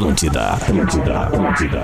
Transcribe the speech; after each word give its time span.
Atlântida, 0.00 0.50
Atlântida, 0.50 1.20
Atlântida. 1.20 1.82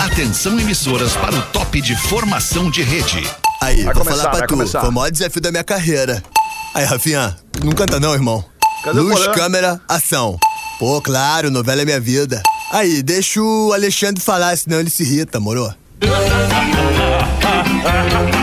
Atenção 0.00 0.58
emissoras 0.58 1.12
para 1.12 1.32
o 1.32 1.42
top 1.52 1.80
de 1.80 1.94
formação 1.94 2.68
de 2.68 2.82
rede. 2.82 3.22
Aí, 3.60 3.84
Vai 3.84 3.94
vou 3.94 4.02
começar, 4.02 4.22
falar 4.24 4.36
pra 4.36 4.46
tu. 4.48 4.54
começar. 4.54 4.80
Foi 4.80 4.88
o 4.88 4.92
maior 4.92 5.12
desafio 5.12 5.40
da 5.40 5.52
minha 5.52 5.62
carreira. 5.62 6.20
Aí, 6.74 6.84
Rafinha, 6.84 7.36
não 7.62 7.70
canta 7.70 8.00
não, 8.00 8.14
irmão. 8.14 8.44
Cadê 8.82 8.98
Luz, 8.98 9.28
câmera, 9.28 9.80
ação. 9.88 10.36
Pô, 10.80 11.00
claro, 11.00 11.52
novela 11.52 11.82
é 11.82 11.84
minha 11.84 12.00
vida. 12.00 12.42
Aí, 12.72 13.00
deixa 13.00 13.40
o 13.40 13.72
Alexandre 13.72 14.20
falar, 14.20 14.58
senão 14.58 14.80
ele 14.80 14.90
se 14.90 15.04
irrita, 15.04 15.38
moro? 15.38 15.72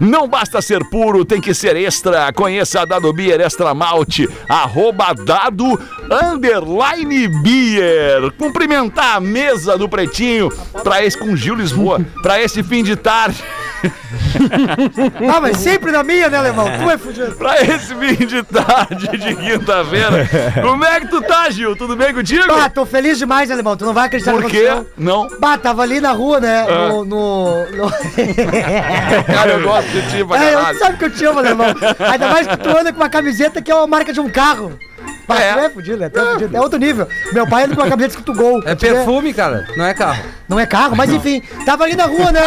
Não 0.00 0.28
basta 0.28 0.62
ser 0.62 0.80
puro, 0.90 1.24
tem 1.24 1.40
que 1.40 1.54
ser 1.54 1.76
extra. 1.76 2.32
Conheça 2.32 2.80
a 2.80 2.84
Dado 2.84 3.12
Beer 3.12 3.40
Extra 3.40 3.74
Malte, 3.74 4.28
arroba 4.48 5.14
dado 5.14 5.78
underline 6.10 7.28
beer. 7.42 8.32
Cumprimentar 8.38 9.16
a 9.16 9.20
mesa 9.20 9.76
do 9.76 9.88
Pretinho 9.88 10.48
para 10.82 11.04
esse 11.04 11.18
com 11.18 11.36
Gil 11.36 11.54
Lisboa, 11.54 12.00
para 12.22 12.40
esse 12.40 12.62
fim 12.62 12.82
de 12.82 12.96
tarde. 12.96 13.42
Ah, 15.34 15.40
mas 15.40 15.58
sempre 15.58 15.90
na 15.90 16.02
minha, 16.02 16.28
né, 16.28 16.38
Alemão? 16.38 16.66
Tu 16.66 16.90
é 16.90 16.98
fudido. 16.98 17.32
Pra 17.36 17.60
esse 17.62 17.94
fim 17.94 18.26
de 18.26 18.42
tarde 18.42 19.08
de 19.16 19.34
quinta-feira. 19.34 20.28
Como 20.62 20.84
é 20.84 21.00
que 21.00 21.08
tu 21.08 21.20
tá, 21.22 21.50
Gil? 21.50 21.76
Tudo 21.76 21.96
bem 21.96 22.12
contigo? 22.12 22.52
Ah, 22.52 22.68
tô 22.68 22.84
feliz 22.86 23.18
demais, 23.18 23.50
Alemão. 23.50 23.76
Tu 23.76 23.84
não 23.84 23.94
vai 23.94 24.06
acreditar 24.06 24.32
Por 24.32 24.50
quê? 24.50 24.68
Não. 24.96 25.28
Bah, 25.38 25.58
tava 25.58 25.82
ali 25.82 26.00
na 26.00 26.12
rua, 26.12 26.40
né? 26.40 26.66
Ah. 26.68 26.88
No. 26.88 27.04
no, 27.04 27.70
no... 27.70 27.90
Cara, 29.26 29.52
eu 29.52 29.62
gosto 29.62 29.88
de 29.88 30.02
ti 30.10 30.24
pra 30.24 30.42
é, 30.44 30.52
caralho. 30.52 30.78
sabe 30.78 30.98
que 30.98 31.04
eu 31.04 31.10
te 31.10 31.24
amo, 31.24 31.38
Alemão. 31.38 31.66
Ainda 32.10 32.28
mais 32.28 32.46
que 32.46 32.56
tu 32.56 32.68
anda 32.70 32.92
com 32.92 33.00
uma 33.00 33.08
camiseta 33.08 33.62
que 33.62 33.70
é 33.70 33.74
uma 33.74 33.86
marca 33.86 34.12
de 34.12 34.20
um 34.20 34.28
carro. 34.28 34.78
Bah, 35.26 35.38
É. 35.40 35.52
tu 35.54 35.58
é 35.60 35.70
fudido? 35.70 36.10
Tu 36.10 36.18
é 36.20 36.32
fudido. 36.32 36.56
É 36.56 36.60
outro 36.60 36.78
nível. 36.78 37.08
Meu 37.32 37.46
pai 37.46 37.64
anda 37.64 37.74
com 37.74 37.82
uma 37.82 37.88
camiseta 37.88 38.18
escrito 38.18 38.34
gol. 38.34 38.62
É 38.66 38.74
perfume, 38.74 39.32
cara, 39.32 39.66
não 39.76 39.84
é 39.86 39.94
carro. 39.94 40.22
Não 40.48 40.60
é 40.60 40.66
carro, 40.66 40.94
mas 40.96 41.10
enfim, 41.10 41.42
tava 41.64 41.84
ali 41.84 41.96
na 41.96 42.04
rua, 42.04 42.30
né? 42.30 42.40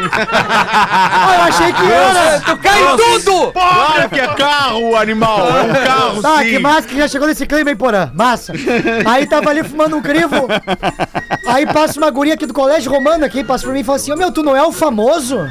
ah, 0.00 1.34
eu 1.36 1.42
achei 1.44 1.72
que 1.72 1.82
era. 1.92 2.40
Tu 2.40 2.56
cai 2.58 2.82
em 2.82 2.96
tudo! 2.96 3.52
Claro 3.52 4.08
que 4.10 4.20
é 4.20 4.26
carro, 4.34 4.96
animal. 4.96 5.48
É 5.48 5.62
um 5.62 5.84
carro, 5.86 6.22
Tá, 6.22 6.38
sim. 6.38 6.44
que 6.50 6.58
massa 6.58 6.82
que 6.88 6.96
já 6.98 7.08
chegou 7.08 7.26
nesse 7.28 7.46
clima, 7.46 7.70
hein, 7.70 7.76
Porã? 7.76 8.10
Massa. 8.14 8.52
Aí 9.06 9.26
tava 9.26 9.50
ali 9.50 9.62
fumando 9.64 9.96
um 9.96 10.02
crivo. 10.02 10.46
Aí 11.46 11.66
passa 11.66 11.98
uma 11.98 12.10
guria 12.10 12.34
aqui 12.34 12.46
do 12.46 12.54
colégio 12.54 12.92
romano 12.92 13.24
aqui, 13.24 13.42
passa 13.42 13.64
por 13.64 13.72
mim 13.72 13.80
e 13.80 13.84
fala 13.84 13.96
assim: 13.96 14.12
Ô 14.12 14.16
meu, 14.16 14.30
tu 14.32 14.42
não 14.42 14.56
é 14.56 14.62
o 14.62 14.72
famoso? 14.72 15.48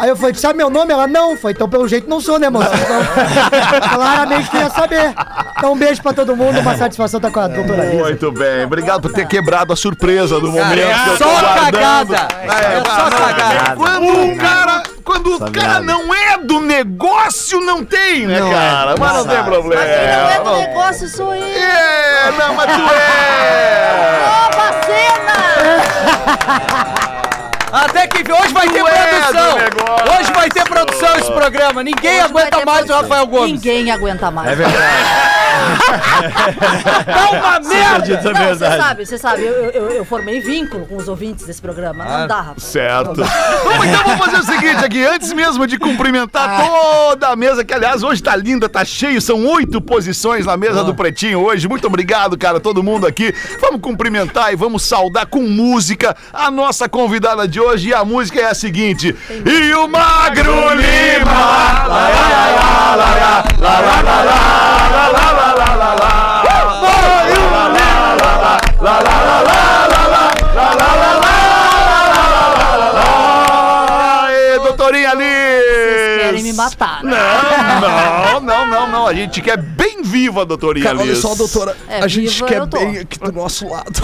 Aí 0.00 0.08
eu 0.08 0.16
falei, 0.16 0.34
sabe 0.34 0.56
meu 0.56 0.70
nome? 0.70 0.94
Ela 0.94 1.06
não. 1.06 1.36
Foi, 1.36 1.52
então 1.52 1.68
pelo 1.68 1.86
jeito 1.86 2.08
não 2.08 2.22
sou, 2.22 2.38
né, 2.38 2.48
moça? 2.48 2.70
Então, 2.74 3.80
claramente 3.94 4.48
queria 4.50 4.70
saber. 4.70 5.14
Então 5.58 5.74
um 5.74 5.76
beijo 5.76 6.02
pra 6.02 6.14
todo 6.14 6.34
mundo, 6.34 6.58
uma 6.58 6.74
satisfação 6.74 7.18
estar 7.18 7.30
com 7.30 7.40
a 7.40 7.48
doutora 7.48 7.84
Lisa. 7.84 8.02
Muito 8.02 8.32
bem, 8.32 8.64
obrigado 8.64 9.02
por 9.02 9.12
ter 9.12 9.28
quebrado 9.28 9.74
a 9.74 9.76
surpresa 9.76 10.40
do 10.40 10.50
momento. 10.50 10.88
Cara, 10.88 11.12
é 11.12 11.16
só 11.18 11.54
cagada. 11.54 12.28
É 12.40 12.82
só 12.82 13.10
cagada. 13.10 13.76
Quando 13.76 14.24
o 14.24 14.36
cara, 14.38 14.82
quando 15.04 15.36
o 15.36 15.52
cara 15.52 15.80
não 15.80 16.14
é 16.14 16.38
do 16.38 16.60
negócio, 16.60 17.60
não 17.60 17.84
tem, 17.84 18.26
né, 18.26 18.40
cara? 18.40 18.94
Mas 18.98 19.12
não 19.12 19.26
tem 19.26 19.44
problema. 19.44 19.82
Quem 19.82 20.06
não 20.06 20.30
é 20.30 20.38
do 20.42 20.56
negócio 20.56 21.08
sou 21.10 21.34
eu. 21.34 21.44
É, 21.44 22.32
não, 22.38 22.54
mas 22.54 22.74
tu 22.74 22.80
é. 22.94 24.22
Nova 24.24 24.80
cena! 24.86 25.10
Até 27.72 28.06
que 28.06 28.32
hoje 28.32 28.52
vai 28.52 28.68
ter 28.68 28.80
Tu 28.80 28.88
é 28.88 28.92
do 28.92 29.30
produção. 29.30 30.18
Hoje 30.18 30.32
vai 30.32 30.48
ter 30.48 30.64
produção 30.64 31.16
esse 31.16 31.32
programa. 31.32 31.82
Ninguém 31.82 32.16
Hoje 32.16 32.20
aguenta 32.20 32.58
ter 32.58 32.66
mais 32.66 32.84
o 32.84 32.86
produção. 32.86 33.02
Rafael 33.02 33.26
Gomes. 33.26 33.52
Ninguém 33.52 33.90
aguenta 33.90 34.30
mais. 34.30 34.58
Tá 37.06 37.30
uma 37.30 37.60
merda. 37.60 38.32
Não, 38.32 38.48
você 38.48 38.76
sabe, 38.76 39.06
você 39.06 39.18
sabe, 39.18 39.42
eu, 39.44 39.70
eu, 39.70 39.90
eu 39.90 40.04
formei 40.04 40.40
vínculo 40.40 40.86
com 40.86 40.96
os 40.96 41.08
ouvintes 41.08 41.46
desse 41.46 41.60
programa. 41.60 42.04
Não 42.04 42.26
dá, 42.26 42.40
rapaz. 42.40 42.62
Certo. 42.62 43.22
Vamos 43.64 43.86
então 43.86 44.04
vamos 44.04 44.26
fazer 44.26 44.38
o 44.38 44.42
seguinte 44.42 44.84
aqui, 44.84 45.04
antes 45.04 45.32
mesmo 45.32 45.66
de 45.66 45.78
cumprimentar 45.78 46.64
toda 46.64 47.28
a 47.28 47.36
mesa, 47.36 47.64
que 47.64 47.74
aliás 47.74 48.02
hoje 48.02 48.22
tá 48.22 48.34
linda, 48.36 48.68
tá 48.68 48.84
cheio, 48.84 49.20
são 49.20 49.46
oito 49.46 49.80
posições 49.80 50.46
na 50.46 50.56
mesa 50.56 50.82
do 50.84 50.94
Pretinho 50.94 51.40
hoje. 51.40 51.68
Muito 51.68 51.86
obrigado, 51.86 52.36
cara, 52.38 52.58
todo 52.60 52.82
mundo 52.82 53.06
aqui. 53.06 53.34
Vamos 53.60 53.80
cumprimentar 53.80 54.52
e 54.52 54.56
vamos 54.56 54.82
saudar 54.82 55.26
com 55.26 55.42
música 55.42 56.16
a 56.32 56.50
nossa 56.50 56.88
convidada 56.88 57.46
de 57.46 57.59
hoje. 57.60 57.90
E 57.90 57.94
a 57.94 58.04
música 58.04 58.40
é 58.40 58.46
a 58.46 58.54
seguinte: 58.54 59.14
E 59.44 59.74
o 59.74 59.86
Magro 59.86 60.74
Lima! 60.74 61.30
Lá, 61.30 61.86
lá, 61.86 62.08
lá, 62.48 62.94
lá, 62.96 63.16
lá, 63.20 63.40
lá, 63.60 64.00
lá, 64.00 64.22
lá, 64.22 64.22
lá, 64.22 65.10
lá, 65.10 65.30
lá, 65.32 65.54
lá, 65.54 65.74
lá, 65.74 65.94
lá. 65.94 66.42
E 66.44 67.38
o 67.38 67.50
lá, 67.50 67.68
lá, 67.68 67.86
lá, 68.00 68.40
lá, 68.40 68.60
lá, 68.80 69.00
lá, 69.00 69.16
lá, 69.20 69.42
lá, 69.42 69.50
lá, 69.50 70.08
lá, 70.50 70.96
lá, 71.90 72.48
lá, 72.56 72.76
lá, 72.76 72.88
lá. 72.92 74.26
Aê, 74.26 74.58
doutorinha 74.58 75.10
Vocês 75.10 76.22
querem 76.22 76.42
me 76.42 76.52
matar, 76.52 77.04
né? 77.04 77.10
Não. 77.10 77.39
A 79.10 79.12
gente 79.12 79.42
quer 79.42 79.56
bem 79.56 80.02
viva, 80.04 80.46
doutorinha 80.46 80.86
Cara, 80.86 81.00
olha 81.00 81.16
só, 81.16 81.34
doutora. 81.34 81.76
É, 81.88 82.00
a 82.00 82.06
gente 82.06 82.30
viva 82.32 82.46
quer 82.46 82.58
eu 82.58 82.66
tô. 82.68 82.78
bem 82.78 82.98
aqui 82.98 83.18
do 83.18 83.32
nosso 83.32 83.68
lado. 83.68 83.90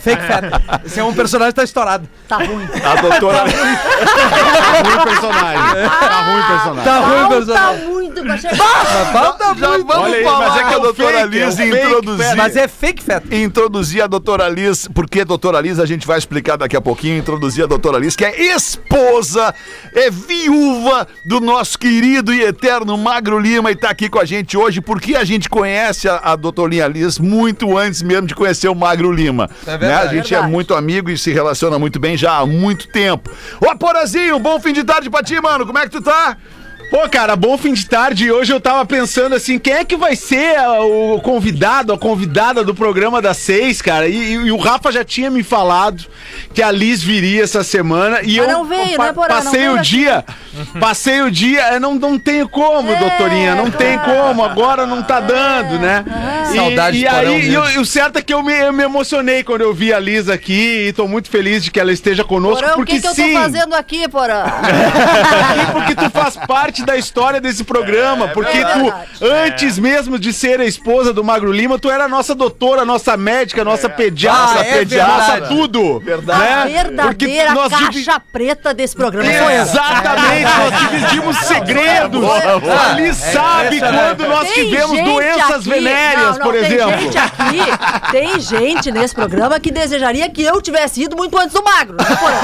Fake 0.00 0.22
fat. 0.22 0.44
Esse 0.84 0.98
é 0.98 1.04
um 1.04 1.14
personagem 1.14 1.52
que 1.52 1.56
tá 1.56 1.62
estourado. 1.62 2.08
Tá 2.28 2.38
ruim. 2.38 2.66
A 2.84 3.00
doutora. 3.00 3.44
Tá 3.44 3.44
ruim 4.82 4.96
o 4.96 5.04
personagem. 5.04 5.88
Tá 6.00 6.20
ruim 6.20 6.40
o 6.40 6.46
personagem. 6.48 6.84
Tá 6.84 6.98
ruim 6.98 7.14
o 7.14 7.18
Falta 7.20 7.34
personagem. 7.36 7.88
muito 7.88 8.22
pra 8.22 8.36
chegar. 8.36 9.12
Falta 9.12 9.44
Já 9.54 9.68
muito. 9.68 9.86
vamos 9.86 10.02
Olha 10.04 10.16
aí, 10.16 10.24
falar, 10.24 10.48
mas 10.48 10.56
é 10.56 10.58
que 10.58 10.64
a 10.64 10.76
é 10.76 10.80
doutora 10.80 11.20
é 11.20 11.50
fake, 11.52 11.76
introduzir. 11.76 12.36
Mas 12.36 12.56
é 12.56 12.68
fake 12.68 13.02
fat. 13.04 13.24
Introduzir 13.30 14.02
a 14.02 14.06
doutora 14.08 14.48
Liz, 14.48 14.88
porque 14.92 15.24
doutora 15.24 15.60
Liz 15.60 15.78
a 15.78 15.86
gente 15.86 16.04
vai 16.06 16.18
explicar 16.18 16.56
daqui 16.56 16.76
a 16.76 16.80
pouquinho. 16.80 17.18
Introduzir 17.18 17.62
a 17.62 17.66
doutora 17.68 17.98
Liz, 17.98 18.16
que 18.16 18.24
é 18.24 18.54
esposa, 18.56 19.54
é 19.94 20.10
viúva 20.10 21.06
do 21.24 21.40
nosso 21.40 21.78
querido 21.78 22.34
e 22.34 22.42
eterno 22.42 22.95
Magro 22.96 23.38
Lima 23.38 23.70
e 23.70 23.76
tá 23.76 23.90
aqui 23.90 24.08
com 24.08 24.18
a 24.18 24.24
gente 24.24 24.56
hoje, 24.56 24.80
porque 24.80 25.14
a 25.16 25.24
gente 25.24 25.48
conhece 25.48 26.08
a, 26.08 26.16
a 26.16 26.36
doutorinha 26.36 26.86
Liz 26.86 27.18
muito 27.18 27.76
antes 27.76 28.02
mesmo 28.02 28.26
de 28.26 28.34
conhecer 28.34 28.68
o 28.68 28.74
Magro 28.74 29.10
Lima. 29.12 29.48
É 29.66 29.70
né? 29.70 29.74
A 29.74 29.78
verdade. 29.78 30.16
gente 30.16 30.34
é 30.34 30.36
Verdade. 30.36 30.52
muito 30.52 30.74
amigo 30.74 31.10
e 31.10 31.16
se 31.18 31.32
relaciona 31.32 31.78
muito 31.78 31.98
bem 31.98 32.16
já 32.16 32.38
há 32.38 32.46
muito 32.46 32.88
tempo. 32.88 33.30
Ô, 33.60 33.76
Porazinho, 33.76 34.38
bom 34.38 34.58
fim 34.60 34.72
de 34.72 34.84
tarde 34.84 35.08
pra 35.10 35.22
ti, 35.22 35.40
mano. 35.40 35.66
Como 35.66 35.78
é 35.78 35.82
que 35.82 35.90
tu 35.90 36.00
tá? 36.02 36.36
Pô, 36.90 37.08
cara, 37.10 37.34
bom 37.34 37.58
fim 37.58 37.72
de 37.74 37.84
tarde. 37.86 38.26
E 38.26 38.32
hoje 38.32 38.52
eu 38.52 38.60
tava 38.60 38.84
pensando 38.86 39.34
assim, 39.34 39.58
quem 39.58 39.72
é 39.74 39.84
que 39.84 39.96
vai 39.96 40.14
ser 40.14 40.56
ah, 40.56 40.80
o 40.82 41.20
convidado, 41.20 41.92
a 41.92 41.98
convidada 41.98 42.62
do 42.64 42.74
programa 42.74 43.20
das 43.20 43.36
seis, 43.38 43.82
cara? 43.82 44.06
E, 44.08 44.14
e- 44.16 44.32
e 44.46 44.52
o 44.52 44.56
Rafa 44.56 44.92
já 44.92 45.04
tinha 45.04 45.28
me 45.30 45.42
falado 45.42 46.04
que 46.54 46.62
a 46.62 46.70
Liz 46.70 47.02
viria 47.02 47.42
essa 47.42 47.64
semana. 47.64 48.20
E 48.22 48.36
Mas 48.38 48.48
eu 48.48 48.48
não 48.48 48.64
veio, 48.64 48.96
pa- 48.96 49.06
né? 49.06 49.12
Não 49.14 49.26
passei 49.28 49.68
o 49.68 49.74
aqui. 49.74 49.82
dia, 49.82 50.24
passei 50.80 51.22
o 51.22 51.30
dia, 51.30 51.60
é, 51.62 51.80
não, 51.80 51.96
não 51.96 52.18
tenho 52.18 52.48
como, 52.48 52.90
É, 52.90 52.96
doutorinha, 52.96 53.54
não 53.56 53.70
tem 53.70 53.98
claro. 53.98 54.12
como, 54.28 54.44
agora 54.44 54.86
não 54.86 55.02
tá 55.02 55.18
dando, 55.20 55.78
né? 55.80 56.04
Ah. 56.08 56.50
E, 56.52 56.56
Saudade 56.56 56.98
e 56.98 57.04
Porão 57.04 57.18
aí, 57.34 57.52
eu- 57.52 57.70
e 57.72 57.78
o 57.78 57.84
certo 57.84 58.18
é 58.18 58.22
que 58.22 58.32
eu 58.32 58.42
me, 58.42 58.52
eu 58.54 58.72
me 58.72 58.84
emocionei 58.84 59.42
quando 59.42 59.62
eu 59.62 59.74
vi 59.74 59.92
a 59.92 59.98
Liz 59.98 60.28
aqui 60.28 60.86
e 60.88 60.92
tô 60.92 61.06
muito 61.08 61.28
feliz 61.28 61.64
de 61.64 61.70
que 61.70 61.80
ela 61.80 61.92
esteja 61.92 62.22
conosco, 62.24 62.60
Porã, 62.62 62.72
o 62.74 62.76
porque 62.76 62.94
que, 62.94 63.00
que 63.00 63.06
eu 63.08 63.14
tô 63.14 63.22
sim, 63.22 63.32
fazendo 63.34 63.74
aqui, 63.74 64.08
Porã? 64.08 64.44
porque 65.74 65.94
tu 65.96 66.08
faz 66.10 66.36
parte 66.46 66.75
da 66.84 66.96
história 66.96 67.40
desse 67.40 67.64
programa, 67.64 68.28
porque 68.28 68.58
é 68.58 68.64
tu, 68.64 68.82
verdade. 68.84 69.06
antes 69.22 69.78
mesmo 69.78 70.18
de 70.18 70.32
ser 70.32 70.60
a 70.60 70.64
esposa 70.64 71.12
do 71.12 71.22
Magro 71.24 71.52
Lima, 71.52 71.78
tu 71.78 71.90
era 71.90 72.04
a 72.04 72.08
nossa 72.08 72.34
doutora, 72.34 72.84
nossa 72.84 73.16
médica, 73.16 73.64
nossa 73.64 73.88
pediatra, 73.88 74.60
Ah, 74.60 74.66
é 74.66 74.78
pediatra, 74.78 75.32
verdade. 75.32 75.48
tudo. 75.54 76.00
Verdade. 76.00 76.40
Né? 76.40 76.52
A 76.54 76.64
verdadeira 76.66 77.52
nós 77.54 77.72
caixa 77.72 77.90
divi- 77.90 78.06
preta 78.32 78.74
desse 78.74 78.94
programa. 78.96 79.26
Exatamente, 79.54 80.44
nós 80.58 80.78
dividimos 80.80 81.36
segredos. 81.38 82.20
boa, 82.20 82.58
boa. 82.60 82.80
A 82.90 82.92
Liz 82.94 83.16
sabe 83.16 83.78
quando 83.80 84.26
nós 84.28 84.48
Tem 84.48 84.64
tivemos 84.68 85.02
doenças 85.04 85.50
aqui- 85.60 85.68
venéreas, 85.70 86.22
não, 86.22 86.32
não, 86.32 86.38
por 86.40 86.54
exemplo. 86.54 86.86
Tem 86.92 87.00
gente 87.02 87.18
aqui, 87.18 88.10
tem 88.12 88.40
gente 88.40 88.90
nesse 88.92 89.14
programa 89.14 89.58
que 89.60 89.70
desejaria 89.70 90.28
que 90.30 90.42
eu 90.42 90.60
tivesse 90.60 91.02
ido 91.02 91.16
muito 91.16 91.36
antes 91.38 91.52
do 91.52 91.62
magro. 91.62 91.96
né, 91.96 92.04
Porã? 92.04 92.36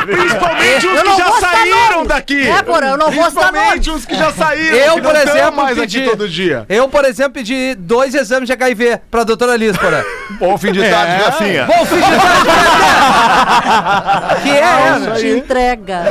Principalmente 0.06 0.86
os 0.86 1.00
que 1.02 1.08
não 1.08 1.16
já 1.18 1.32
saíram 1.40 1.90
nomes. 2.04 2.08
Daqui. 2.20 2.48
É, 2.48 2.62
Porã, 2.62 2.88
eu 2.90 2.96
não 2.96 3.10
vou 3.10 3.28
citar 3.30 3.52
nomes. 3.52 3.86
os 3.86 4.04
que 4.04 4.14
já 4.14 4.30
saíram. 4.36 4.76
Eu, 4.76 4.94
que 4.94 5.00
por 5.00 5.14
não 5.14 5.20
exemplo, 5.20 5.56
mais 5.56 5.78
pedi, 5.78 5.98
aqui 5.98 6.10
todo 6.10 6.28
dia. 6.28 6.64
Eu, 6.68 6.88
por 6.88 7.04
exemplo, 7.04 7.32
pedi 7.32 7.74
dois 7.74 8.14
exames 8.14 8.46
de 8.46 8.52
HIV 8.52 9.00
pra 9.10 9.24
doutora 9.24 9.56
Liz, 9.56 9.76
porra. 9.76 10.04
Bom 10.38 10.56
fim 10.56 10.72
de 10.72 10.80
tarde, 10.88 11.22
Rafinha. 11.24 11.64
Bom 11.66 11.84
fim 11.84 11.96
de 11.96 12.00
tarde, 12.02 12.50
Que 14.42 14.50
é, 14.50 14.98
Não 14.98 15.14
te 15.16 15.26
entrega. 15.26 16.02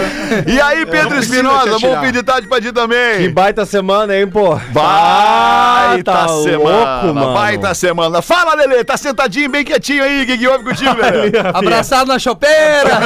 E 0.46 0.60
aí, 0.62 0.86
Pedro 0.86 1.18
Espinosa, 1.20 1.80
bom 1.80 2.02
fim 2.02 2.12
de 2.12 2.22
tarde 2.22 2.48
pra 2.48 2.58
ti 2.60 2.68
Que 2.68 2.74
também. 2.74 3.32
baita 3.32 3.66
semana, 3.66 4.16
hein, 4.16 4.28
pô? 4.28 4.56
Baita 4.72 6.04
tá 6.12 6.28
semana, 6.28 7.02
louco, 7.02 7.14
mano. 7.16 7.34
baita 7.34 7.74
semana. 7.74 8.22
Fala, 8.22 8.54
Lelê, 8.56 8.84
tá 8.84 8.98
sentadinho, 8.98 9.50
bem 9.50 9.64
quietinho 9.64 10.04
aí, 10.04 10.24
o 10.24 10.26
que 10.26 10.38
que 10.38 10.48
houve 10.48 10.64
contigo, 10.66 10.96
Lelê? 11.02 11.32
Abraçado 11.54 12.08
na 12.08 12.20
chopeira. 12.20 13.00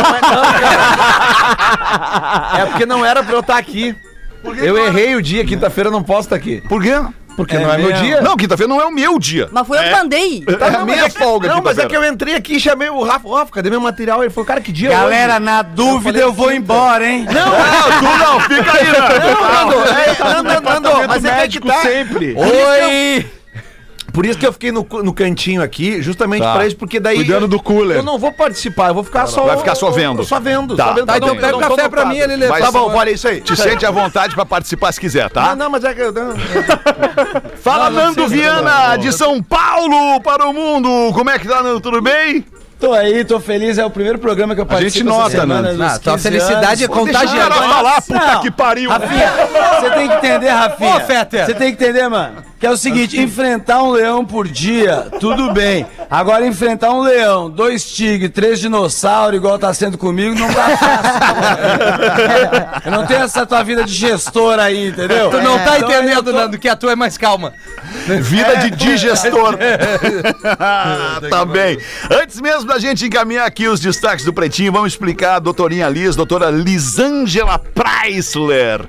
É 2.59 2.65
porque 2.65 2.85
não 2.85 2.92
era 3.05 3.23
pra 3.23 3.33
eu 3.33 3.39
estar 3.39 3.57
aqui. 3.57 3.95
Eu 4.43 4.77
errei 4.77 5.15
o 5.15 5.21
dia, 5.21 5.45
quinta-feira 5.45 5.87
eu 5.87 5.93
não 5.93 6.03
posso 6.03 6.27
estar 6.27 6.35
aqui. 6.35 6.61
Por 6.67 6.81
quê? 6.81 6.91
Porque 7.35 7.57
não 7.57 7.73
é 7.73 7.77
meu 7.77 7.93
dia. 7.93 8.21
Não, 8.21 8.37
quinta-feira 8.37 8.71
não 8.71 8.79
é 8.79 8.85
o 8.85 8.91
meu 8.91 9.17
dia. 9.17 9.49
Mas 9.51 9.67
foi 9.67 9.77
eu 9.77 9.83
que 9.83 9.91
mandei. 9.91 10.43
É 10.47 10.75
a 10.75 10.85
minha 10.85 11.09
folga, 11.09 11.47
Não, 11.47 11.61
mas 11.61 11.77
é 11.77 11.87
que 11.87 11.95
eu 11.95 12.05
entrei 12.05 12.35
aqui 12.35 12.55
e 12.55 12.59
chamei 12.59 12.89
o 12.89 13.03
Rafa. 13.03 13.27
Ó, 13.27 13.37
Rafa, 13.37 13.51
cadê 13.51 13.69
meu 13.69 13.81
material? 13.81 14.21
Ele 14.23 14.29
falou, 14.29 14.45
cara, 14.45 14.61
que 14.61 14.71
dia 14.71 14.89
Galera, 14.89 15.35
hoje? 15.35 15.43
na 15.43 15.61
dúvida 15.61 16.19
eu 16.19 16.31
vou 16.31 16.51
embora, 16.51 17.05
hein? 17.05 17.25
Não, 17.25 17.99
tu 17.99 18.17
não, 18.17 18.39
fica 18.41 18.77
aí, 18.77 18.85
né? 18.85 18.99
Nando, 19.41 19.75
é, 19.75 20.43
Nando, 20.43 20.61
Nando, 20.61 21.07
mas 21.07 21.25
é 21.25 21.29
que 21.29 21.35
médico 21.35 21.67
tá. 21.67 21.81
sempre. 21.81 22.35
Oi! 22.37 23.25
Por 24.13 24.27
isso 24.27 24.37
que 24.37 24.45
eu 24.45 24.53
fiquei 24.53 24.71
no, 24.71 24.87
no 25.03 25.11
cantinho 25.11 25.61
aqui, 25.63 25.99
justamente 26.01 26.43
Tá. 26.43 26.53
pra 26.53 26.67
isso, 26.67 26.75
porque 26.77 26.99
daí. 26.99 27.15
Cuidando 27.15 27.47
do 27.47 27.59
cooler. 27.59 27.97
Eu 27.97 28.03
não 28.03 28.19
vou 28.19 28.31
participar, 28.31 28.89
eu 28.89 28.93
vou 28.93 29.03
ficar 29.03 29.25
só. 29.25 29.43
Vai 29.43 29.57
ficar 29.57 29.73
só 29.73 29.89
vendo. 29.89 30.23
Só 30.23 30.39
vendo, 30.39 30.75
Tá, 30.75 30.85
só 30.85 30.93
vendo. 30.93 31.05
tá, 31.07 31.17
então 31.17 31.35
pega 31.35 31.57
o 31.57 31.59
café 31.59 31.89
pra 31.89 32.05
mim, 32.05 32.17
ele. 32.17 32.47
Tá 32.47 32.71
bom, 32.71 32.93
olha 32.95 33.09
isso 33.09 33.27
aí. 33.27 33.41
Te 33.41 33.55
sente 33.55 33.85
à 33.85 33.89
vontade 33.91 34.35
pra 34.35 34.45
participar 34.45 34.91
se 34.93 35.01
quiser, 35.01 35.29
tá? 35.31 35.49
Não, 35.49 35.55
não, 35.55 35.69
mas 35.71 35.83
é 35.83 35.93
que. 35.95 36.01
Fala, 37.61 37.89
Não, 37.89 37.97
não 37.97 38.05
Nando 38.07 38.27
Viana, 38.27 38.89
não. 38.89 38.97
de 38.97 39.11
São 39.11 39.41
Paulo 39.41 40.21
para 40.21 40.47
o 40.47 40.53
mundo. 40.53 41.11
Como 41.13 41.29
é 41.29 41.39
que 41.39 41.47
tá, 41.47 41.63
Nando? 41.63 41.79
Tudo 41.81 42.01
bem? 42.01 42.45
Tô 42.79 42.91
aí, 42.93 43.23
tô 43.23 43.39
feliz. 43.39 43.77
É 43.77 43.85
o 43.85 43.89
primeiro 43.89 44.19
programa 44.19 44.53
que 44.53 44.61
eu 44.61 44.65
participo. 44.65 45.09
gente 45.09 45.09
essa 45.09 45.45
nota, 45.45 45.63
semana 45.63 45.87
Ah, 45.95 45.99
tua 45.99 46.13
15 46.13 46.23
felicidade 46.29 46.83
é 46.83 46.87
anos. 46.87 47.05
Deixa 47.05 47.23
o 47.35 47.37
cara 47.37 47.55
falar, 47.55 48.01
puta 48.01 48.19
Não. 48.33 48.41
que 48.41 48.51
pariu. 48.51 48.89
Rafinha, 48.89 49.31
você 49.79 49.89
tem 49.91 50.07
que 50.09 50.13
entender, 50.15 50.49
Rafinha. 50.49 50.97
Ô, 50.97 50.99
Fetter. 50.99 51.45
Você 51.45 51.53
tem 51.53 51.73
que 51.75 51.83
entender, 51.83 52.07
mano. 52.09 52.43
Que 52.63 52.67
é 52.67 52.71
o 52.71 52.77
seguinte, 52.77 53.19
enfrentar 53.19 53.83
um 53.83 53.91
leão 53.91 54.23
por 54.23 54.47
dia, 54.47 55.09
tudo 55.19 55.51
bem. 55.51 55.85
Agora, 56.09 56.47
enfrentar 56.47 56.93
um 56.93 57.01
leão, 57.01 57.49
dois 57.49 57.83
tigres, 57.91 58.31
três 58.31 58.57
dinossauros, 58.57 59.35
igual 59.35 59.59
tá 59.59 59.73
sendo 59.73 59.97
comigo, 59.97 60.33
não 60.33 60.47
tá 60.47 60.77
fácil. 60.77 61.19
Eu 62.87 62.91
não 62.93 63.05
tenho 63.05 63.21
essa 63.23 63.45
tua 63.45 63.61
vida 63.63 63.83
de 63.83 63.91
gestor 63.93 64.59
aí, 64.59 64.87
entendeu? 64.87 65.29
Tu 65.29 65.41
não 65.41 65.59
tá 65.59 65.77
Então, 65.77 65.91
entendendo, 65.91 66.23
tô- 66.23 66.31
Nando, 66.31 66.57
que 66.57 66.69
a 66.69 66.75
tua 66.77 66.93
é 66.93 66.95
mais 66.95 67.17
calma. 67.17 67.51
Vida 68.21 68.55
de 68.55 68.69
digestor. 68.77 69.57
tá 71.29 71.43
bem. 71.43 71.77
Antes 72.09 72.39
mesmo 72.39 72.63
da 72.65 72.79
gente 72.79 73.05
encaminhar 73.05 73.45
aqui 73.45 73.67
os 73.67 73.81
destaques 73.81 74.23
do 74.23 74.31
Pretinho, 74.31 74.71
vamos 74.71 74.93
explicar 74.93 75.35
a 75.35 75.39
doutorinha 75.39 75.89
Liz, 75.89 76.15
doutora 76.15 76.49
Lisângela 76.49 77.59
Preisler. 77.59 78.85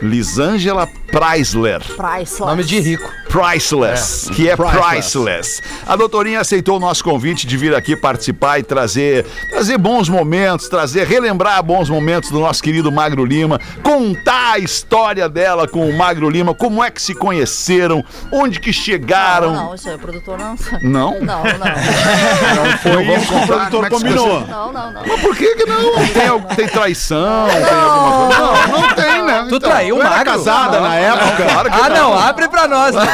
Lisângela 0.00 0.86
Preisler. 0.86 1.05
Priceless. 1.16 2.40
Nome 2.40 2.62
de 2.62 2.78
rico. 2.78 3.10
Priceless, 3.26 4.30
que 4.30 4.48
é 4.48 4.56
priceless. 4.56 5.62
A 5.86 5.96
doutorinha 5.96 6.40
aceitou 6.40 6.76
o 6.76 6.80
nosso 6.80 7.02
convite 7.02 7.46
de 7.46 7.56
vir 7.56 7.74
aqui 7.74 7.96
participar 7.96 8.58
e 8.58 8.62
trazer, 8.62 9.24
trazer 9.50 9.78
bons 9.78 10.08
momentos, 10.08 10.68
trazer, 10.68 11.06
relembrar 11.06 11.62
bons 11.62 11.88
momentos 11.88 12.30
do 12.30 12.38
nosso 12.38 12.62
querido 12.62 12.92
Magro 12.92 13.24
Lima, 13.24 13.60
contar 13.82 14.52
a 14.52 14.58
história 14.58 15.28
dela 15.28 15.66
com 15.66 15.88
o 15.88 15.96
Magro 15.96 16.28
Lima, 16.30 16.54
como 16.54 16.82
é 16.82 16.90
que 16.90 17.00
se 17.00 17.14
conheceram, 17.14 18.04
onde 18.30 18.60
que 18.60 18.72
chegaram. 18.72 19.52
Não, 19.52 19.64
não, 19.66 19.74
isso 19.74 19.88
aí 19.88 19.96
o 19.96 19.98
produtor 19.98 20.38
não. 20.38 20.56
Não? 20.82 21.20
Não, 21.20 21.42
não. 21.42 22.78
Foi 22.82 23.04
isso 23.16 23.26
que 23.26 23.34
o 23.34 23.46
produtor 23.46 23.88
combinou. 23.88 24.40
Não, 24.46 24.72
não, 24.72 24.92
não. 24.92 25.02
Mas 25.06 25.20
por 25.20 25.36
que 25.36 25.54
que 25.56 25.66
não? 25.66 25.92
Tem, 25.94 26.56
tem 26.56 26.68
traição, 26.68 27.48
tem 27.48 27.74
alguma 27.74 28.36
coisa? 28.36 28.66
Não, 28.66 28.80
não 28.80 28.94
tem, 28.94 29.22
né? 29.24 29.46
Tu 29.48 29.60
traiu 29.60 29.96
o 29.96 29.98
magro? 29.98 30.24
casada 30.26 30.80
na 30.80 30.94
época? 30.94 31.05
Claro 31.12 31.70
que 31.70 31.80
Ah, 31.80 31.88
não, 31.90 32.18
abre 32.18 32.48
pra 32.48 32.66
nós. 32.68 32.94
né? 32.94 33.06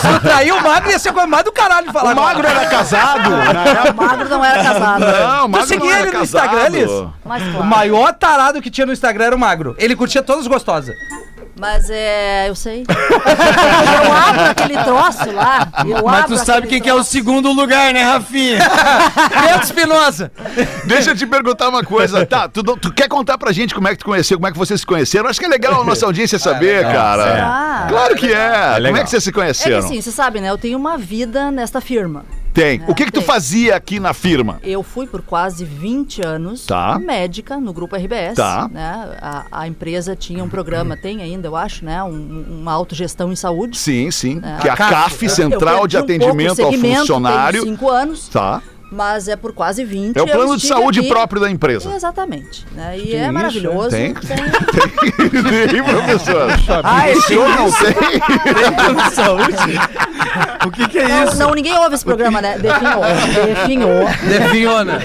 Se 0.00 0.08
tu 0.08 0.20
traiu 0.20 0.56
o 0.56 0.62
magro, 0.62 0.90
ia 0.90 0.98
ser 0.98 1.12
coisa 1.12 1.26
mais 1.26 1.44
do 1.44 1.52
caralho 1.52 1.86
de 1.86 1.92
falar. 1.92 2.12
O 2.12 2.16
magro 2.16 2.46
era 2.46 2.66
casado 2.66 3.32
época. 3.34 3.90
O 3.92 3.94
magro 4.06 4.28
não 4.28 4.44
era 4.44 4.62
casado. 4.62 5.04
Não, 5.06 5.48
mas 5.48 5.66
seguia 5.66 5.84
não 5.84 5.92
era 5.92 6.02
ele 6.08 6.12
no 6.12 6.18
casado. 6.20 6.46
Instagram, 6.56 6.68
Liz? 6.70 6.90
Mas, 7.24 7.42
O 7.42 7.50
claro. 7.52 7.64
maior 7.66 8.12
tarado 8.14 8.60
que 8.62 8.70
tinha 8.70 8.86
no 8.86 8.92
Instagram 8.92 9.24
era 9.26 9.36
o 9.36 9.38
magro. 9.38 9.74
Ele 9.78 9.94
curtia 9.96 10.22
todas 10.22 10.46
gostosas. 10.46 10.94
Mas 11.60 11.90
é. 11.90 12.48
Eu 12.48 12.54
sei. 12.54 12.84
Eu 12.88 14.12
abro 14.12 14.42
aquele 14.44 14.82
troço 14.82 15.30
lá. 15.30 15.68
Eu 15.86 16.04
Mas 16.06 16.24
abro 16.24 16.36
tu 16.38 16.44
sabe 16.44 16.66
quem 16.66 16.80
que 16.80 16.88
é 16.88 16.92
o 16.92 16.96
troço. 16.96 17.10
segundo 17.10 17.52
lugar, 17.52 17.92
né, 17.92 18.02
Rafinha? 18.02 18.58
Pedro 19.28 19.62
Espinosa. 19.62 20.32
Deixa 20.86 21.10
eu 21.10 21.16
te 21.16 21.26
perguntar 21.26 21.68
uma 21.68 21.84
coisa. 21.84 22.24
Tá, 22.30 22.48
tu, 22.48 22.62
tu 22.62 22.92
quer 22.92 23.08
contar 23.08 23.36
pra 23.38 23.50
gente 23.50 23.74
como 23.74 23.88
é 23.88 23.92
que 23.92 23.98
tu 23.98 24.04
conheceu, 24.04 24.38
como 24.38 24.46
é 24.46 24.52
que 24.52 24.58
vocês 24.58 24.80
se 24.80 24.86
conheceram? 24.86 25.28
Acho 25.28 25.40
que 25.40 25.46
é 25.46 25.48
legal 25.48 25.80
a 25.80 25.84
nossa 25.84 26.06
audiência 26.06 26.38
saber, 26.38 26.82
cara. 26.84 27.24
Será? 27.24 27.86
Claro 27.88 28.14
que 28.14 28.32
é. 28.32 28.60
como 28.66 28.78
legal. 28.82 28.96
é 29.00 29.04
que 29.04 29.10
vocês 29.10 29.24
se 29.24 29.30
É 29.30 29.32
que 29.32 29.38
conheceram? 29.38 29.78
assim, 29.78 30.00
você 30.00 30.12
sabe, 30.12 30.40
né? 30.40 30.48
Eu 30.48 30.56
tenho 30.58 30.78
uma 30.78 30.96
vida 30.96 31.50
nesta 31.50 31.80
firma. 31.80 32.24
Tem. 32.52 32.82
O 32.88 32.94
que 32.94 33.04
que 33.06 33.12
tu 33.12 33.20
tem. 33.20 33.22
fazia 33.26 33.76
aqui 33.76 34.00
na 34.00 34.12
firma? 34.12 34.58
Eu 34.62 34.82
fui 34.82 35.06
por 35.06 35.22
quase 35.22 35.64
20 35.64 36.24
anos 36.24 36.66
Tá. 36.66 36.98
médica 36.98 37.58
no 37.58 37.72
grupo 37.72 37.96
RBS. 37.96 38.34
Tá. 38.36 38.68
Né? 38.70 39.16
A, 39.20 39.44
a 39.52 39.68
empresa 39.68 40.16
tinha 40.16 40.42
um 40.42 40.48
programa, 40.48 40.96
tem 40.96 41.22
ainda, 41.22 41.46
eu 41.48 41.56
acho, 41.56 41.84
né? 41.84 42.02
Um- 42.02 42.44
uma 42.60 42.72
autogestão 42.72 43.32
em 43.32 43.36
saúde. 43.36 43.78
Sim, 43.78 44.10
sim. 44.10 44.40
É. 44.42 44.60
Que 44.62 44.68
é 44.68 44.72
a 44.72 44.76
CAF. 44.76 44.90
CAF, 44.94 45.24
Eu 45.24 45.30
Central 45.30 45.86
de 45.86 45.96
um 45.96 46.00
Atendimento 46.00 46.62
ao 46.62 46.72
Funcionário. 46.72 47.62
Cinco 47.62 47.88
anos, 47.88 48.28
Tá. 48.28 48.62
Mas 48.90 49.28
é 49.28 49.36
por 49.36 49.52
quase 49.52 49.84
20. 49.84 50.16
É 50.16 50.22
o 50.22 50.26
plano 50.26 50.56
de 50.56 50.66
saúde 50.66 51.00
aqui. 51.00 51.08
próprio 51.08 51.40
da 51.40 51.50
empresa. 51.50 51.92
Exatamente. 51.94 52.66
Né? 52.72 52.98
E 52.98 53.02
Que 53.02 53.16
é 53.16 53.22
isso, 53.24 53.32
maravilhoso. 53.32 53.90
Tem? 53.90 54.14
Tem. 54.14 54.36
Tem, 55.70 55.82
professor. 55.82 56.48
Ah, 56.82 57.02
O 57.16 57.20
senhor 57.22 57.48
não 57.48 57.70
tem? 57.72 59.10
saúde? 59.10 59.54
O 60.66 60.70
que 60.70 60.88
que 60.88 60.98
é 60.98 61.08
Não, 61.08 61.24
isso? 61.24 61.38
não, 61.38 61.54
ninguém 61.54 61.76
ouve 61.78 61.94
esse 61.94 62.04
programa, 62.04 62.40
né? 62.40 62.58
Definhou. 62.58 63.02
Definhou. 63.46 64.06
Definhona. 64.28 64.98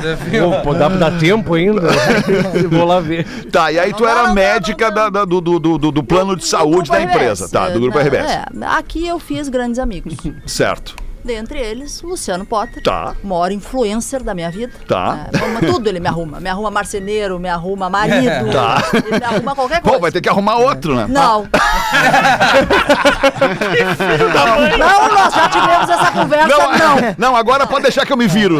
Definhou. 0.00 0.60
Pô, 0.60 0.74
dá, 0.74 0.88
dá 0.88 1.10
tempo 1.12 1.54
ainda? 1.54 1.82
Vou 2.70 2.84
lá 2.84 3.00
ver. 3.00 3.26
Tá, 3.50 3.72
e 3.72 3.78
aí 3.78 3.92
tu 3.92 4.06
era 4.06 4.28
não, 4.28 4.34
médica 4.34 4.90
da- 4.90 5.10
da- 5.10 5.24
do, 5.24 5.40
do, 5.40 5.58
do, 5.58 5.78
do 5.90 6.02
plano 6.04 6.36
de 6.36 6.46
saúde 6.46 6.90
da 6.90 6.98
RBS, 6.98 7.14
empresa, 7.14 7.48
tá? 7.48 7.68
Do 7.68 7.80
grupo 7.80 7.98
né? 7.98 8.04
RBS. 8.04 8.30
É, 8.30 8.44
aqui 8.66 9.06
eu 9.06 9.18
fiz 9.18 9.48
grandes 9.48 9.78
amigos. 9.78 10.14
Certo. 10.46 10.94
Dentre 11.24 11.58
eles, 11.58 12.02
Luciano 12.02 12.44
Potter. 12.44 12.82
Tá. 12.82 13.14
O 13.24 13.26
maior 13.26 13.50
influencer 13.50 14.22
da 14.22 14.34
minha 14.34 14.50
vida. 14.50 14.74
Tá. 14.86 15.26
É, 15.32 15.36
arruma 15.38 15.60
tudo 15.60 15.88
ele 15.88 15.98
me 15.98 16.06
arruma. 16.06 16.38
Me 16.38 16.50
arruma 16.50 16.70
marceneiro, 16.70 17.38
me 17.38 17.48
arruma 17.48 17.88
marido. 17.88 18.52
Tá. 18.52 18.82
Ele 18.92 19.18
me 19.18 19.24
arruma 19.24 19.54
qualquer 19.54 19.80
coisa. 19.80 19.96
Pô, 19.96 20.02
vai 20.02 20.12
ter 20.12 20.20
que 20.20 20.28
arrumar 20.28 20.56
outro, 20.56 20.94
né? 20.94 21.06
Não. 21.08 21.48
não, 24.78 25.08
nós 25.14 25.34
já 25.34 25.48
tivemos 25.48 25.88
essa 25.90 26.10
conversa, 26.12 26.48
não. 26.48 27.14
não, 27.18 27.36
agora 27.36 27.66
pode 27.66 27.82
deixar 27.84 28.04
que 28.06 28.12
eu 28.12 28.16
me 28.16 28.26
viro. 28.26 28.58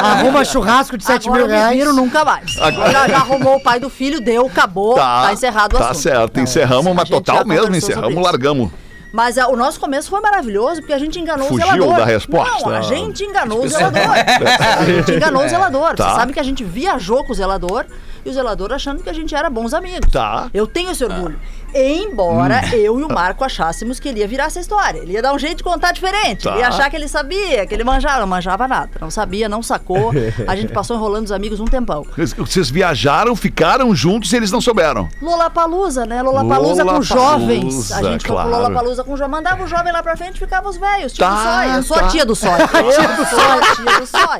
Arruma 0.00 0.44
churrasco 0.44 0.96
de 0.96 1.04
7 1.04 1.26
Agora 1.28 1.42
mil 1.42 1.46
eu 1.50 1.52
me 1.52 1.58
reais. 1.58 1.76
viro 1.76 1.92
nunca 1.92 2.24
mais. 2.24 2.56
Agora- 2.60 2.90
Já, 2.92 3.08
já 3.08 3.16
arrumou 3.16 3.56
o 3.56 3.60
pai 3.62 3.80
do 3.80 3.90
filho, 3.90 4.20
deu, 4.20 4.46
acabou, 4.46 4.94
tá, 4.94 5.30
encerrado 5.32 5.74
o 5.74 5.78
Tá 5.78 5.90
assunto. 5.90 6.02
certo, 6.02 6.40
encerramos, 6.40 6.86
A 6.92 6.94
mas 6.94 7.08
total 7.08 7.44
mesmo, 7.44 7.74
encerramos, 7.74 8.12
isso. 8.12 8.20
largamos. 8.20 8.70
Mas 9.12 9.36
ah, 9.36 9.48
o 9.48 9.56
nosso 9.56 9.78
começo 9.78 10.08
foi 10.08 10.20
maravilhoso, 10.20 10.80
porque 10.80 10.92
a 10.92 10.98
gente 10.98 11.20
enganou 11.20 11.48
Fugiu 11.48 11.66
o 11.66 11.70
zelador. 11.70 11.96
da 11.96 12.04
resposta. 12.04 12.68
Não, 12.68 12.74
a 12.74 12.80
gente 12.80 13.24
enganou 13.24 13.62
o 13.62 13.68
zelador. 13.68 14.00
a 14.80 14.84
gente 14.84 15.12
enganou 15.12 15.44
o 15.44 15.48
zelador. 15.48 15.94
Tá. 15.94 16.08
Você 16.08 16.16
sabe 16.16 16.32
que 16.32 16.40
a 16.40 16.42
gente 16.42 16.64
viajou 16.64 17.22
com 17.22 17.32
o 17.32 17.34
zelador 17.34 17.84
e 18.24 18.30
o 18.30 18.32
zelador 18.32 18.72
achando 18.72 19.02
que 19.02 19.10
a 19.10 19.12
gente 19.12 19.34
era 19.34 19.50
bons 19.50 19.74
amigos. 19.74 20.10
Tá. 20.10 20.48
Eu 20.54 20.66
tenho 20.66 20.90
esse 20.90 21.04
orgulho. 21.04 21.38
Embora 21.74 22.62
eu 22.74 22.98
e 23.00 23.04
o 23.04 23.08
Marco 23.08 23.44
achássemos 23.44 23.98
que 23.98 24.08
ele 24.08 24.20
ia 24.20 24.28
virar 24.28 24.44
essa 24.44 24.60
história. 24.60 24.98
Ele 25.00 25.12
ia 25.12 25.22
dar 25.22 25.32
um 25.32 25.38
jeito 25.38 25.58
de 25.58 25.64
contar 25.64 25.92
diferente. 25.92 26.44
Tá. 26.44 26.50
Ele 26.50 26.60
ia 26.60 26.68
achar 26.68 26.88
que 26.90 26.96
ele 26.96 27.08
sabia, 27.08 27.66
que 27.66 27.74
ele 27.74 27.84
manjava. 27.84 28.20
Não 28.20 28.26
manjava 28.26 28.68
nada. 28.68 28.90
Não 29.00 29.10
sabia, 29.10 29.48
não 29.48 29.62
sacou. 29.62 30.12
A 30.46 30.56
gente 30.56 30.72
passou 30.72 30.96
enrolando 30.96 31.26
os 31.26 31.32
amigos 31.32 31.60
um 31.60 31.64
tempão. 31.64 32.06
Vocês- 32.16 32.70
viajaram, 32.70 33.34
ficaram 33.36 33.94
juntos 33.94 34.32
e 34.32 34.36
eles 34.36 34.50
não 34.50 34.60
souberam. 34.60 35.08
Lollapalooza, 35.20 36.06
né? 36.06 36.22
Lollapalooza 36.22 36.84
com 36.84 36.90
Lollapalooza, 36.90 37.14
jovens. 37.14 37.92
A 37.92 38.02
gente 38.02 38.26
foi 38.26 38.34
claro. 38.34 38.48
pro 38.50 38.58
Lollapalooza 38.58 39.04
com 39.04 39.16
jovens. 39.16 39.32
Mandava 39.32 39.62
o 39.64 39.66
jovem 39.66 39.92
lá 39.92 40.02
pra 40.02 40.16
frente 40.16 40.36
e 40.36 40.38
ficava 40.38 40.68
os 40.68 40.76
velhos. 40.76 41.12
Tipo 41.12 41.24
Tá, 41.24 41.32
o 41.34 41.42
sói. 41.42 41.76
Eu 41.78 41.82
sou 41.82 41.96
tá. 41.96 42.04
a 42.04 42.08
tia 42.08 42.24
do 42.26 42.34
sói. 42.36 42.60
Eu 42.82 42.92
sou 43.26 43.40
a 43.40 43.74
tia 43.74 43.98
do 44.00 44.06
sói. 44.06 44.38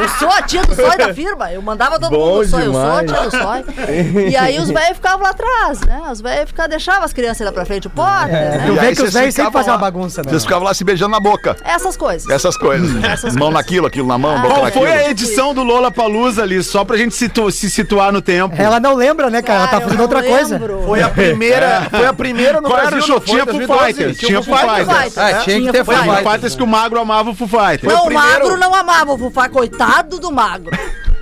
Eu 0.00 0.08
sou 0.08 0.28
a 0.30 0.42
tia 0.42 0.62
do 0.64 0.74
sói 0.74 0.96
da 0.96 1.14
firma. 1.14 1.52
Eu 1.52 1.62
mandava 1.62 1.98
todo 1.98 2.10
Bom 2.10 2.26
mundo 2.26 2.44
do 2.44 2.48
sói. 2.48 2.66
Eu 2.66 2.72
sou 2.72 2.82
sou 2.82 3.06
tia 3.06 3.22
do 3.22 3.30
sói. 3.30 3.64
E 4.30 4.36
aí 4.36 4.58
os 4.58 4.68
velhos 4.70 4.96
ficavam 4.96 5.22
lá 5.22 5.30
atrás, 5.30 5.80
né? 5.82 6.02
Os 6.10 6.20
velhos 6.20 6.35
ficavam, 6.44 6.68
deixavam 6.68 7.04
as 7.04 7.12
crianças 7.12 7.40
ir 7.40 7.44
lá 7.44 7.52
pra 7.52 7.64
frente, 7.64 7.86
o 7.86 7.90
Potter, 7.90 8.32
né? 8.32 8.64
Tu 8.66 8.74
vê 8.74 8.86
que 8.86 8.92
os 8.92 8.98
vocês 8.98 9.14
velhos 9.14 9.34
sempre 9.34 9.52
fazem 9.52 9.72
uma 9.72 9.78
bagunça, 9.78 10.22
né? 10.22 10.28
Vocês 10.30 10.42
ficavam 10.42 10.64
lá 10.64 10.74
se 10.74 10.82
beijando 10.84 11.12
na 11.12 11.20
boca. 11.20 11.56
Essas 11.64 11.96
coisas. 11.96 12.28
Essas 12.28 12.56
coisas. 12.56 12.90
Essas 13.04 13.34
mão 13.36 13.48
coisas. 13.48 13.54
naquilo, 13.54 13.86
aquilo 13.86 14.08
na 14.08 14.18
mão, 14.18 14.36
Ah. 14.36 14.40
boca 14.40 14.54
Qual 14.54 14.64
naquilo. 14.64 14.84
foi 14.86 14.92
a 14.92 15.10
edição 15.10 15.54
do 15.54 15.62
Lola 15.62 15.90
Palusa 15.90 16.42
ali? 16.42 16.62
Só 16.62 16.84
pra 16.84 16.96
gente 16.96 17.14
situ- 17.14 17.50
se 17.52 17.70
situar 17.70 18.12
no 18.12 18.20
tempo. 18.20 18.54
Ela 18.60 18.80
não 18.80 18.94
lembra, 18.94 19.30
né, 19.30 19.40
cara? 19.40 19.60
Ela 19.60 19.68
tá 19.68 19.76
Ah, 19.76 19.80
eu 19.80 19.84
fazendo 19.84 20.00
outra 20.02 20.22
coisa. 20.22 20.58
lembro. 20.58 20.82
Foi 20.84 21.02
a 21.02 21.08
primeira, 21.08 21.86
foi 21.90 22.06
a 22.06 22.12
primeira 22.12 22.60
no 22.60 22.68
Qual 22.68 22.78
era 22.78 22.90
Brasil, 22.90 23.04
o 23.04 23.06
show? 23.06 23.20
Tinha 23.20 23.44
Foo 23.44 23.52
2012? 23.54 23.84
Fighters, 23.94 24.18
Tinha 24.18 24.42
Foo 24.42 24.56
Foo 24.56 24.68
Fighters. 24.68 24.88
Fighters. 24.98 25.18
Ah, 25.18 25.32
tinha 25.44 25.60
que 25.62 25.72
ter 25.72 25.84
Foo 25.84 25.94
Foo 25.94 26.04
Fighters. 26.04 26.32
Fighters 26.32 26.54
que 26.56 26.62
o 26.62 26.66
Magro 26.66 27.00
amava 27.00 27.30
o 27.30 27.34
Foo 27.34 27.46
Fighters. 27.48 27.92
Não, 27.92 28.06
o 28.08 28.12
magro 28.12 28.56
não 28.56 28.74
amava 28.74 29.12
o 29.12 29.18
Fufá, 29.18 29.48
coitado 29.48 30.18
do 30.18 30.32
magro. 30.32 30.76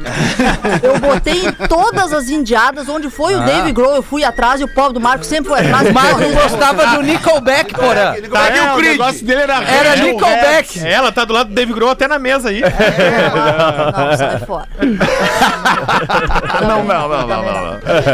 Eu 0.82 0.98
botei 0.98 1.46
em 1.46 1.52
todas 1.68 2.12
as 2.12 2.28
indiadas 2.28 2.88
onde 2.88 3.10
foi 3.10 3.34
o 3.34 3.44
Dave 3.44 3.72
Grohl, 3.72 3.96
eu 3.96 4.02
fui 4.02 4.24
atrás 4.24 4.60
e 4.60 4.64
o 4.64 4.68
pobre 4.68 4.94
do 4.94 5.00
Marco 5.00 5.24
sempre 5.24 5.50
foi 5.50 5.60
atrás. 5.60 5.84
O 5.90 5.92
Magro 5.92 6.32
gostava 6.32 6.86
do 6.96 7.02
Nickelback, 7.02 7.74
porra. 7.74 8.16
Tá, 8.30 8.48
é, 8.48 8.74
o 8.74 8.80
negócio 8.80 9.24
dele 9.24 9.42
era 9.42 9.62
Era 9.62 9.96
Nickelback. 9.96 10.84
É, 10.84 10.92
ela 10.92 11.12
tá 11.12 11.24
do 11.24 11.32
lado 11.32 11.48
do 11.48 11.54
Dave 11.54 11.72
Grohl 11.72 11.90
até 11.90 12.08
na 12.08 12.18
mesa 12.18 12.48
aí. 12.48 12.60
Não, 12.60 14.08
não, 14.08 14.16
sai 14.16 14.38
fora. 14.40 14.68
Não, 16.62 16.84
não, 16.84 17.08
não, 17.08 17.26
não, 17.26 17.42
não. 17.42 17.54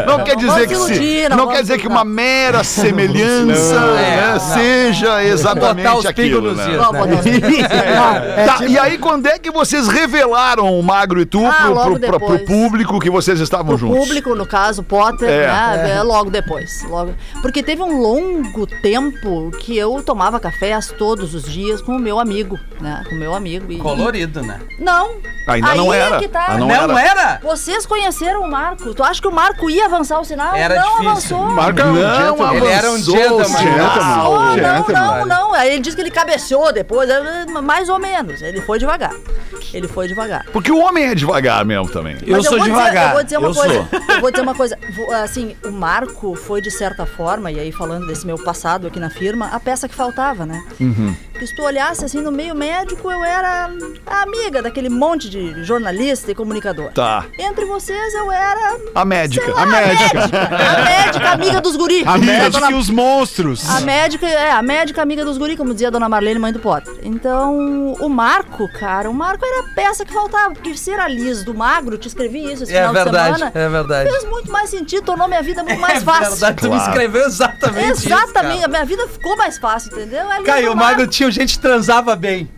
Não, 0.07 0.19
não 0.19 0.25
quer 0.25 0.37
dizer 0.37 0.67
que 0.67 0.77
se 0.77 1.29
não, 1.29 1.37
não 1.37 1.49
quer 1.49 1.63
dizer 1.63 1.79
que 1.79 1.87
uma 1.87 2.05
mera 2.05 2.63
semelhança 2.65 3.81
né, 3.81 4.39
seja 4.39 5.23
exatamente 5.25 5.87
Botar 5.87 5.99
os 5.99 6.07
aquilo, 6.07 6.55
né? 6.55 6.65
É 8.61 8.69
e 8.69 8.79
aí 8.79 8.99
quando 8.99 9.27
é 9.27 9.39
que 9.39 9.51
vocês 9.51 9.89
revelaram 9.89 10.79
o 10.79 10.83
Magro 10.83 11.21
e 11.21 11.27
tu 11.27 11.45
Ah, 11.47 11.67
pro, 11.67 11.75
logo 11.85 11.99
pro- 11.99 12.09
pro- 12.09 12.19
pro 12.21 12.39
depois. 12.39 12.43
público 12.61 12.99
que 13.01 13.11
vocês 13.11 13.41
estavam 13.41 13.75
O 13.75 13.79
juntos? 13.79 13.99
público, 13.99 14.35
no 14.35 14.47
caso, 14.47 14.83
Potter, 14.83 15.29
É. 15.29 15.47
né? 15.47 15.91
é, 15.99 16.03
Logo 16.03 16.31
depois. 16.31 16.83
Logo... 16.89 17.15
Porque 17.43 17.63
teve 17.63 17.83
um 17.83 18.01
longo 18.01 18.67
tempo 18.67 19.51
que 19.61 19.77
eu 19.77 20.03
tomava 20.03 20.41
cafés 20.41 20.93
todos 20.99 21.35
os 21.35 21.45
dias 21.45 21.81
com 21.83 21.93
o 21.97 21.99
meu 21.99 22.19
amigo, 22.19 22.59
né? 22.81 23.03
Com 23.09 23.15
o 23.15 23.19
meu 23.19 23.35
amigo. 23.35 23.71
E... 23.73 23.79
Colorido, 23.79 24.43
né? 24.43 24.61
Não. 24.79 25.11
Ainda 25.47 25.69
Aí 25.71 25.77
não 25.79 25.93
é 25.93 25.99
era. 25.99 26.19
que 26.19 26.29
tá. 26.29 26.47
Ah, 26.49 26.59
Não, 26.59 26.69
não 26.69 26.99
era. 26.99 27.11
era? 27.21 27.41
Vocês 27.43 27.85
conheceram 27.87 28.43
o 28.43 28.51
Marco? 28.51 28.95
Tu 28.95 29.03
acha 29.03 29.21
que 29.21 29.29
o 29.29 29.33
Marco 29.33 29.69
ia 29.71 29.87
avançar 29.87 30.21
o 30.21 30.25
sinal? 30.25 30.55
Era 30.55 30.77
não 30.81 30.91
difícil. 31.01 31.11
avançou. 31.11 31.39
Marco 31.51 31.81
era 31.81 31.89
um 31.91 31.95
Não, 31.95 32.17
gentleman. 32.27 32.55
Ele 32.57 32.67
era 32.67 32.87
um 32.91 32.95
avançou, 32.95 33.17
gentleman. 33.17 33.47
gentleman. 33.47 34.25
Oh, 34.29 34.39
não, 34.39 34.55
gentleman. 34.55 35.17
não, 35.17 35.27
não. 35.27 35.55
Aí 35.55 35.71
ele 35.71 35.81
disse 35.81 35.97
que 35.97 36.03
ele 36.03 36.11
cabeceou 36.11 36.73
depois, 36.73 37.09
é, 37.11 37.47
mais 37.63 37.89
ou 37.89 37.99
menos. 37.99 38.41
Ele 38.43 38.61
foi 38.61 38.79
devagar. 38.79 39.13
Ele 39.73 39.87
foi 39.89 40.09
devagar. 40.09 40.45
Porque 40.53 40.71
o 40.73 40.79
homem 40.79 41.05
é 41.07 41.15
devagar 41.15 41.65
mesmo 41.71 41.89
também. 41.89 42.17
Eu 42.27 42.37
Mas 42.37 42.47
sou 42.47 42.59
vou 42.59 42.67
Dizer, 42.67 42.71
devagar. 42.73 43.09
eu 43.09 43.15
vou 43.15 43.23
dizer 43.25 43.39
uma 43.39 43.49
eu 43.49 43.55
coisa. 43.55 43.75
sou. 43.75 44.15
Eu 44.15 44.21
vou 44.21 44.31
dizer 44.31 44.43
uma 44.43 44.55
coisa. 44.55 44.79
Assim, 45.23 45.57
o 45.65 45.71
Marco 45.71 46.35
foi, 46.35 46.61
de 46.61 46.71
certa 46.71 47.07
forma, 47.07 47.51
e 47.51 47.59
aí 47.61 47.71
falando 47.73 48.07
desse 48.07 48.27
meu 48.27 48.37
passado 48.43 48.87
aqui 48.89 48.99
na 48.99 49.09
firma, 49.11 49.47
a 49.49 49.61
peça 49.61 49.89
que 49.89 49.95
faltava, 49.95 50.45
né? 50.45 50.63
Uhum. 50.81 51.15
Porque 51.41 51.47
se 51.47 51.57
tu 51.57 51.63
olhasse 51.63 52.05
assim 52.05 52.21
no 52.21 52.31
meio 52.31 52.55
médico, 52.55 53.11
eu 53.11 53.25
era 53.25 53.71
a 54.07 54.23
amiga 54.25 54.61
daquele 54.61 54.91
monte 54.91 55.31
de 55.31 55.65
jornalista 55.65 56.31
e 56.31 56.35
comunicador. 56.35 56.93
Tá. 56.93 57.25
Entre 57.39 57.65
vocês, 57.65 58.13
eu 58.13 58.31
era. 58.31 58.77
A 58.95 59.07
médica. 59.07 59.51
lá, 59.51 59.63
A 59.63 59.65
médica. 59.67 60.21
A 60.21 60.85
médica, 60.85 61.31
amiga 61.31 61.61
dos 61.63 61.77
guri. 61.77 62.05
A 62.07 62.19
médica 62.19 62.51
dona- 62.51 62.71
e 62.73 62.75
os 62.75 62.91
monstros. 62.91 63.67
a 63.71 63.81
médica, 63.81 64.27
é, 64.29 64.51
a 64.51 64.61
médica 64.61 65.01
amiga 65.01 65.25
dos 65.25 65.39
guri, 65.39 65.57
como 65.57 65.73
dizia 65.73 65.89
a 65.89 65.91
dona 65.91 66.11
Marlene, 66.11 66.39
mãe 66.39 66.53
do 66.53 66.59
Potter. 66.59 66.93
Então, 67.03 67.95
o 67.99 68.09
Marco, 68.11 68.69
cara, 68.79 69.09
o 69.09 69.15
Marco 69.15 69.43
era 69.47 69.61
a 69.61 69.75
peça 69.75 70.05
que 70.05 70.13
faltava. 70.13 70.53
Porque 70.53 70.77
ser 70.77 71.01
a 71.01 71.09
Liz 71.09 71.43
do 71.43 71.55
Magro, 71.55 71.97
te 71.97 72.07
escrevi 72.07 72.53
isso 72.53 72.65
esse 72.65 72.75
É 72.77 72.81
final 72.87 72.93
de 72.93 73.03
verdade, 73.03 73.39
semana. 73.39 73.53
é 73.55 73.69
verdade. 73.71 74.11
Fez 74.11 74.25
muito 74.27 74.53
mais 74.53 74.69
sentido, 74.69 75.05
tornou 75.07 75.27
minha 75.27 75.43
vida 75.43 75.63
muito 75.65 75.81
mais 75.81 76.03
É 76.03 76.05
fácil. 76.05 76.31
verdade, 76.37 76.57
tu 76.61 76.69
me 76.69 76.77
escreveu 76.77 77.23
exatamente 77.25 77.50
isso, 77.69 78.07
Exatamente, 78.09 78.33
cara. 78.33 78.65
a 78.65 78.69
minha 78.69 78.85
vida 78.85 79.09
ficou 79.09 79.37
mais 79.37 79.59
fácil, 79.59 79.93
entendeu? 79.93 80.31
Ali 80.31 80.45
Caio, 80.45 80.73
o 80.73 80.77
Magro 80.77 81.07
tinha 81.07 81.31
gente 81.31 81.55
que 81.55 81.61
transava 81.61 82.17
bem. 82.17 82.49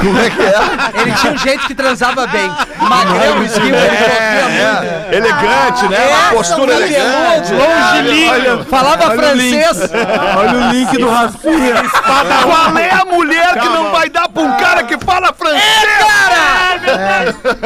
Como 0.00 0.18
é 0.18 0.30
que 0.30 0.42
é? 0.42 1.00
Ele 1.02 1.12
tinha 1.12 1.32
um 1.32 1.38
jeito 1.38 1.66
que 1.66 1.74
transava 1.74 2.26
bem. 2.26 2.48
Magrão, 2.80 3.42
esquivo, 3.42 3.66
ele 3.68 3.96
corria 3.96 4.48
muito. 4.48 5.14
Elegante, 5.14 5.88
né? 5.88 6.06
Uma 6.08 6.28
É, 6.28 6.34
postura 6.34 6.72
elegante. 6.74 7.52
Longilíneo. 7.52 8.64
Falava 8.64 9.10
francês. 9.14 9.90
Olha 10.36 10.52
o 10.58 10.70
link 10.72 10.98
do 10.98 11.08
Rafinha. 11.08 11.82
Qual 12.02 12.78
é 12.78 12.90
a 12.90 13.04
mulher 13.04 13.52
que 13.54 13.68
não 13.68 13.90
vai 13.92 14.08
dar 14.08 14.28
pra 14.28 14.42
um 14.42 14.56
cara 14.56 14.82
que 14.84 14.98
fala 15.04 15.32
francês? 15.32 15.62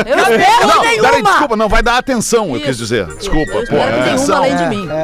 Eu 0.07 0.19
espero 0.19 0.67
Não, 0.67 0.83
nenhuma. 0.83 1.09
peraí, 1.09 1.23
desculpa, 1.23 1.57
não 1.57 1.69
vai 1.69 1.83
dar 1.83 1.99
atenção, 1.99 2.55
eu 2.55 2.61
quis 2.61 2.77
dizer. 2.79 3.07
Desculpa, 3.17 3.53
Eu 3.53 3.67
pô. 3.67 3.77
Atenção. 4.01 4.37
além 4.39 4.57
de 4.57 4.67
mim. 4.67 4.89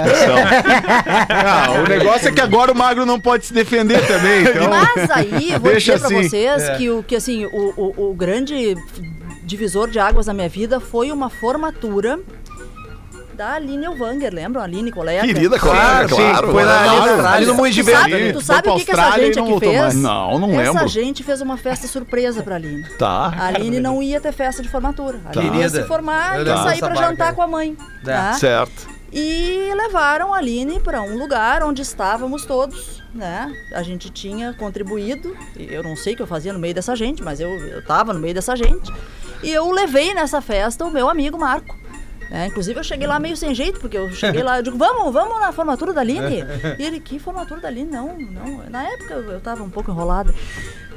Ah, 1.28 1.71
o 1.85 1.88
negócio 1.88 2.28
é 2.28 2.33
que 2.33 2.40
agora 2.40 2.73
o 2.73 2.75
Magro 2.75 3.05
não 3.07 3.21
pode 3.21 3.47
se 3.47 3.52
defender 3.52 4.05
também. 4.07 4.43
Então... 4.43 4.69
Mas 4.69 5.11
aí, 5.11 5.50
vou 5.61 5.71
Deixa 5.73 5.95
dizer 5.95 6.09
pra 6.09 6.19
assim. 6.19 6.28
Vocês 6.43 6.76
que, 6.78 6.90
o, 6.90 7.02
que 7.02 7.16
assim, 7.16 7.47
o, 7.47 7.73
o, 7.76 8.11
o 8.11 8.14
grande 8.14 8.75
divisor 9.45 9.88
de 9.88 9.99
águas 9.99 10.26
na 10.26 10.35
minha 10.35 10.49
vida 10.49 10.81
foi 10.81 11.11
uma 11.12 11.31
formatura 11.31 12.19
da 13.37 13.52
Aline 13.52 13.85
Elvanger, 13.85 14.33
lembram? 14.33 14.62
Aline, 14.62 14.90
colega? 14.90 15.26
Querida, 15.26 15.59
colega, 15.59 16.09
sim, 16.09 16.14
claro. 16.14 16.52
foi 16.52 16.64
na- 16.64 16.85
claro. 16.85 17.26
ali 17.26 17.47
no 17.47 17.55
Moinho 17.55 17.75
de 17.75 17.85
sabe, 17.85 18.33
tu 18.33 18.40
sabe 18.40 18.69
o 18.71 18.76
que, 18.76 18.85
que 18.87 18.90
essa 18.93 19.11
gente 19.21 19.38
aqui 19.38 19.59
fez? 19.59 19.78
mais. 19.78 19.95
Não, 19.95 20.38
não 20.38 20.61
Essa 20.61 20.73
lembro. 20.73 20.88
gente 20.88 21.23
fez 21.23 21.40
uma 21.43 21.59
festa 21.59 21.87
surpresa 21.87 22.43
pra 22.43 22.55
Aline. 22.55 22.83
Tá. 22.99 23.35
A 23.37 23.47
Aline 23.49 23.78
não 23.78 24.02
ia 24.02 24.21
ter 24.21 24.33
festa 24.33 24.62
de 24.62 24.71
formatura. 24.71 25.21
A 25.26 25.31
Aline 25.38 25.45
ia 25.47 25.52
Querida, 25.64 25.83
se 25.83 25.87
formar 25.87 26.40
e 26.40 26.45
ia 26.47 26.57
sair 26.57 26.78
pra 26.78 26.88
barca 26.88 27.05
jantar 27.05 27.35
com 27.35 27.43
a 27.43 27.47
mãe. 27.47 27.76
É. 28.07 28.11
tá? 28.11 28.33
Certo. 28.33 28.95
E 29.18 29.73
levaram 29.75 30.35
a 30.35 30.37
Aline 30.37 30.78
para 30.78 31.00
um 31.00 31.16
lugar 31.16 31.62
onde 31.62 31.80
estávamos 31.80 32.44
todos, 32.44 33.02
né? 33.14 33.50
A 33.73 33.82
gente 33.82 34.11
tinha 34.11 34.52
contribuído, 34.52 35.35
eu 35.56 35.82
não 35.82 35.96
sei 35.96 36.12
o 36.12 36.16
que 36.16 36.23
eu 36.23 36.26
fazia 36.26 36.52
no 36.52 36.58
meio 36.58 36.75
dessa 36.75 36.94
gente, 36.94 37.23
mas 37.23 37.40
eu, 37.40 37.49
eu 37.49 37.82
tava 37.82 38.12
no 38.12 38.20
meio 38.20 38.35
dessa 38.35 38.54
gente. 38.54 38.92
E 39.42 39.50
eu 39.50 39.70
levei 39.70 40.12
nessa 40.12 40.42
festa 40.42 40.85
o 40.85 40.90
meu 40.90 41.08
amigo 41.08 41.38
Marco. 41.38 41.75
né? 42.30 42.49
inclusive 42.49 42.78
eu 42.78 42.85
cheguei 42.85 43.06
lá 43.06 43.18
meio 43.18 43.38
sem 43.38 43.54
jeito, 43.54 43.80
porque 43.80 43.96
eu 43.96 44.12
cheguei 44.12 44.42
lá, 44.42 44.58
eu 44.58 44.62
digo, 44.62 44.76
vamos, 44.76 45.11
vamos 45.11 45.40
na 45.40 45.50
formatura 45.50 45.94
da 45.94 46.02
Aline. 46.02 46.44
E 46.78 46.82
ele, 46.82 47.00
que 47.00 47.18
formatura 47.18 47.58
da 47.58 47.68
Aline? 47.68 47.90
Não, 47.90 48.18
não. 48.18 48.68
Na 48.68 48.82
época 48.82 49.14
eu, 49.14 49.32
eu 49.32 49.40
tava 49.40 49.62
um 49.62 49.70
pouco 49.70 49.90
enrolada. 49.90 50.35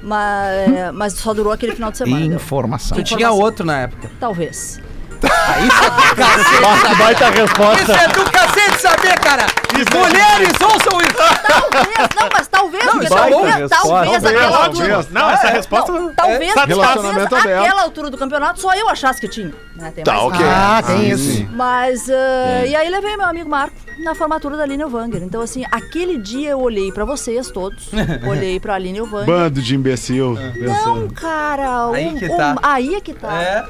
Mas, 0.04 0.70
é, 0.70 0.92
mas 0.92 1.14
só 1.14 1.34
durou 1.34 1.54
aquele 1.54 1.74
final 1.74 1.90
de 1.90 1.98
semana. 1.98 2.36
Informação. 2.36 2.98
Tu 2.98 3.04
tinha 3.04 3.32
outro 3.32 3.66
na 3.66 3.80
época. 3.80 4.12
Talvez. 4.20 4.82
Baita 6.98 7.30
resposta. 7.30 7.84
Isso 7.84 7.92
é 7.92 8.08
do 8.08 8.32
cacete 8.32 8.82
saber, 8.82 9.20
cara. 9.20 9.46
Mulheres 9.74 10.54
ouçam 10.62 11.00
isso. 11.02 11.20
Talvez, 11.48 12.10
não, 12.16 12.30
mas 12.34 12.48
talvez, 12.48 12.86
Não, 12.86 12.92
porque 12.94 13.06
isso 13.06 13.14
é 13.16 13.30
talvez, 13.30 13.70
talvez, 13.70 14.50
Talvez. 14.50 15.10
Não, 15.12 15.30
essa 15.30 15.48
resposta. 15.50 15.92
Não, 15.92 16.14
talvez, 16.14 16.54
talvez 16.54 16.78
Relacionamento 16.78 17.36
aberto. 17.36 17.64
aquela 17.64 17.82
altura 17.84 18.10
do 18.10 18.18
campeonato 18.18 18.60
só 18.60 18.74
eu 18.74 18.90
achasse 18.90 19.22
que 19.22 19.28
tinha. 19.30 19.54
Né? 19.76 19.92
Tem 19.96 20.04
Tá, 20.04 20.22
ok. 20.22 20.40
Ah, 20.46 20.82
tem 20.86 21.10
isso. 21.10 21.48
Mas, 21.52 22.10
ah, 22.10 22.66
e 22.66 22.76
aí 22.76 22.90
levei 22.90 23.16
meu 23.16 23.28
amigo 23.28 23.50
Marco 23.50 23.76
na 24.04 24.14
formatura 24.16 24.58
da 24.58 24.64
Aline 24.64 24.84
Elvanger. 24.84 25.22
Então, 25.24 25.42
assim, 25.42 25.64
aquele 25.72 26.18
dia 26.18 26.50
eu 26.52 26.60
olhei 26.60 26.92
pra 26.92 27.06
vocês 27.06 27.50
todos, 27.50 27.90
olhei 28.28 28.60
pra 28.60 28.76
Aline 28.76 29.00
Elvanger. 29.00 29.26
Bando 29.28 29.62
de 29.62 29.76
imbecil. 29.76 30.38
Não, 30.58 31.08
cara. 31.10 31.90
Aí 31.94 32.08
um- 32.08 32.18
que 32.18 32.26
um- 32.28 32.38
tá. 32.38 32.56
aí 32.62 32.96
é 32.96 33.02
que 33.02 33.14
tá. 33.14 33.42
É. 33.42 33.66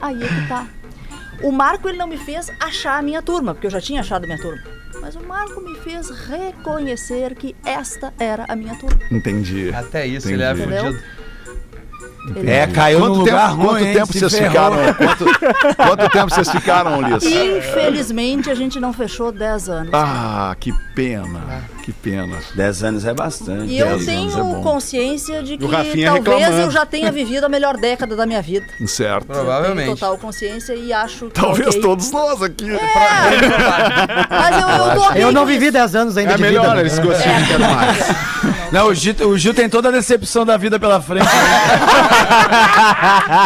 Aí 0.00 0.22
é 0.22 0.26
que 0.26 0.48
tá. 0.48 0.66
O 1.42 1.50
Marco, 1.50 1.88
ele 1.88 1.98
não 1.98 2.06
me 2.06 2.16
fez 2.18 2.50
achar 2.60 2.98
a 2.98 3.02
minha 3.02 3.20
turma, 3.22 3.54
porque 3.54 3.66
eu 3.66 3.70
já 3.70 3.80
tinha 3.80 4.00
achado 4.00 4.24
a 4.24 4.26
minha 4.26 4.38
turma. 4.40 4.62
Mas 5.00 5.16
o 5.16 5.20
Marco 5.26 5.60
me 5.60 5.74
fez 5.80 6.08
reconhecer 6.10 7.34
que 7.34 7.54
esta 7.64 8.14
era 8.18 8.44
a 8.48 8.56
minha 8.56 8.74
turma. 8.76 8.98
Entendi. 9.10 9.70
Até 9.74 10.06
isso, 10.06 10.28
ele 10.30 10.42
é 10.42 10.52
Entendi. 10.52 10.76
fudido. 10.78 11.02
É, 12.48 12.66
caiu 12.68 13.00
Quanto 13.00 13.18
lugar 13.18 13.50
tempo, 13.50 13.62
ruim, 13.62 13.80
quanto 13.82 13.92
tempo 13.92 14.12
Se 14.14 14.20
vocês 14.20 14.32
ferrou. 14.34 14.50
ficaram? 14.50 14.94
Quanto, 14.94 15.76
quanto 15.76 16.08
tempo 16.10 16.30
vocês 16.30 16.50
ficaram, 16.50 17.02
Liz? 17.02 17.22
Infelizmente, 17.22 18.50
a 18.50 18.54
gente 18.54 18.80
não 18.80 18.94
fechou 18.94 19.30
10 19.30 19.68
anos. 19.68 19.90
Ah, 19.92 20.56
que 20.58 20.72
pena. 20.94 21.62
Que 21.84 21.92
pena. 21.92 22.38
10 22.54 22.82
anos 22.82 23.04
é 23.04 23.12
bastante. 23.12 23.66
E 23.70 23.78
eu 23.78 23.84
10 23.86 24.08
anos 24.08 24.34
tenho 24.34 24.58
é 24.58 24.62
consciência 24.62 25.42
de 25.42 25.58
que 25.58 25.68
talvez 25.68 25.94
reclamando. 25.94 26.60
eu 26.62 26.70
já 26.70 26.86
tenha 26.86 27.12
vivido 27.12 27.44
a 27.44 27.48
melhor 27.48 27.76
década 27.76 28.16
da 28.16 28.24
minha 28.24 28.40
vida. 28.40 28.64
Certo. 28.86 29.24
Eu 29.28 29.34
tenho 29.34 29.44
Provavelmente. 29.44 29.90
total 30.00 30.16
consciência 30.16 30.72
e 30.74 30.94
acho 30.94 31.26
que. 31.26 31.32
Talvez 31.38 31.68
ok. 31.68 31.80
todos 31.82 32.10
nós 32.10 32.40
aqui. 32.42 32.70
É. 32.74 32.78
Mas 34.30 34.62
eu, 34.62 34.68
eu 34.68 34.94
tô 34.94 35.12
Eu 35.14 35.30
não 35.32 35.44
vivi 35.44 35.64
isso. 35.66 35.72
10 35.74 35.94
anos 35.96 36.16
ainda 36.16 36.32
É 36.32 36.36
de 36.36 36.42
melhor 36.42 36.68
vida. 36.68 36.80
eles 36.80 36.98
gostam 36.98 37.36
de 37.36 37.46
quero 37.48 37.60
mais. 37.60 38.34
Não, 38.72 38.86
o 38.88 38.94
Gil, 38.94 39.14
o 39.28 39.38
Gil 39.38 39.54
tem 39.54 39.68
toda 39.68 39.88
a 39.88 39.92
decepção 39.92 40.44
da 40.44 40.56
vida 40.56 40.80
pela 40.80 41.00
frente. 41.00 41.24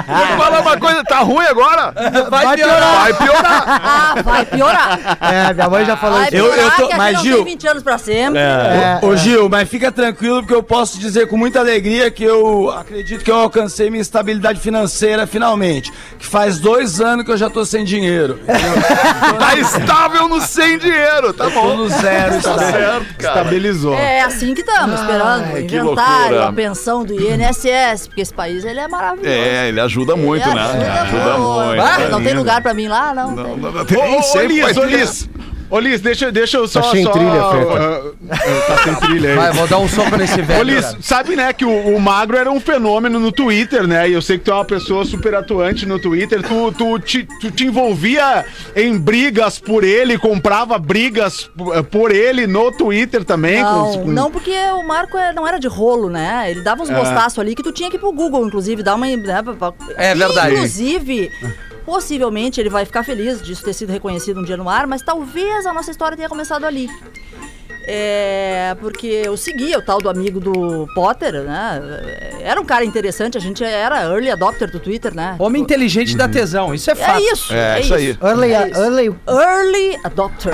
Vou 0.06 0.26
falar 0.38 0.60
uma 0.62 0.76
coisa, 0.78 1.04
tá 1.04 1.18
ruim 1.18 1.44
agora? 1.44 1.92
Vai 2.30 2.56
piorar. 2.56 2.94
Vai 3.02 3.12
piorar. 3.14 3.64
Ah, 3.84 4.14
vai 4.24 4.44
piorar. 4.46 5.18
É, 5.20 5.52
minha 5.52 5.68
mãe 5.68 5.84
já 5.84 5.96
falou 5.98 6.18
Vai 6.18 6.28
isso. 6.28 6.36
Eu- 6.36 6.44
piorar, 6.52 6.64
eu 6.64 6.70
tô- 6.70 6.76
que 6.76 6.82
aqui 6.92 6.96
mas, 6.96 7.20
Gil- 7.20 7.36
tem 7.36 7.44
20 7.44 7.66
anos 7.68 7.82
pra 7.82 7.98
sempre. 8.32 8.40
É. 8.40 8.98
Ô 9.02 9.16
Gil, 9.16 9.48
mas 9.48 9.68
fica 9.68 9.90
tranquilo 9.92 10.40
porque 10.40 10.54
eu 10.54 10.62
posso 10.62 10.98
dizer 10.98 11.26
com 11.28 11.36
muita 11.36 11.58
alegria 11.60 12.10
que 12.10 12.24
eu 12.24 12.70
acredito 12.70 13.24
que 13.24 13.30
eu 13.30 13.36
alcancei 13.36 13.90
minha 13.90 14.02
estabilidade 14.02 14.60
financeira 14.60 15.26
finalmente. 15.26 15.92
Que 16.18 16.26
faz 16.26 16.58
dois 16.58 17.00
anos 17.00 17.24
que 17.24 17.30
eu 17.32 17.36
já 17.36 17.48
tô 17.50 17.64
sem 17.64 17.84
dinheiro. 17.84 18.38
Tá 19.38 19.56
estável 19.56 20.28
no 20.28 20.40
sem 20.40 20.78
dinheiro, 20.78 21.32
tá 21.32 21.44
Tô 21.44 21.50
bom. 21.50 21.76
no 21.76 21.88
zero, 21.88 22.30
Tá 22.32 22.36
está 22.38 22.58
certo, 22.58 23.14
cara. 23.18 23.38
Estabilizou. 23.38 23.94
É 23.94 24.20
assim 24.22 24.54
que 24.54 24.60
estamos, 24.60 25.00
esperando 25.00 25.42
o 25.50 25.54
que 25.66 25.76
inventário, 25.76 25.84
loucura. 25.84 26.48
a 26.48 26.52
pensão 26.52 27.04
do 27.04 27.14
INSS, 27.14 28.08
porque 28.08 28.20
esse 28.22 28.32
país 28.34 28.64
ele 28.64 28.80
é 28.80 28.88
maravilhoso. 28.88 29.28
É, 29.28 29.68
ele 29.68 29.80
ajuda 29.80 30.16
muito, 30.16 30.46
Ele 30.46 30.54
né? 30.54 30.62
ajuda 30.62 31.02
Ajuda 31.02 31.38
muito. 31.38 31.66
muito. 31.66 31.80
Ah, 31.82 31.96
tá 31.98 32.08
não 32.08 32.22
tem 32.22 32.34
lugar 32.34 32.62
pra 32.62 32.74
mim 32.74 32.88
lá? 32.88 33.14
Não, 33.14 33.30
Não, 33.32 33.44
tem. 33.44 33.56
não, 33.56 33.72
não 33.72 33.80
Ô, 33.80 33.84
tem. 33.84 34.18
ô, 34.18 34.22
Sempre 34.22 34.48
Liz, 34.48 34.74
vai 34.76 34.84
ô. 34.84 34.86
Liz. 34.88 35.28
Ô, 35.70 35.78
Liz, 35.78 36.00
deixa, 36.00 36.32
deixa 36.32 36.56
eu 36.56 36.66
só... 36.66 36.80
Tá 36.80 36.90
sem 36.92 37.04
só- 37.04 37.10
trilha, 37.10 37.30
Feta. 37.50 37.72
ah, 37.78 38.10
ah, 38.30 38.60
tá 38.66 38.84
sem 38.84 38.94
trilha 38.96 39.30
aí. 39.30 39.36
Vai, 39.36 39.52
vou 39.52 39.66
dar 39.68 39.78
um 39.78 39.88
soco 39.88 40.16
nesse 40.16 40.40
Ô, 40.40 40.44
velho. 40.44 40.62
Liz, 40.64 40.84
cara. 40.86 40.98
sabe, 41.02 41.36
né, 41.36 41.52
que 41.52 41.64
o, 41.64 41.94
o 41.96 42.00
Magro 42.00 42.36
era 42.38 42.50
um 42.50 42.58
fenômeno 42.58 43.18
no 43.20 43.30
Twitter, 43.30 43.86
né? 43.86 44.08
E 44.08 44.12
eu 44.14 44.22
sei 44.22 44.38
que 44.38 44.44
tu 44.44 44.50
é 44.50 44.54
uma 44.54 44.64
pessoa 44.64 45.04
super 45.04 45.34
atuante 45.34 45.84
no 45.84 45.98
Twitter. 45.98 46.42
Tu, 46.42 46.72
tu, 46.72 46.98
te, 46.98 47.28
tu 47.40 47.50
te 47.50 47.66
envolvia 47.66 48.44
em 48.74 48.96
brigas 48.98 49.58
por 49.58 49.84
ele, 49.84 50.16
comprava 50.18 50.78
brigas 50.78 51.44
p- 51.56 51.82
por 51.90 52.10
ele 52.12 52.46
no 52.46 52.72
Twitter 52.72 53.22
também? 53.24 53.62
Não, 53.62 53.92
com- 53.92 54.02
com- 54.04 54.10
não, 54.10 54.30
porque 54.30 54.52
o 54.72 54.82
Marco 54.86 55.18
é- 55.18 55.32
não 55.32 55.46
era 55.46 55.58
de 55.58 55.68
rolo, 55.68 56.08
né? 56.08 56.50
Ele 56.50 56.62
dava 56.62 56.82
uns 56.82 56.90
bostaços 56.90 57.38
ali 57.38 57.54
que 57.54 57.62
tu 57.62 57.72
tinha 57.72 57.90
que 57.90 57.96
ir 57.96 58.00
pro 58.00 58.12
Google, 58.12 58.46
inclusive, 58.46 58.82
dar 58.82 58.94
uma. 58.94 59.06
Né, 59.06 59.42
pra- 59.42 59.54
pra- 59.54 59.74
É 59.96 60.14
verdade. 60.14 60.54
Inclusive, 60.54 61.30
possivelmente 61.88 62.60
ele 62.60 62.68
vai 62.68 62.84
ficar 62.84 63.02
feliz 63.02 63.40
disso 63.42 63.64
ter 63.64 63.72
sido 63.72 63.90
reconhecido 63.90 64.40
um 64.40 64.44
dia 64.44 64.58
no 64.58 64.68
ar, 64.68 64.86
mas 64.86 65.00
talvez 65.00 65.64
a 65.64 65.72
nossa 65.72 65.90
história 65.90 66.14
tenha 66.14 66.28
começado 66.28 66.66
ali. 66.66 66.86
É, 67.90 68.76
porque 68.82 69.22
eu 69.24 69.34
seguia 69.38 69.78
o 69.78 69.82
tal 69.82 69.96
do 69.96 70.10
amigo 70.10 70.38
do 70.38 70.86
Potter, 70.94 71.32
né? 71.44 71.80
Era 72.42 72.60
um 72.60 72.64
cara 72.66 72.84
interessante, 72.84 73.38
a 73.38 73.40
gente 73.40 73.64
era 73.64 74.02
early 74.02 74.30
adopter 74.30 74.70
do 74.70 74.78
Twitter, 74.78 75.14
né? 75.14 75.34
Homem 75.38 75.62
inteligente 75.62 76.14
dá 76.14 76.28
tesão, 76.28 76.74
isso 76.74 76.90
é 76.90 76.94
fato. 76.94 77.16
É 77.16 77.22
isso. 77.22 77.54
É, 77.54 77.80
isso 77.80 77.94
aí. 77.94 78.18
Early, 78.22 78.52
É 78.52 78.68
isso. 78.68 78.80
early. 78.82 79.16
Early 79.26 79.98
adopter. 80.04 80.52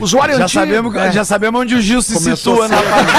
Usuário 0.00 0.38
Já 0.38 0.44
antigo. 0.44 0.64
sabemos, 0.64 0.94
já 1.14 1.24
sabemos 1.26 1.60
onde 1.60 1.74
o 1.74 1.80
Gil 1.82 2.00
se 2.00 2.14
Começou 2.14 2.54
situa 2.54 2.68
na 2.68 2.82
parte 2.82 3.10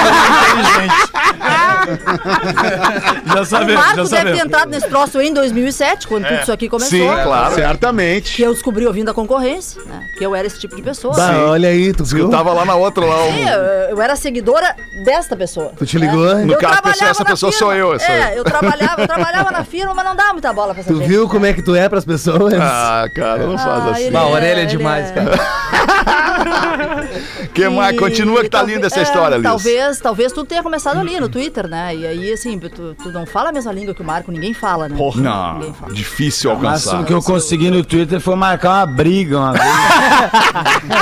inteligente. 0.49 1.11
já 3.33 3.41
o 3.41 3.45
sabemos, 3.45 3.81
Marco 3.85 4.05
já 4.05 4.23
deve 4.23 4.37
ter 4.37 4.45
entrado 4.45 4.69
nesse 4.69 4.87
troço 4.87 5.21
em 5.21 5.33
2007, 5.33 6.07
quando 6.07 6.25
tudo 6.27 6.41
isso 6.41 6.51
aqui 6.51 6.69
começou. 6.69 6.97
Sim, 6.97 7.07
claro. 7.23 7.55
Certamente. 7.55 8.35
Que 8.35 8.43
eu 8.43 8.53
descobri 8.53 8.85
ouvindo 8.85 9.09
a 9.09 9.13
concorrência, 9.13 9.81
né? 9.85 10.01
Que 10.17 10.25
eu 10.25 10.35
era 10.35 10.47
esse 10.47 10.59
tipo 10.59 10.75
de 10.75 10.81
pessoa. 10.81 11.15
Bah, 11.15 11.45
olha 11.47 11.69
aí, 11.69 11.93
tu 11.93 12.03
viu? 12.05 12.25
Eu 12.25 12.29
tava 12.29 12.53
lá 12.53 12.65
na 12.65 12.75
outra, 12.75 13.05
lá. 13.05 13.15
Sim, 13.25 13.45
um- 13.45 13.49
eu, 13.49 13.59
eu 13.91 14.01
era 14.01 14.15
seguidora 14.15 14.75
desta 15.03 15.35
pessoa. 15.35 15.71
Tu 15.77 15.85
te 15.85 15.97
ligou? 15.97 16.33
né? 16.35 16.45
No 16.45 16.53
Eu 16.53 16.57
caso, 16.59 16.73
trabalhava 16.81 17.11
essa 17.11 17.25
pessoa 17.25 17.51
sou 17.51 17.69
firma. 17.69 17.75
eu, 17.83 17.93
essa 17.95 18.11
É, 18.11 18.23
aí. 18.23 18.37
eu 18.37 18.43
trabalhava, 18.43 19.01
eu 19.01 19.07
trabalhava 19.13 19.51
na 19.51 19.63
firma, 19.63 19.93
mas 19.93 20.05
não 20.05 20.15
dava 20.15 20.33
muita 20.33 20.53
bola 20.53 20.73
pra 20.73 20.81
essa 20.81 20.91
Tu 20.91 20.97
gente. 20.99 21.07
viu 21.07 21.27
como 21.27 21.45
é 21.45 21.53
que 21.53 21.61
tu 21.61 21.75
é 21.75 21.87
pras 21.89 22.05
pessoas? 22.05 22.53
Ah, 22.59 23.07
cara, 23.13 23.45
não 23.45 23.57
faz 23.57 23.85
Ah, 23.85 23.89
assim. 23.91 24.03
ele 24.03 24.11
Bah, 24.11 24.21
a 24.21 24.27
orelha 24.27 24.61
é 24.61 24.65
demais, 24.65 25.11
cara. 25.11 25.31
Que 27.53 27.67
mais? 27.69 27.97
Continua 27.97 28.41
que 28.41 28.49
tá 28.49 28.61
linda 28.63 28.87
essa 28.87 28.99
é, 28.99 29.03
história, 29.03 29.35
Liz. 29.35 29.43
Talvez, 29.43 29.99
talvez 29.99 30.31
tudo 30.31 30.47
tenha 30.47 30.63
começado 30.63 30.99
ali 30.99 31.19
no 31.19 31.29
Twitter, 31.33 31.67
né? 31.67 31.72
E 31.93 32.05
aí, 32.07 32.31
assim, 32.33 32.57
tu, 32.59 32.93
tu 32.95 33.11
não 33.11 33.25
fala 33.25 33.49
a 33.49 33.51
mesma 33.51 33.71
língua 33.71 33.93
que 33.93 34.01
o 34.01 34.05
Marco, 34.05 34.31
ninguém 34.31 34.53
fala, 34.53 34.87
né? 34.89 34.95
Não, 35.15 35.53
Ninguém 35.55 35.73
fala. 35.73 35.93
difícil 35.93 36.49
O 36.49 36.53
alcançar. 36.53 36.71
máximo 36.93 37.05
que 37.05 37.13
eu 37.13 37.21
consegui 37.21 37.69
no 37.69 37.83
Twitter 37.83 38.19
foi 38.19 38.35
marcar 38.35 38.69
uma 38.79 38.85
briga 38.85 39.37
uma 39.39 39.53
vez. 39.53 39.63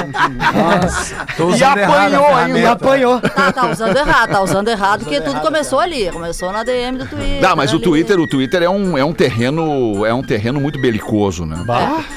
Nossa, 0.53 1.15
tô 1.37 1.49
E 1.49 1.53
usando 1.53 1.77
errado 1.77 1.93
a 2.13 2.17
apanhou 2.17 2.25
ainda. 2.25 2.35
ferramenta. 2.37 2.59
E 2.59 2.65
apanhou. 2.65 3.21
Tá, 3.21 3.51
tá 3.51 3.69
usando 3.71 3.97
errado, 3.97 4.29
tá 4.31 4.41
usando 4.41 4.67
errado, 4.67 4.99
porque 5.03 5.21
tudo 5.21 5.39
começou 5.41 5.79
ali. 5.79 6.09
Começou 6.11 6.51
na 6.51 6.63
DM 6.63 6.97
do 6.97 7.05
Twitter. 7.05 7.41
Não, 7.41 7.55
mas 7.55 7.71
o 7.71 7.75
ali. 7.75 7.83
Twitter, 7.83 8.19
o 8.19 8.27
Twitter 8.27 8.63
é 8.63 8.69
um, 8.69 8.97
é 8.97 9.03
um 9.05 9.13
terreno, 9.13 10.05
é 10.05 10.13
um 10.13 10.21
terreno 10.23 10.59
muito 10.59 10.79
belicoso, 10.79 11.45
né? 11.45 11.63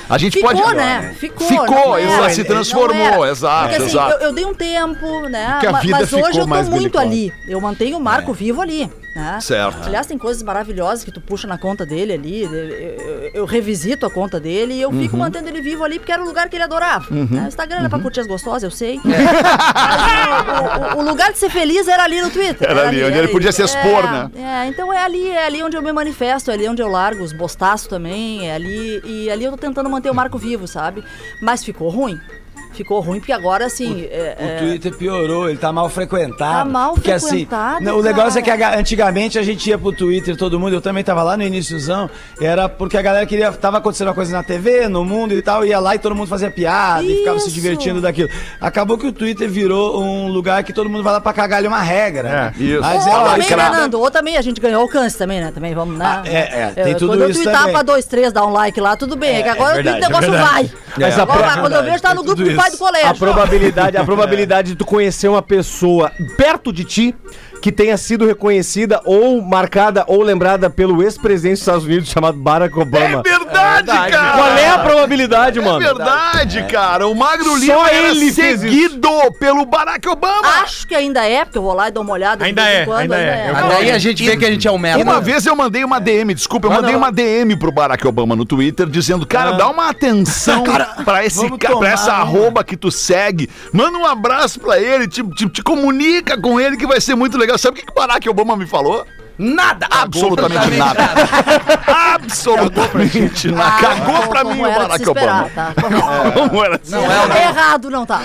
A 0.08 0.18
gente 0.18 0.34
Ficou, 0.34 0.50
pode 0.54 0.75
né? 0.75 1.14
Ficou. 1.18 1.46
Ficou, 1.46 1.66
não 1.68 1.99
exato, 1.99 2.23
era. 2.25 2.30
se 2.34 2.44
transformou, 2.44 3.26
exato, 3.26 3.62
Porque 3.69 3.76
assim, 3.76 3.86
exato. 3.97 4.12
eu, 4.14 4.21
eu 4.28 4.32
dei 4.34 4.45
um 4.45 4.54
tempo, 4.54 5.28
né? 5.28 5.58
Mas 5.90 6.12
hoje 6.12 6.38
eu 6.38 6.47
tô 6.47 6.54
muito 6.54 6.71
belicosa. 6.71 7.04
ali. 7.04 7.32
Eu 7.47 7.60
mantenho 7.60 7.99
o 7.99 8.00
Marco 8.00 8.32
vivo 8.32 8.44
ali, 8.63 8.91
né? 9.15 9.39
Certo. 9.41 9.87
Aliás, 9.87 10.07
tem 10.07 10.19
coisas 10.19 10.43
maravilhosas 10.43 11.04
que 11.04 11.11
tu 11.13 11.21
puxa 11.21 11.47
na 11.47 11.57
conta 11.59 11.85
dele 11.87 12.13
ali. 12.13 12.43
Eu, 12.43 12.52
eu- 12.54 13.30
eu 13.35 13.45
revisito 13.45 14.04
a 14.07 14.11
conta 14.11 14.39
dele 14.41 14.75
e 14.75 14.83
eu 14.83 14.91
Uhum. 14.91 15.00
fico 15.02 15.17
mantendo 15.17 15.49
ele 15.49 15.61
vivo 15.61 15.85
ali 15.85 15.99
porque 15.99 16.13
era 16.13 16.23
o 16.23 16.26
lugar 16.26 16.49
que 16.49 16.57
ele 16.57 16.63
adorava. 16.65 17.07
né? 17.11 17.45
O 17.45 17.49
Instagram 17.49 17.78
era 17.80 17.89
pra 17.89 17.99
curtir 17.99 18.21
as 18.21 18.26
gostosas, 18.26 18.63
eu 18.63 18.71
sei. 18.71 18.99
É. 19.04 20.95
O, 20.95 20.99
o- 20.99 21.00
o 21.00 21.09
lugar 21.09 21.33
de 21.33 21.39
ser 21.39 21.50
feliz 21.50 21.87
era 21.89 22.04
ali 22.04 22.21
no 22.21 22.30
Twitter. 22.30 22.69
Era 22.71 22.89
ali, 22.89 23.02
onde 23.04 23.19
ele 23.19 23.28
podia 23.28 23.52
se 23.52 23.63
expor, 23.63 24.04
É, 24.04 24.11
né? 24.11 24.30
É, 24.37 24.67
então 24.69 24.93
é 24.93 25.02
ali, 25.02 25.30
é 25.30 25.47
ali 25.47 25.63
onde 25.63 25.76
eu 25.76 25.83
me 25.83 25.93
manifesto, 25.93 26.50
é 26.50 26.54
ali 26.54 26.69
onde 26.69 26.83
eu 26.83 26.89
largo 26.89 27.23
os 27.23 27.33
bostaços 27.33 27.87
também, 27.87 28.49
é 28.49 28.54
ali. 28.54 29.00
E 29.04 29.30
ali 29.30 29.45
eu 29.45 29.50
tô 29.52 29.57
tentando 29.59 29.89
manter 29.91 30.11
o 30.11 30.15
Marco 30.15 30.39
vivo, 30.39 30.67
sabe? 30.67 31.04
Mas 31.41 31.65
ficou 31.65 31.89
ruim. 31.89 32.19
Ficou 32.75 33.00
ruim 33.00 33.19
porque 33.21 33.32
agora, 33.32 33.67
assim. 33.67 34.06
é- 34.10 34.37
O 34.39 34.45
é- 34.45 34.56
Twitter 34.58 34.95
piorou, 34.97 35.49
ele 35.49 35.58
tá 35.58 35.73
mal 35.73 35.89
frequentado. 35.89 36.37
Tá 36.37 36.65
mal 36.65 36.95
porque, 36.95 37.19
frequentado, 37.19 37.76
Assim, 37.76 37.84
não, 37.84 37.99
o 37.99 38.02
negócio 38.02 38.39
é 38.39 38.43
que 38.43 38.50
antigamente 38.50 39.39
a 39.39 39.43
gente 39.43 39.69
ia 39.71 39.78
pro 39.78 39.93
Twitter, 39.93 40.37
todo 40.37 40.58
mundo, 40.58 40.75
eu 40.75 40.80
também 40.80 41.02
tava 41.04 41.23
lá 41.23 41.37
no 41.37 41.43
iníciozão, 41.43 42.10
era 42.41 42.69
porque 42.69 42.97
a 42.97 43.02
galera 43.02 43.25
queria, 43.26 43.50
tava 43.52 43.78
acontecendo 43.78 44.08
uma 44.08 44.15
coisa 44.15 44.32
na 44.32 44.43
TV, 44.43 44.89
no 44.89 45.04
mundo 45.04 45.34
e 45.34 45.43
tal, 45.43 45.65
ia 45.65 45.78
lá 45.78 45.95
e 45.95 45.99
todo 45.99 46.15
mundo 46.15 46.28
fazia 46.28 46.50
piada 46.50 47.02
e 47.04 47.19
ficava 47.19 47.39
se 47.39 47.47
Isso. 47.47 47.54
divertindo 47.54 48.00
daquilo. 48.00 48.28
Acabou 48.60 48.99
que 48.99 49.06
o 49.06 49.13
Twitter 49.13 49.49
virou 49.49 50.02
um 50.02 50.28
lugar 50.28 50.63
que 50.65 50.73
todo 50.73 50.89
mundo 50.91 51.02
vai 51.04 51.13
lá 51.13 51.21
pra 51.21 51.32
cagar 51.32 51.58
ali 51.58 51.69
uma 51.69 51.80
regra. 51.82 52.25
né? 52.25 52.54
isso. 52.58 52.80
Mas 52.80 53.06
Ou 53.06 53.13
é, 53.13 53.25
também, 53.25 53.41
isso 53.41 53.56
né, 53.56 53.63
era- 53.65 53.76
Nando? 53.76 54.00
Ou 54.00 54.10
também 54.10 54.37
a 54.37 54.43
gente 54.43 54.60
ganhou 54.60 54.82
alcance 54.82 55.17
também, 55.17 55.41
né? 55.41 55.52
Também 55.54 55.75
vamos, 55.75 55.97
né? 55.99 56.04
Ah, 56.04 56.23
é, 56.25 56.39
é, 56.39 56.67
tem 56.84 56.93
Eu- 56.93 56.99
tudo 56.99 57.08
Quando 57.17 57.30
isso 57.30 57.41
eu 57.41 57.45
tweetava 57.45 57.58
também. 57.58 57.73
pra 57.75 57.82
dois, 57.82 58.04
três, 58.06 58.32
dar 58.32 58.47
um 58.47 58.50
like 58.52 58.80
lá, 58.80 58.97
tudo 58.97 59.17
bem. 59.17 59.37
É, 59.37 59.43
que 59.43 59.49
agora 59.49 59.75
verdade, 59.75 59.99
o 59.99 60.00
negócio 60.00 60.34
é 60.34 60.39
vai. 60.39 60.63
verdade. 60.65 60.84
Mas 60.99 61.19
a 61.19 61.23
Agora, 61.23 61.56
quando 61.60 61.73
eu 61.73 61.82
vejo, 61.82 62.00
tá 62.02 62.15
no 62.15 62.23
grupo 62.23 62.43
do 62.45 62.54
pai 62.64 62.70
do 62.70 62.78
colégio. 62.78 63.08
A 63.08 63.14
probabilidade, 63.14 63.96
a 63.96 64.04
probabilidade 64.04 64.68
de 64.68 64.76
tu 64.76 64.84
conhecer 64.84 65.28
uma 65.28 65.42
pessoa 65.42 66.10
perto 66.36 66.72
de 66.72 66.84
ti 66.84 67.14
que 67.64 67.72
tenha 67.72 67.96
sido 67.96 68.26
reconhecida 68.26 69.00
ou 69.06 69.40
marcada 69.40 70.04
ou 70.06 70.22
lembrada 70.22 70.68
pelo 70.68 71.02
ex-presidente 71.02 71.52
dos 71.52 71.60
Estados 71.60 71.84
Unidos 71.86 72.10
chamado 72.10 72.36
Barack 72.36 72.78
Obama. 72.78 73.22
É 73.24 73.30
verdade, 73.38 73.86
cara! 73.86 74.32
Qual 74.36 74.48
é 74.58 74.68
a 74.68 74.78
probabilidade, 74.80 75.58
É 75.60 75.62
mano? 75.62 75.78
verdade, 75.80 76.62
cara. 76.64 77.08
O 77.08 77.14
Magro 77.14 77.56
Lima 77.56 77.72
Só 77.74 77.86
era 77.86 78.08
ele 78.10 78.30
fez 78.30 78.60
seguido 78.60 79.08
pelo 79.40 79.64
Barack 79.64 80.06
Obama. 80.06 80.46
Acho 80.62 80.86
que 80.86 80.94
ainda 80.94 81.24
é, 81.26 81.42
porque 81.46 81.56
eu 81.56 81.62
vou 81.62 81.72
lá 81.72 81.88
e 81.88 81.90
dou 81.90 82.02
uma 82.02 82.12
olhada. 82.12 82.36
de 82.36 82.44
Ainda 82.44 82.62
vez 82.62 82.74
em 82.76 82.80
é, 82.82 82.84
quando, 82.84 83.00
ainda 83.00 83.16
é. 83.16 83.50
Mas 83.54 83.68
daí 83.68 83.90
a 83.92 83.98
gente 83.98 84.22
vê 84.26 84.36
que 84.36 84.44
a 84.44 84.50
gente 84.50 84.68
é 84.68 84.70
um 84.70 84.76
merda. 84.76 85.02
Uma 85.02 85.18
vez 85.22 85.46
eu 85.46 85.56
mandei 85.56 85.82
uma 85.84 85.98
DM, 85.98 86.34
desculpa, 86.34 86.66
eu 86.66 86.70
mandei 86.70 86.92
lá. 86.92 86.98
uma 86.98 87.10
DM 87.10 87.56
pro 87.56 87.72
Barack 87.72 88.06
Obama 88.06 88.36
no 88.36 88.44
Twitter 88.44 88.86
dizendo, 88.90 89.26
cara, 89.26 89.52
dá 89.52 89.70
uma 89.70 89.88
atenção 89.88 90.64
pra, 91.02 91.24
esse, 91.24 91.48
ca- 91.52 91.56
pra 91.56 91.70
tomar 91.70 91.88
essa 91.88 92.12
uma. 92.12 92.20
arroba 92.20 92.62
que 92.62 92.76
tu 92.76 92.90
segue. 92.90 93.48
Manda 93.72 93.96
um 93.96 94.04
abraço 94.04 94.60
pra 94.60 94.78
ele, 94.78 95.08
te, 95.08 95.22
te- 95.30 95.48
te 95.48 95.62
comunica 95.62 96.38
com 96.38 96.60
ele 96.60 96.76
que 96.76 96.86
vai 96.86 97.00
ser 97.00 97.14
muito 97.14 97.38
legal. 97.38 97.53
Sabe 97.58 97.78
o 97.78 97.80
que, 97.80 97.86
que 97.86 97.93
o 97.93 97.95
Barack 97.95 98.28
Obama 98.28 98.56
me 98.56 98.67
falou? 98.67 99.06
Nada! 99.36 99.88
Absolutamente 99.90 100.76
nada. 100.76 101.02
Absolutamente 102.14 103.50
nada. 103.50 103.80
Cagou 103.80 104.28
pra 104.28 104.45
mim 104.45 104.60
o 104.60 104.62
Barack 104.62 105.08
Obama. 105.08 105.50
Tá? 105.52 105.75
Como 106.32 106.64
era 106.64 106.80
assim? 106.80 106.93
Não 106.93 107.04
é, 107.04 107.28
não. 107.28 107.36
Errado 107.36 107.90
não 107.90 108.06
tá. 108.06 108.23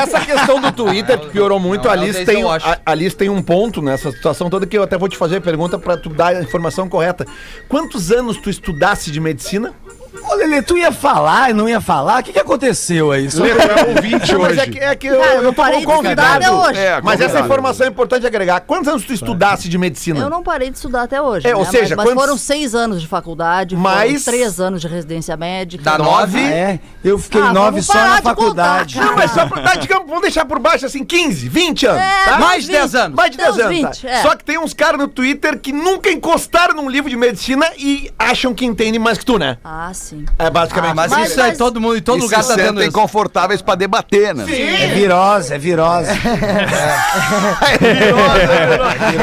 Essa 0.00 0.20
questão 0.20 0.60
do 0.60 0.70
Twitter 0.70 1.18
que 1.18 1.30
piorou 1.30 1.58
muito, 1.58 1.84
Não, 1.86 1.92
a 1.92 1.96
não, 1.96 2.04
Liz 2.04 2.24
tem, 2.24 2.44
a, 2.44 2.78
a 2.86 2.94
Liz 2.94 3.14
tem 3.14 3.28
um 3.28 3.42
ponto 3.42 3.82
nessa 3.82 4.12
situação 4.12 4.48
toda 4.48 4.64
que 4.64 4.78
eu 4.78 4.82
até 4.82 4.96
vou 4.96 5.08
te 5.08 5.16
fazer 5.16 5.38
a 5.38 5.40
pergunta 5.40 5.76
pra 5.76 5.96
tu 5.96 6.08
dar 6.08 6.36
a 6.36 6.42
informação 6.42 6.88
correta. 6.88 7.26
Quantos 7.68 8.12
anos 8.12 8.36
tu 8.36 8.48
estudasse 8.48 9.10
de 9.10 9.20
medicina? 9.20 9.74
Ô, 10.22 10.34
Lelê, 10.36 10.62
tu 10.62 10.76
ia 10.76 10.90
falar 10.92 11.50
e 11.50 11.52
não 11.52 11.68
ia 11.68 11.80
falar? 11.80 12.20
O 12.20 12.24
que, 12.24 12.32
que 12.32 12.38
aconteceu 12.38 13.10
aí? 13.12 13.30
Só 13.30 13.42
Lê, 13.42 13.54
tu 13.54 13.60
é 13.60 13.84
ouvinte 13.94 14.32
Não, 14.32 14.40
mas 14.40 14.52
hoje. 14.52 14.60
é 14.60 14.66
que, 14.66 14.78
é 14.78 14.94
que 14.96 15.06
eu, 15.08 15.18
Cara, 15.20 15.34
eu 15.36 15.52
parei 15.52 15.72
de 15.78 15.78
estudar 15.84 15.96
convidado. 15.96 16.36
até 16.44 16.50
hoje. 16.50 16.78
É, 16.80 17.00
Mas 17.02 17.20
essa 17.20 17.40
informação 17.40 17.86
é 17.86 17.90
importante 17.90 18.26
agregar. 18.26 18.60
Quantos 18.60 18.88
anos 18.88 19.04
tu 19.04 19.12
estudasse 19.12 19.68
de 19.68 19.76
medicina? 19.76 20.20
Eu 20.20 20.30
não 20.30 20.42
parei 20.42 20.70
de 20.70 20.76
estudar 20.76 21.02
até 21.02 21.20
hoje. 21.20 21.46
É, 21.46 21.54
ou 21.54 21.64
né? 21.64 21.70
seja, 21.70 21.94
mas, 21.96 22.04
mas 22.04 22.06
quantos- 22.06 22.22
foram 22.22 22.38
seis 22.38 22.74
anos 22.74 23.00
de 23.02 23.08
faculdade, 23.08 23.76
Mais- 23.76 24.22
foram 24.24 24.36
três 24.36 24.60
anos 24.60 24.80
de 24.80 24.88
residência 24.88 25.36
médica. 25.36 25.82
Dá 25.84 25.98
nove? 25.98 26.38
Ah, 26.38 26.50
é? 26.50 26.80
Eu 27.04 27.18
fiquei 27.18 27.40
Ah, 27.42 27.52
nove 27.52 27.82
só 27.82 27.92
na 27.94 28.16
de 28.16 28.22
faculdade. 28.22 28.94
contar, 28.94 29.06
Não, 29.06 29.16
mas 29.16 29.30
só 29.30 29.46
por, 29.46 29.60
tá, 29.60 29.74
digamos, 29.74 30.06
vamos 30.06 30.22
deixar 30.22 30.44
por 30.46 30.58
baixo 30.58 30.86
assim, 30.86 31.04
15, 31.04 31.48
20 31.48 31.86
anos. 31.86 32.00
É, 32.02 32.24
tá? 32.30 32.38
Mais 32.38 32.64
de 32.64 32.70
10 32.72 32.92
20. 32.92 33.00
anos. 33.02 33.16
Mais 33.16 33.30
de 33.30 33.36
Até 33.36 33.44
10 33.52 33.54
uns 33.56 33.60
anos. 33.62 33.76
20, 33.76 34.02
tá? 34.02 34.10
é. 34.10 34.22
Só 34.22 34.34
que 34.36 34.44
tem 34.44 34.58
uns 34.58 34.72
caras 34.72 34.98
no 34.98 35.08
Twitter 35.08 35.58
que 35.58 35.72
nunca 35.72 36.10
encostaram 36.10 36.74
num 36.74 36.88
livro 36.88 37.10
de 37.10 37.16
medicina 37.16 37.66
e 37.76 38.10
acham 38.18 38.54
que 38.54 38.64
entendem 38.64 38.98
mais 39.00 39.18
que 39.18 39.24
tu, 39.26 39.38
né? 39.38 39.58
Ah, 39.64 39.90
sim. 39.92 40.03
Assim. 40.04 40.24
É 40.38 40.50
basicamente. 40.50 40.94
Mas, 40.94 41.10
Mas- 41.10 41.30
isso 41.30 41.40
aí 41.40 41.48
mas- 41.48 41.58
todo 41.58 41.80
mundo, 41.80 41.96
em 41.96 42.02
todo 42.02 42.18
E 42.18 42.22
lugar 42.22 42.42
se 42.42 42.48
tá 42.50 42.54
tendo 42.56 42.82
isso. 42.82 42.92
confortáveis 42.92 43.60
pra 43.62 43.74
debater, 43.74 44.34
né? 44.34 44.44
É 44.84 44.86
virose, 44.88 45.52
é 45.54 45.58
virose. 45.58 46.10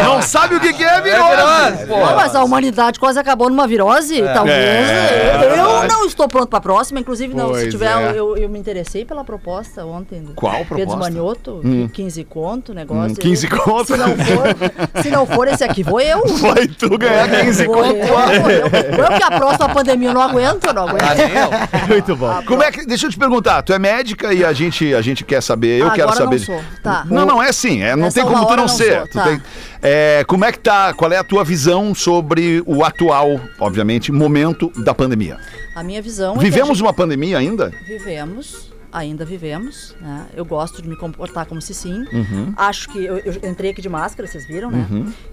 Não 0.03 0.21
sabe 0.21 0.55
o 0.55 0.59
que, 0.59 0.73
que 0.73 0.83
é 0.83 1.01
virose. 1.01 1.85
Não, 1.87 2.15
mas 2.15 2.35
a 2.35 2.43
humanidade 2.43 2.99
quase 2.99 3.19
acabou 3.19 3.49
numa 3.49 3.67
virose. 3.67 4.21
Talvez. 4.33 4.55
É, 4.57 5.35
eu 5.35 5.49
verdade. 5.49 5.93
não 5.93 6.05
estou 6.05 6.27
pronto 6.27 6.47
pra 6.47 6.59
próxima. 6.61 6.99
Inclusive, 6.99 7.33
não, 7.33 7.47
se 7.53 7.61
Pois 7.61 7.69
tiver, 7.73 7.91
é. 7.91 8.11
eu, 8.19 8.37
eu 8.37 8.49
me 8.49 8.59
interessei 8.59 9.05
pela 9.05 9.23
proposta 9.23 9.85
ontem. 9.85 10.21
Do 10.21 10.33
Qual 10.33 10.53
Pedro 10.53 10.67
proposta? 10.75 10.97
Manioto, 10.97 11.61
15 11.93 12.23
conto, 12.23 12.73
negócio. 12.73 13.11
Hum, 13.11 13.15
15 13.15 13.47
Eu- 13.49 13.57
conto. 13.59 13.87
Se 13.93 13.97
não 13.97 14.15
for, 14.17 15.01
se 15.03 15.09
não 15.09 15.25
for 15.25 15.47
esse 15.47 15.63
aqui, 15.63 15.83
vou 15.83 15.99
eu. 16.01 16.21
Vai 16.39 16.67
tu 16.67 16.97
ganhar 16.97 17.27
15 17.29 17.65
Vou 17.65 17.75
conto. 17.75 17.95
eu, 17.95 18.05
eu. 18.05 18.69
Vou 18.69 19.05
eu 19.05 19.17
que 19.17 19.23
a 19.23 19.31
próxima 19.31 19.69
pandemia 19.69 20.09
eu 20.09 20.13
não 20.13 20.21
aguento, 20.21 20.70
eu 20.71 20.73
não 20.75 20.87
aguento. 20.87 21.87
Muito 21.87 22.15
bom. 22.15 22.41
Como 22.45 22.63
é 22.63 22.71
que. 22.71 22.85
Deixa 22.85 23.05
eu 23.07 23.09
te 23.11 23.17
perguntar, 23.17 23.61
tu 23.61 23.71
é 23.73 23.79
médica 23.79 24.33
e 24.33 24.43
a 24.43 24.51
gente, 24.53 24.93
a 24.93 25.01
gente 25.01 25.23
quer 25.23 25.41
saber, 25.41 25.79
eu 25.81 25.87
Ah, 25.87 25.91
quero 25.91 26.09
agora 26.09 26.23
saber. 26.23 26.39
não 26.39 26.45
sou, 26.45 26.61
tá. 26.81 27.05
Não, 27.09 27.25
não 27.25 27.43
é 27.43 27.49
assim, 27.49 27.81
é, 27.83 27.95
não 27.95 28.03
Nessa 28.05 28.15
tem 28.15 28.23
como 28.23 28.37
uma 28.37 28.45
tu 28.45 28.51
hora 28.51 28.61
não 28.61 28.67
não 28.67 28.75
ser. 28.75 28.97
sou, 28.99 29.07
Tu 29.07 29.13
tá. 29.13 29.23
tem- 29.23 29.41
é, 29.83 30.23
como 30.27 30.45
é 30.45 30.51
que 30.51 30.59
tá, 30.59 30.93
qual 30.93 31.11
é 31.11 31.17
a 31.17 31.23
tua 31.23 31.43
visão 31.43 31.93
sobre 31.95 32.63
o 32.65 32.83
atual, 32.83 33.39
obviamente, 33.59 34.11
momento 34.11 34.71
da 34.83 34.93
pandemia? 34.93 35.37
A 35.75 35.83
minha 35.83 36.01
visão 36.01 36.33
é 36.33 36.37
que 36.37 36.43
Vivemos 36.43 36.69
gente- 36.77 36.81
uma 36.83 36.93
pandemia 36.93 37.37
ainda? 37.37 37.71
Vivemos, 37.87 38.71
ainda 38.91 39.23
vivemos, 39.25 39.95
né? 40.01 40.25
Eu 40.35 40.43
gosto 40.45 40.81
de 40.81 40.87
me 40.89 40.95
comportar 40.97 41.45
como 41.45 41.61
se 41.61 41.73
sim. 41.73 42.05
Uhum. 42.11 42.53
Acho 42.57 42.89
que 42.89 43.03
eu, 43.03 43.17
eu 43.19 43.49
entrei 43.49 43.71
aqui 43.71 43.81
de 43.81 43.87
máscara, 43.89 44.27
vocês 44.27 44.45
viram, 44.47 44.69
né? 44.69 44.85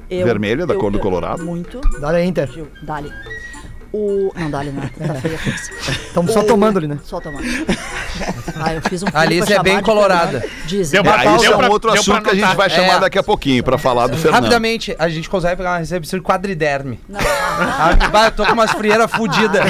Eu- 0.09 0.25
Vermelha, 0.25 0.67
da 0.67 0.75
cor 0.77 0.91
do 0.93 0.99
eu- 0.99 1.03
Colorado. 1.03 1.45
Muito. 1.45 1.81
Dá 2.01 2.25
Inter. 2.25 2.51
Gil, 2.51 2.69
Dali. 2.83 3.11
O... 3.93 4.31
Não, 4.37 4.51
Dali 4.51 4.71
não. 4.71 4.83
Tá 5.09 5.15
feia 5.15 5.37
a 5.37 5.39
coisa. 5.39 5.71
Estamos 6.07 6.33
só 6.33 6.43
tomando 6.43 6.77
ali, 6.79 6.87
né? 6.89 6.99
Só 7.05 7.21
tomando. 7.21 7.45
Ah, 8.61 8.75
eu 8.75 8.83
fiz 8.83 9.03
um 9.03 9.07
A 9.15 9.21
Alice 9.21 9.47
pra 9.47 9.57
é 9.57 9.63
bem 9.63 9.81
colorada. 9.81 10.45
Dizem. 10.67 11.01
Deu 11.01 11.11
É, 11.11 11.15
pra 11.15 11.23
aí 11.23 11.29
pausa, 11.29 11.47
é 11.47 11.57
um 11.57 11.71
outro 11.71 11.93
deu 11.93 12.01
assunto 12.01 12.15
pra 12.17 12.23
que 12.23 12.31
a 12.31 12.35
gente 12.35 12.45
anotar. 12.45 12.57
vai 12.57 12.71
chamar 12.71 12.97
É. 12.97 13.01
daqui 13.01 13.19
a 13.19 13.23
pouquinho, 13.23 13.63
pra 13.65 13.79
falar 13.79 14.07
do 14.09 14.17
Fernando. 14.17 14.43
Rapidamente, 14.43 14.95
a 14.99 15.09
gente 15.09 15.29
consegue 15.31 15.57
pegar 15.57 15.71
uma 15.73 15.79
recepção 15.79 16.19
de 16.19 16.25
quadriderme. 16.25 17.01
Não, 17.09 17.19
ah, 17.21 17.91
Ah, 18.01 18.09
vai, 18.09 18.27
eu 18.27 18.33
tô 18.33 18.45
com 18.45 18.53
umas 18.53 18.71
frieiras 18.73 19.11
fodidas. 19.11 19.63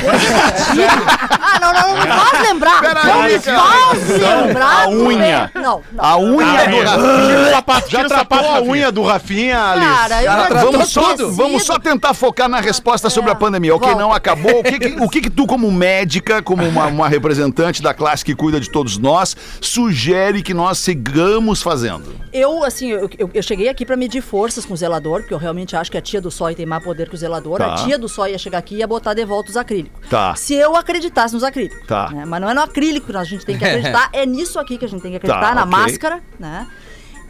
ah, 1.41 1.61
não, 1.61 1.73
não, 1.73 1.89
não 1.97 2.03
me 2.05 2.11
faz 2.13 2.49
lembrar. 2.49 2.81
Peraí, 2.81 3.07
não 3.07 3.23
me 3.23 3.39
cara. 3.39 3.59
faz 3.61 4.09
lembrar. 4.09 4.83
a 4.85 4.89
unha. 4.89 5.51
Não, 5.55 5.83
não. 5.93 6.05
A 6.05 6.19
unha 6.19 6.67
do 6.69 6.83
Rafinha. 6.83 7.27
Tira 7.29 7.41
o 7.43 7.51
sapato, 7.51 7.89
Tira 7.89 8.01
já 8.01 8.07
o 8.07 8.19
sapato, 8.19 8.45
a 8.45 8.53
Rafinha. 8.55 8.71
unha 8.73 8.93
do 8.93 9.03
Rafinha, 9.03 9.61
Alice? 9.73 9.87
Cara, 9.87 10.23
eu 10.23 10.25
já 10.33 10.49
Vamos 10.65 10.89
só, 10.89 11.01
esquecido. 11.03 11.33
vamos 11.33 11.63
só 11.65 11.79
tentar 11.79 12.15
focar 12.15 12.49
na 12.49 12.61
resposta 12.61 13.09
sobre 13.11 13.31
a 13.31 13.35
pandemia. 13.35 13.75
Ok, 13.75 13.95
não 13.95 14.08
acabou. 14.13 14.61
O 14.61 14.63
que, 14.63 14.79
que- 14.79 15.01
o 15.03 15.09
que, 15.09 15.21
que 15.23 15.31
tu, 15.31 15.47
como 15.47 15.71
médica, 15.71 16.43
como 16.43 16.65
uma, 16.65 16.87
uma 16.87 17.09
representante 17.09 17.83
da 17.83 17.93
classe 17.95 18.25
que 18.25 18.35
cuida 18.35 18.59
de 18.61 18.71
todos 18.71 18.99
nós, 18.99 19.37
sugere 19.61 20.43
que 20.43 20.55
nós 20.55 20.79
sigamos 20.79 21.63
fazendo? 21.63 22.15
Eu, 22.33 22.65
assim, 22.65 22.91
eu, 22.91 23.09
eu- 23.19 23.31
eu 23.33 23.43
cheguei 23.43 23.69
aqui 23.69 23.85
pra 23.85 23.97
medir 23.97 24.21
forças 24.23 24.65
com 24.65 24.75
o 24.75 24.77
zelador, 24.77 25.21
porque 25.21 25.35
eu 25.35 25.39
realmente 25.39 25.77
acho 25.77 25.91
que 25.91 25.97
a 25.99 26.01
tia 26.03 26.21
do 26.21 26.31
sói 26.31 26.55
tem 26.55 26.67
mais 26.67 26.83
poder 26.83 27.09
que 27.09 27.15
o 27.15 27.19
zelador. 27.19 27.59
Tá. 27.59 27.73
A 27.75 27.77
tia 27.77 27.99
do 27.99 28.09
sói 28.09 28.33
ia 28.33 28.39
chegar 28.39 28.59
aqui 28.59 28.77
e 28.77 28.79
ia 28.79 28.87
botar 28.87 29.15
de 29.15 29.25
volta 29.25 29.51
os 29.51 29.57
acrílicos. 29.57 30.01
Tá. 30.09 30.35
Se 30.35 30.55
eu 30.55 30.75
acreditasse 30.77 31.35
nos 31.35 31.45
acrílicos. 31.45 31.87
Tá. 31.87 32.11
né? 32.11 32.25
Mas 32.25 32.41
não 32.41 32.51
é 32.51 32.55
no 32.55 32.61
acrílico 32.63 33.07
que 33.11 33.17
a 33.17 33.25
gente 33.25 33.45
tem 33.45 33.59
que 33.59 33.65
acreditar, 33.67 34.09
é 34.13 34.25
nisso 34.27 34.59
aqui 34.59 34.79
que 34.79 34.85
a 34.85 34.89
gente 34.89 35.01
tem 35.03 35.11
que 35.13 35.17
acreditar, 35.19 35.41
Tá, 35.49 35.55
na 35.55 35.63
ok. 35.65 35.71
máscara, 35.71 36.21
né? 36.39 36.67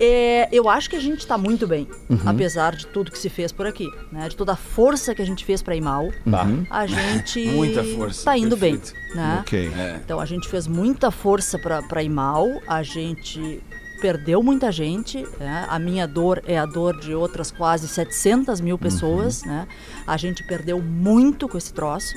É, 0.01 0.49
eu 0.53 0.69
acho 0.69 0.89
que 0.89 0.97
a 0.97 1.01
gente 1.01 1.27
tá 1.27 1.37
muito 1.37 1.67
bem, 1.67 1.89
Uhum. 2.09 2.19
apesar 2.27 2.77
de 2.77 2.87
tudo 2.87 3.11
que 3.11 3.19
se 3.19 3.29
fez 3.29 3.51
por 3.51 3.67
aqui, 3.67 3.87
né? 4.13 4.29
De 4.29 4.37
toda 4.37 4.53
a 4.53 4.57
força 4.57 5.15
que 5.15 5.21
a 5.23 5.27
gente 5.27 5.45
fez 5.45 5.61
pra 5.63 5.75
ir 5.75 5.81
mal, 5.81 6.05
Uhum. 6.25 6.65
a 6.71 6.87
gente 6.87 7.41
Muita 7.51 7.83
força, 7.83 8.25
tá 8.25 8.39
indo 8.39 8.57
perfeito. 8.57 8.93
bem, 8.93 9.17
né? 9.17 9.39
Ok. 9.41 9.71
Então 10.05 10.21
a 10.21 10.25
gente 10.27 10.49
fez 10.49 10.67
muita 10.67 11.11
força 11.11 11.59
pra 11.59 12.03
ir 12.03 12.09
mal, 12.09 12.47
a 12.67 12.83
gente 12.83 13.61
perdeu 14.01 14.41
muita 14.45 14.71
gente, 14.71 15.27
né? 15.41 15.67
a 15.69 15.77
minha 15.77 16.07
dor 16.07 16.41
é 16.47 16.57
a 16.57 16.65
dor 16.65 17.01
de 17.01 17.13
outras 17.13 17.51
quase 17.51 17.89
700 17.89 18.61
mil 18.61 18.79
pessoas, 18.79 19.43
né? 19.43 19.67
A 20.07 20.17
gente 20.17 20.45
perdeu 20.47 20.81
muito 20.81 21.49
com 21.49 21.59
esse 21.59 21.73
troço. 21.73 22.15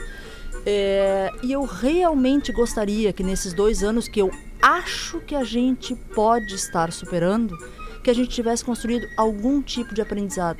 É, 0.63 1.31
e 1.41 1.51
eu 1.51 1.63
realmente 1.65 2.51
gostaria 2.51 3.11
que 3.11 3.23
nesses 3.23 3.51
dois 3.53 3.81
anos 3.83 4.07
que 4.07 4.21
eu 4.21 4.29
acho 4.61 5.19
que 5.21 5.33
a 5.33 5.43
gente 5.43 5.95
pode 5.95 6.53
estar 6.53 6.91
superando, 6.91 7.57
que 8.03 8.09
a 8.09 8.13
gente 8.15 8.29
tivesse 8.29 8.63
construído 8.65 9.07
algum 9.15 9.61
tipo 9.61 9.93
de 9.93 10.01
aprendizado. 10.01 10.59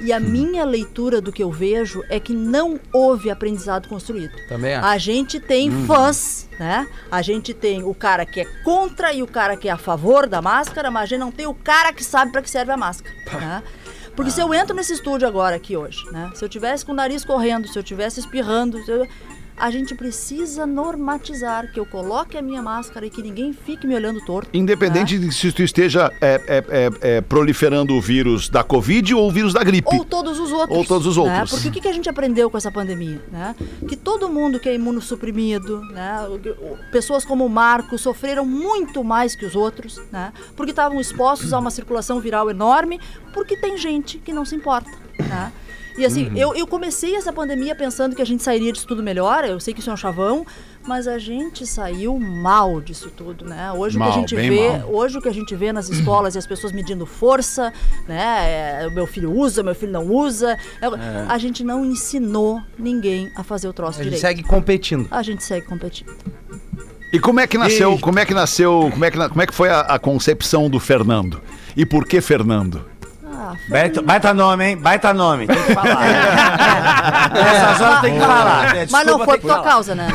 E 0.00 0.12
a 0.12 0.20
minha 0.20 0.64
leitura 0.64 1.20
do 1.20 1.32
que 1.32 1.42
eu 1.42 1.50
vejo 1.50 2.02
é 2.08 2.18
que 2.20 2.32
não 2.32 2.78
houve 2.92 3.30
aprendizado 3.30 3.88
construído. 3.88 4.32
Também 4.48 4.74
acho. 4.74 4.86
A 4.86 4.96
gente 4.98 5.40
tem 5.40 5.70
fãs, 5.86 6.48
né? 6.58 6.86
A 7.10 7.20
gente 7.20 7.52
tem 7.52 7.82
o 7.82 7.92
cara 7.94 8.24
que 8.24 8.40
é 8.40 8.44
contra 8.62 9.12
e 9.12 9.22
o 9.22 9.26
cara 9.26 9.56
que 9.56 9.68
é 9.68 9.72
a 9.72 9.76
favor 9.76 10.26
da 10.28 10.40
máscara, 10.40 10.90
mas 10.90 11.02
a 11.02 11.06
gente 11.06 11.18
não 11.20 11.32
tem 11.32 11.46
o 11.46 11.54
cara 11.54 11.92
que 11.92 12.04
sabe 12.04 12.30
para 12.32 12.42
que 12.42 12.50
serve 12.50 12.70
a 12.72 12.76
máscara, 12.76 13.12
né? 13.32 13.62
Porque 14.16 14.30
se 14.32 14.40
eu 14.40 14.52
entro 14.52 14.74
nesse 14.74 14.92
estúdio 14.94 15.28
agora 15.28 15.54
aqui 15.56 15.76
hoje, 15.76 16.04
né? 16.10 16.30
Se 16.34 16.44
eu 16.44 16.48
tivesse 16.48 16.84
com 16.84 16.90
o 16.92 16.94
nariz 16.94 17.24
correndo, 17.24 17.68
se 17.68 17.78
eu 17.78 17.82
tivesse 17.84 18.18
espirrando, 18.18 18.82
se 18.84 18.90
eu- 18.90 19.06
a 19.58 19.70
gente 19.70 19.94
precisa 19.94 20.66
normatizar 20.66 21.70
que 21.72 21.80
eu 21.80 21.86
coloque 21.86 22.36
a 22.36 22.42
minha 22.42 22.62
máscara 22.62 23.06
e 23.06 23.10
que 23.10 23.22
ninguém 23.22 23.52
fique 23.52 23.86
me 23.86 23.94
olhando 23.94 24.24
torto. 24.24 24.50
Independente 24.52 25.18
né? 25.18 25.26
de 25.26 25.34
se 25.34 25.52
tu 25.52 25.62
esteja 25.62 26.12
é, 26.20 26.40
é, 26.46 26.64
é, 26.68 26.90
é, 27.00 27.20
proliferando 27.20 27.94
o 27.94 28.00
vírus 28.00 28.48
da 28.48 28.62
Covid 28.62 29.14
ou 29.14 29.28
o 29.28 29.30
vírus 29.30 29.52
da 29.52 29.62
gripe. 29.64 29.88
Ou 29.94 30.04
todos 30.04 30.38
os 30.38 30.52
outros. 30.52 30.78
Ou 30.78 30.84
todos 30.84 31.06
os 31.06 31.16
né? 31.16 31.22
outros. 31.22 31.50
Porque 31.50 31.68
o 31.68 31.72
que 31.72 31.80
que 31.80 31.88
a 31.88 31.92
gente 31.92 32.08
aprendeu 32.08 32.48
com 32.50 32.56
essa 32.56 32.70
pandemia? 32.70 33.20
Né? 33.30 33.54
Que 33.88 33.96
todo 33.96 34.28
mundo 34.28 34.60
que 34.60 34.68
é 34.68 34.74
imunossuprimido, 34.74 35.80
né? 35.86 36.18
pessoas 36.92 37.24
como 37.24 37.44
o 37.44 37.50
Marco 37.50 37.98
sofreram 37.98 38.46
muito 38.46 39.02
mais 39.02 39.34
que 39.34 39.44
os 39.44 39.56
outros, 39.56 40.00
né? 40.12 40.32
porque 40.56 40.70
estavam 40.70 41.00
expostos 41.00 41.52
a 41.52 41.58
uma 41.58 41.70
circulação 41.70 42.20
viral 42.20 42.48
enorme, 42.50 43.00
porque 43.34 43.56
tem 43.56 43.76
gente 43.76 44.18
que 44.18 44.32
não 44.32 44.44
se 44.44 44.54
importa. 44.54 44.90
Né? 45.18 45.52
E 45.98 46.06
assim, 46.06 46.28
Uhum. 46.28 46.36
eu, 46.36 46.54
eu 46.54 46.66
comecei 46.66 47.16
essa 47.16 47.32
pandemia 47.32 47.74
pensando 47.74 48.14
que 48.14 48.22
a 48.22 48.24
gente 48.24 48.42
sairia 48.42 48.72
disso 48.72 48.86
tudo 48.86 49.02
melhor, 49.02 49.44
eu 49.44 49.58
sei 49.58 49.74
que 49.74 49.80
isso 49.80 49.90
é 49.90 49.92
um 49.92 49.96
chavão, 49.96 50.46
mas 50.86 51.08
a 51.08 51.18
gente 51.18 51.66
saiu 51.66 52.18
mal 52.18 52.80
disso 52.80 53.10
tudo, 53.14 53.44
né? 53.44 53.72
Hoje 53.72 53.96
o 53.96 53.98
Mal, 53.98 54.12
que 54.12 54.16
a 54.16 54.20
gente 54.20 54.34
vê, 54.36 54.78
mal. 54.78 54.88
hoje 54.94 55.18
o 55.18 55.20
que 55.20 55.28
a 55.28 55.32
gente 55.34 55.54
vê 55.56 55.72
nas 55.72 55.88
escolas 55.90 56.34
e 56.34 56.38
as 56.38 56.46
pessoas 56.46 56.72
medindo 56.72 57.04
força, 57.04 57.72
né? 58.06 58.82
É, 58.84 58.86
o 58.86 58.94
meu 58.94 59.06
filho 59.06 59.30
usa, 59.32 59.62
meu 59.62 59.74
filho 59.74 59.92
não 59.92 60.06
usa. 60.06 60.56
É, 60.80 60.86
A 61.28 61.36
gente 61.36 61.64
não 61.64 61.84
ensinou 61.84 62.60
ninguém 62.78 63.30
a 63.34 63.42
fazer 63.42 63.68
o 63.68 63.72
troço 63.72 64.00
A 64.00 64.04
gente 64.04 64.14
direito. 64.14 64.20
segue 64.20 64.42
competindo. 64.44 65.08
A 65.10 65.22
gente 65.22 65.42
segue 65.42 65.66
competindo. 65.66 66.14
E 67.12 67.18
como 67.18 67.40
é 67.40 67.46
que 67.46 67.58
nasceu, 67.58 67.98
como 67.98 68.18
é 68.18 68.24
que 68.24 68.34
nasceu, 68.34 68.88
como 68.92 69.04
é 69.04 69.10
que, 69.10 69.16
como 69.28 69.42
é 69.42 69.46
que 69.46 69.54
foi 69.54 69.68
a, 69.70 69.80
a 69.80 69.98
concepção 69.98 70.68
do 70.70 70.78
Fernando? 70.78 71.40
E 71.76 71.84
por 71.86 72.04
que 72.06 72.20
Fernando? 72.20 72.84
Ah, 73.40 73.52
Baita, 73.68 74.02
baita 74.02 74.34
nome, 74.34 74.64
hein? 74.64 74.76
Baita 74.76 75.14
nome. 75.14 75.46
Tem 75.46 75.56
que 75.56 75.72
falar. 75.72 76.00
Nessas 77.32 77.80
horas 77.80 78.00
tem 78.00 78.14
que 78.14 78.20
falar. 78.20 78.76
É, 78.76 78.86
mas 78.90 79.06
não 79.06 79.18
foi 79.20 79.38
por 79.38 79.46
tua 79.46 79.50
falar. 79.58 79.62
causa, 79.70 79.94
né? 79.94 80.08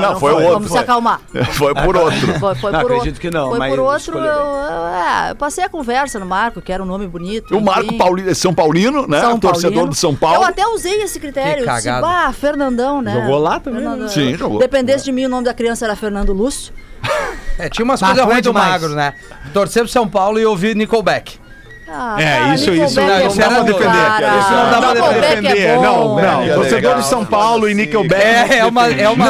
Não, 0.00 0.18
foi 0.18 0.32
o 0.32 0.36
Vamos 0.36 0.52
outro. 0.54 0.68
se 0.70 0.78
acalmar. 0.78 1.20
Foi 1.52 1.74
por 1.74 1.94
outro. 1.96 2.38
Foi, 2.38 2.54
foi 2.54 2.72
Não, 2.72 2.80
por 2.80 2.92
acredito 2.92 3.06
outro. 3.16 3.20
que 3.20 3.30
não, 3.30 3.50
Foi 3.50 3.58
mas 3.58 3.70
por 3.70 3.78
outro. 3.80 4.18
Eu, 4.18 4.24
eu- 4.24 4.86
é, 4.86 5.30
eu 5.32 5.36
passei 5.36 5.62
a 5.64 5.68
conversa 5.68 6.18
no 6.18 6.24
Marco, 6.26 6.62
que 6.62 6.72
era 6.72 6.82
um 6.82 6.86
nome 6.86 7.06
bonito. 7.06 7.54
O 7.56 7.60
Marco. 7.60 7.96
Paulino, 7.98 8.34
São 8.34 8.54
Paulino, 8.54 9.06
né? 9.06 9.20
São 9.20 9.38
Torcedor 9.38 9.70
Paulino. 9.72 9.88
do 9.90 9.94
São 9.96 10.14
Paulo. 10.14 10.36
Eu 10.36 10.44
até 10.44 10.66
usei 10.66 11.02
esse 11.02 11.20
critério. 11.20 11.64
Que 11.64 11.70
disse, 11.70 11.84
cagada. 11.84 12.00
bah, 12.06 12.32
Fernandão, 12.32 13.02
né? 13.02 13.12
Jogou 13.12 13.38
lá 13.38 13.60
também, 13.60 13.80
Fernandão. 13.80 14.06
né? 14.06 14.12
Sim, 14.12 14.34
jogou. 14.36 14.58
Dependesse 14.58 15.04
de 15.04 15.12
mim, 15.12 15.26
o 15.26 15.28
nome 15.28 15.44
da 15.44 15.52
criança 15.52 15.84
era 15.84 15.94
Fernando 15.96 16.32
Lúcio. 16.32 16.72
É, 17.58 17.68
tinha 17.68 17.84
umas 17.84 18.00
coisas 18.00 18.16
é 18.16 18.22
ruins 18.22 18.38
do 18.38 18.42
demais. 18.52 18.70
magro, 18.70 18.94
né? 18.94 19.12
Torcer 19.52 19.82
pro 19.82 19.92
São 19.92 20.08
Paulo 20.08 20.38
e 20.40 20.46
ouvir 20.46 20.74
Nickelback. 20.74 21.38
Ah, 21.92 22.16
É, 22.20 22.38
cara, 22.38 22.54
isso- 22.54 22.70
Nickelback 22.70 22.86
isso 22.90 23.00
é 23.00 23.04
não 23.28 23.36
dá 23.36 23.48
pra 23.50 23.62
defender, 23.64 24.06
cara. 24.06 24.38
isso 24.38 24.50
não 24.50 24.70
dá 24.70 24.80
pra 24.80 24.92
defender. 25.12 25.58
É. 25.60 25.74
Não, 25.76 26.16
não. 26.16 26.42
É 26.42 26.54
Torcedor 26.54 26.94
de 26.96 27.06
São 27.06 27.24
Paulo 27.26 27.68
e 27.68 27.74
Nickelback. 27.74 28.22
É, 28.52 28.58
é 28.58 28.64
uma. 28.66 28.86
É 28.88 29.08
uma... 29.08 29.26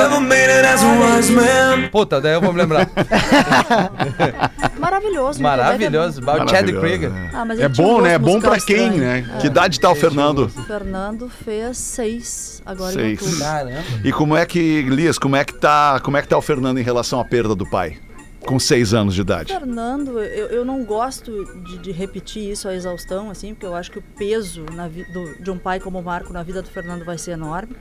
Puta, 1.90 2.20
daí 2.20 2.34
eu 2.34 2.40
vou 2.40 2.52
me 2.52 2.58
lembrar. 2.60 2.86
Maravilhoso. 4.78 5.38
Nickelback 5.40 5.40
Maravilhoso. 5.40 6.20
É 6.20 6.24
Bom. 6.24 6.32
Chad 6.32 6.50
Maravilhoso, 6.50 6.80
Krieger. 6.80 7.12
Ah, 7.34 7.44
mas 7.44 7.60
É 7.60 7.66
um 7.66 7.70
bom, 7.70 8.00
né? 8.00 8.14
É 8.14 8.18
bom 8.18 8.40
pra 8.40 8.58
quem, 8.60 8.88
estranho. 8.88 8.96
né? 8.98 9.24
Que 9.40 9.46
idade 9.46 9.78
tá 9.80 9.90
o 9.90 9.94
Fernando? 9.94 10.44
O 10.56 10.62
Fernando 10.64 11.30
fez 11.44 11.76
seis 11.78 12.62
agora 12.64 12.92
em 12.92 12.94
Seis. 12.94 13.22
outubro. 13.22 13.40
Caramba. 13.44 13.82
E 14.04 14.12
como 14.12 14.36
é 14.36 14.44
que, 14.46 14.82
Lias, 14.82 15.18
como 15.18 15.36
é 15.36 15.44
que 15.44 15.54
tá, 15.54 16.00
como 16.02 16.16
é 16.16 16.22
que 16.22 16.28
tá 16.28 16.36
o 16.36 16.42
Fernando 16.42 16.78
em 16.78 16.82
relação 16.82 17.20
à 17.20 17.24
perda 17.24 17.54
do 17.54 17.68
pai? 17.68 17.96
Com 18.40 18.58
seis 18.58 18.92
anos 18.94 19.14
de 19.14 19.20
idade. 19.20 19.52
Fernando, 19.52 20.18
eu, 20.20 20.46
eu 20.48 20.64
não 20.64 20.82
gosto 20.84 21.44
de, 21.64 21.78
de 21.78 21.92
repetir 21.92 22.50
isso 22.50 22.66
à 22.68 22.74
exaustão, 22.74 23.30
assim, 23.30 23.54
porque 23.54 23.66
eu 23.66 23.74
acho 23.74 23.90
que 23.90 23.98
o 23.98 24.02
peso 24.16 24.64
vi- 24.90 25.04
do- 25.12 25.42
de 25.42 25.50
um 25.50 25.58
pai 25.58 25.78
como 25.78 25.98
o 25.98 26.02
Marco 26.02 26.32
na 26.32 26.42
vida 26.42 26.62
do 26.62 26.68
Fernando 26.68 27.04
vai 27.04 27.18
ser 27.18 27.32
enorme. 27.32 27.76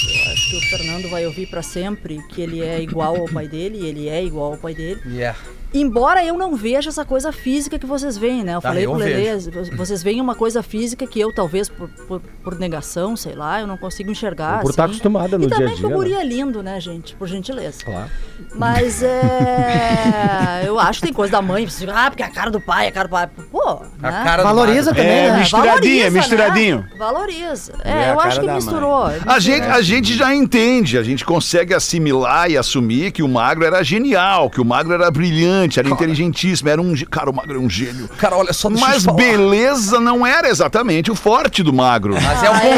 Eu 0.00 0.32
acho 0.32 0.50
que 0.50 0.56
o 0.56 0.60
Fernando 0.78 1.08
vai 1.10 1.26
ouvir 1.26 1.46
para 1.48 1.62
sempre 1.62 2.22
que 2.28 2.40
ele 2.40 2.62
é 2.62 2.80
igual 2.80 3.16
ao 3.16 3.24
pai 3.28 3.48
dele, 3.48 3.78
e 3.78 3.86
ele 3.86 4.08
é 4.08 4.22
igual 4.22 4.52
ao 4.52 4.58
pai 4.58 4.74
dele. 4.74 5.00
Yeah. 5.06 5.36
Embora 5.72 6.24
eu 6.24 6.36
não 6.36 6.56
veja 6.56 6.88
essa 6.88 7.04
coisa 7.04 7.30
física 7.30 7.78
que 7.78 7.86
vocês 7.86 8.16
veem, 8.16 8.42
né? 8.42 8.54
Eu 8.54 8.60
falei 8.60 8.86
eu 8.86 8.90
pro 8.90 9.00
Lelê, 9.00 9.38
vocês 9.76 10.02
veem 10.02 10.20
uma 10.20 10.34
coisa 10.34 10.62
física 10.62 11.06
que 11.06 11.20
eu, 11.20 11.32
talvez, 11.32 11.68
por, 11.68 11.88
por, 11.88 12.20
por 12.42 12.58
negação, 12.58 13.16
sei 13.16 13.34
lá, 13.34 13.60
eu 13.60 13.66
não 13.66 13.76
consigo 13.76 14.10
enxergar. 14.10 14.60
Por 14.60 14.70
estar 14.70 14.84
assim. 14.84 14.92
acostumada 14.92 15.36
no 15.36 15.44
e 15.44 15.46
dia 15.46 15.56
a 15.56 15.58
também 15.58 15.74
dia, 15.74 15.86
que 15.86 15.92
o 15.92 15.96
guri 15.96 16.10
né? 16.10 16.20
é 16.20 16.24
lindo, 16.24 16.62
né, 16.62 16.80
gente? 16.80 17.14
Por 17.14 17.28
gentileza. 17.28 17.84
Claro. 17.84 18.10
Mas 18.54 19.02
é. 19.04 20.64
eu 20.64 20.78
acho 20.78 21.00
que 21.00 21.06
tem 21.06 21.14
coisa 21.14 21.32
da 21.32 21.42
mãe. 21.42 21.66
Você 21.66 21.86
ah, 21.90 22.10
porque 22.10 22.22
é 22.22 22.26
a 22.26 22.30
cara 22.30 22.50
do 22.50 22.60
pai, 22.60 22.86
é 22.86 22.88
a 22.88 22.92
cara 22.92 23.08
do 23.08 23.10
pai. 23.10 23.28
Pô, 23.50 23.82
A 24.02 24.10
né? 24.10 24.24
cara 24.24 24.42
Valoriza 24.42 24.94
também, 24.94 25.06
É, 25.06 25.30
né? 25.32 25.38
misturadinha, 25.40 26.04
Valoriza, 26.04 26.10
misturadinho. 26.10 26.76
Né? 26.78 26.88
Valoriza. 26.98 27.72
É 27.84 27.90
É, 27.90 28.12
eu 28.12 28.20
acho 28.20 28.40
que 28.40 28.50
misturou. 28.50 29.04
A 29.26 29.38
gente, 29.38 29.66
a 29.66 29.82
gente 29.82 30.14
já 30.14 30.34
entende, 30.34 30.96
a 30.96 31.02
gente 31.02 31.24
consegue 31.24 31.74
assimilar 31.74 32.50
e 32.50 32.56
assumir 32.56 33.12
que 33.12 33.22
o 33.22 33.28
magro 33.28 33.64
era 33.64 33.82
genial, 33.82 34.48
que 34.48 34.60
o 34.60 34.64
magro 34.64 34.94
era 34.94 35.10
brilhante, 35.10 35.57
era 35.78 35.88
inteligentíssimo, 35.88 36.68
era 36.68 36.80
um. 36.80 36.94
Cara, 37.10 37.30
o 37.30 37.34
magro 37.34 37.52
era 37.52 37.60
um 37.60 37.68
gênio. 37.70 38.08
Cara, 38.18 38.36
olha 38.36 38.52
só, 38.52 38.68
deixa 38.68 38.84
eu 38.84 38.88
Mas 38.88 38.98
te 39.02 39.04
falar. 39.06 39.16
beleza 39.16 40.00
não 40.00 40.26
era 40.26 40.48
exatamente 40.48 41.10
o 41.10 41.14
forte 41.14 41.62
do 41.62 41.72
magro. 41.72 42.14
Mas 42.14 42.42
é 42.42 42.50
um 42.50 42.54
Ah, 42.54 42.58
bom 42.60 42.68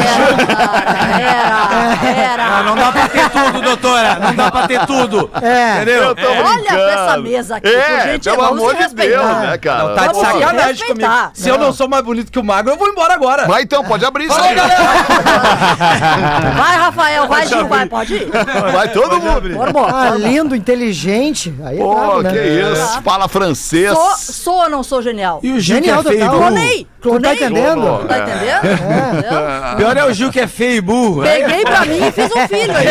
era, 1.19 1.21
era, 1.21 2.21
era. 2.33 2.43
Ah, 2.57 2.63
não 2.63 2.75
dá 2.75 2.91
pra 2.91 3.07
ter 3.09 3.29
tudo, 3.29 3.61
doutora. 3.61 4.15
Não 4.19 4.35
dá 4.35 4.51
pra 4.51 4.67
ter 4.67 4.85
tudo. 4.85 5.29
É. 5.41 5.75
Entendeu? 5.77 6.15
tô 6.15 6.21
Olha 6.27 6.63
pra 6.63 6.91
essa 6.91 7.03
brincando. 7.03 7.21
mesa 7.23 7.55
aqui, 7.57 7.67
É, 7.67 8.11
gente, 8.13 8.23
pelo 8.23 8.37
vamos 8.37 8.59
amor 8.61 8.75
de. 8.75 8.93
Deus, 8.95 9.25
né, 9.37 9.57
cara? 9.57 9.83
Não, 9.87 9.95
tá 9.95 10.07
de 10.07 10.17
sacanagem 10.19 10.67
respeitar. 10.87 11.17
comigo. 11.17 11.31
Se 11.33 11.49
eu 11.49 11.57
não 11.57 11.71
sou 11.73 11.87
mais 11.87 12.03
bonito 12.03 12.31
que 12.31 12.39
o 12.39 12.43
magro, 12.43 12.71
eu 12.73 12.77
vou 12.77 12.87
embora 12.89 13.13
agora. 13.13 13.47
Vai 13.47 13.63
então, 13.63 13.83
pode 13.83 14.05
abrir 14.05 14.25
isso 14.25 14.39
aí. 14.39 14.55
galera! 14.55 14.81
Vai, 16.55 16.75
Rafael, 16.77 17.27
vai, 17.27 17.47
Gil, 17.47 17.67
vai, 17.67 17.85
pode 17.85 18.13
ir. 18.15 18.29
Vai 18.71 18.89
todo 18.89 19.19
mundo. 19.19 19.49
Bora, 19.55 19.71
bora. 19.71 19.93
Ah, 19.95 20.09
lindo, 20.15 20.55
inteligente. 20.55 21.53
Aí 21.63 21.77
é 21.77 21.81
Pô, 21.81 21.95
brabo, 21.95 22.21
que 22.29 22.37
né? 22.73 22.83
isso. 22.83 23.01
Fala 23.01 23.27
francês. 23.27 23.91
Sou, 23.91 24.15
sou 24.17 24.53
ou 24.63 24.69
não 24.69 24.83
sou 24.83 25.01
genial? 25.01 25.39
E 25.43 25.51
o 25.51 25.59
Gil 25.59 25.77
que 25.77 25.83
Genial 25.83 25.99
é 26.01 26.03
feio 26.03 26.19
total. 26.19 26.31
burro. 26.31 26.41
Clonei! 26.51 26.87
Tu 27.01 27.09
não 27.09 27.19
tá 27.19 27.35
Clonei. 27.35 27.35
entendendo? 27.35 28.07
Tá 28.07 28.19
entendendo? 28.19 28.65
Entendeu? 29.11 29.77
Pior 29.77 29.97
é 29.97 30.05
o 30.05 30.13
Gil 30.13 30.31
que 30.31 30.39
é 30.39 30.47
feio 30.47 30.75
e 30.77 30.81
burro. 30.81 31.23
Peguei 31.23 31.63
pra 31.63 31.85
mim 31.85 31.99
e 32.07 32.11
fiz 32.11 32.25
um 32.35 32.47
filho 32.47 32.75
aí. 32.77 32.87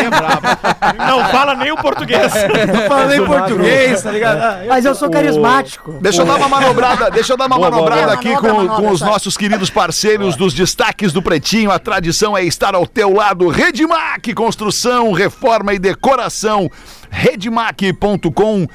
Não 0.99 1.25
fala 1.29 1.55
nem 1.55 1.71
o 1.73 1.77
português. 1.77 2.33
Tô 2.33 2.89
falando 2.89 3.13
em 3.15 3.25
português, 3.25 4.03
tá 4.03 4.11
ligado? 4.11 4.39
Ah, 4.39 4.63
Mas 4.69 4.85
eu 4.85 4.95
sou 4.95 5.09
carismático. 5.11 5.93
Deixa 6.01 6.23
eu 6.23 6.27
dar 6.27 6.37
uma 6.37 6.49
manobrada, 6.49 7.11
deixa 7.11 7.33
eu 7.33 7.37
dar 7.37 7.47
uma 7.47 7.57
Boa, 7.57 7.71
boa, 7.71 7.83
manobrada 7.83 8.07
boa. 8.09 8.15
aqui 8.15 8.29
Manobra, 8.29 8.51
com, 8.51 8.57
manobra, 8.57 8.77
com 8.89 8.91
os 8.93 9.01
nossos 9.01 9.37
queridos 9.37 9.71
parceiros 9.71 10.35
dos 10.37 10.55
destaques 10.55 11.13
do 11.13 11.23
Pretinho. 11.23 11.71
A 11.71 11.79
tradição 11.79 12.37
é 12.37 12.43
estar 12.45 12.75
ao 12.75 12.87
teu 12.87 13.13
lado. 13.15 13.49
Redmac, 13.49 14.33
construção, 14.35 15.13
reforma 15.13 15.73
e 15.73 15.79
decoração. 15.79 16.69
Redmac.com 17.11 18.67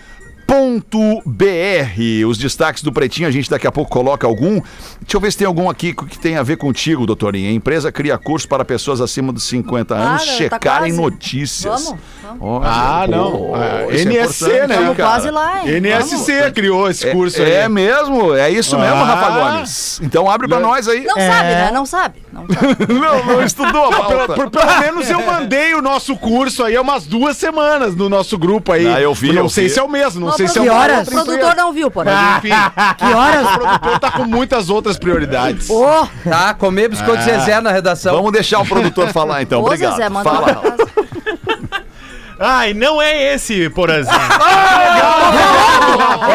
.br. 0.47 2.25
Os 2.27 2.37
destaques 2.37 2.81
do 2.83 2.91
Pretinho, 2.91 3.27
a 3.27 3.31
gente 3.31 3.49
daqui 3.49 3.67
a 3.67 3.71
pouco 3.71 3.91
coloca 3.91 4.25
algum. 4.27 4.61
Deixa 5.01 5.15
eu 5.15 5.19
ver 5.19 5.31
se 5.31 5.37
tem 5.37 5.47
algum 5.47 5.69
aqui 5.69 5.93
que 5.93 6.17
tem 6.19 6.37
a 6.37 6.43
ver 6.43 6.57
contigo, 6.57 7.05
doutorinha. 7.05 7.49
A 7.49 7.53
empresa 7.53 7.91
cria 7.91 8.17
curso 8.17 8.47
para 8.47 8.63
pessoas 8.65 9.01
acima 9.01 9.31
dos 9.33 9.43
50 9.43 9.95
anos 9.95 10.21
Ah, 10.23 10.25
tá 10.25 10.31
checarem 10.31 10.93
quase. 10.95 11.01
notícias. 11.01 11.83
Vamos, 11.85 11.99
vamos. 12.23 12.41
Olha, 12.41 12.67
Ah, 12.69 13.07
não. 13.07 13.31
pô, 13.31 13.57
é 13.57 14.01
NSC, 14.01 14.45
importante, 14.45 14.67
né, 14.67 14.75
Estamos 14.75 14.95
quase 14.97 15.31
lá, 15.31 15.61
hein? 15.65 15.75
NSC 15.81 16.51
criou 16.51 16.89
esse 16.89 17.11
curso 17.11 17.41
é, 17.41 17.45
aí. 17.45 17.51
é 17.53 17.69
mesmo, 17.69 18.33
é 18.35 18.49
isso 18.49 18.77
mesmo, 18.77 18.95
Ah. 18.95 19.03
Rafa 19.05 19.29
Gomes. 19.51 19.99
Então 20.01 20.29
abre 20.29 20.47
pra 20.47 20.59
nós 20.59 20.87
aí. 20.87 21.03
Não 21.05 21.15
sabe, 21.15 21.49
né? 21.49 21.71
Não 21.73 21.85
sabe. 21.85 22.15
Não 22.31 22.45
sabe. 22.47 22.75
Não, 22.93 23.25
não 23.25 23.43
estudou 23.43 23.85
a 23.85 23.89
Pela- 24.05 24.27
pauta. 24.27 24.33
por- 24.33 24.49
pelo 24.49 24.79
menos 24.79 25.09
eu 25.09 25.21
mandei 25.25 25.73
o 25.73 25.81
nosso 25.81 26.15
curso 26.17 26.63
aí 26.63 26.75
há 26.75 26.81
umas 26.81 27.05
duas 27.05 27.37
semanas 27.37 27.95
no 27.95 28.09
nosso 28.09 28.37
grupo 28.37 28.71
aí. 28.73 28.87
Ah, 28.87 28.99
eu 29.01 29.13
vi, 29.13 29.31
Não 29.31 29.43
eu 29.43 29.49
sei 29.49 29.65
vi. 29.65 29.69
se 29.71 29.79
é 29.79 29.83
o 29.83 29.87
mesmo, 29.89 30.19
não 30.19 30.27
Não, 30.29 30.34
sei 30.37 30.47
se 30.47 30.57
é 30.57 30.61
o 30.61 30.65
Que 30.65 30.69
horas? 30.69 31.07
O 31.07 31.11
produtor 31.11 31.55
não 31.55 31.73
viu, 31.73 31.89
porém. 31.91 32.13
Enfim, 32.37 32.49
Que 32.97 33.13
horas? 33.13 33.47
o 33.47 33.59
produtor 33.59 33.99
tá 33.99 34.11
com 34.11 34.23
muitas 34.25 34.69
outras 34.69 34.97
prioridades. 34.97 35.69
Ô, 35.69 36.07
Tá, 36.27 36.53
comer 36.53 36.89
biscoito 36.89 37.23
Zezé 37.23 37.59
na 37.61 37.71
redação. 37.71 38.15
Vamos 38.15 38.31
deixar 38.31 38.59
o 38.59 38.65
produtor 38.65 39.09
falar 39.11 39.41
então. 39.41 39.61
Ô, 39.61 39.65
Obrigado. 39.65 39.91
Zezé, 39.95 40.09
manda 40.09 40.29
Fala. 40.29 40.61
Ai, 42.37 42.73
não 42.73 43.01
é 43.01 43.33
esse, 43.33 43.69
Porazinho. 43.69 44.13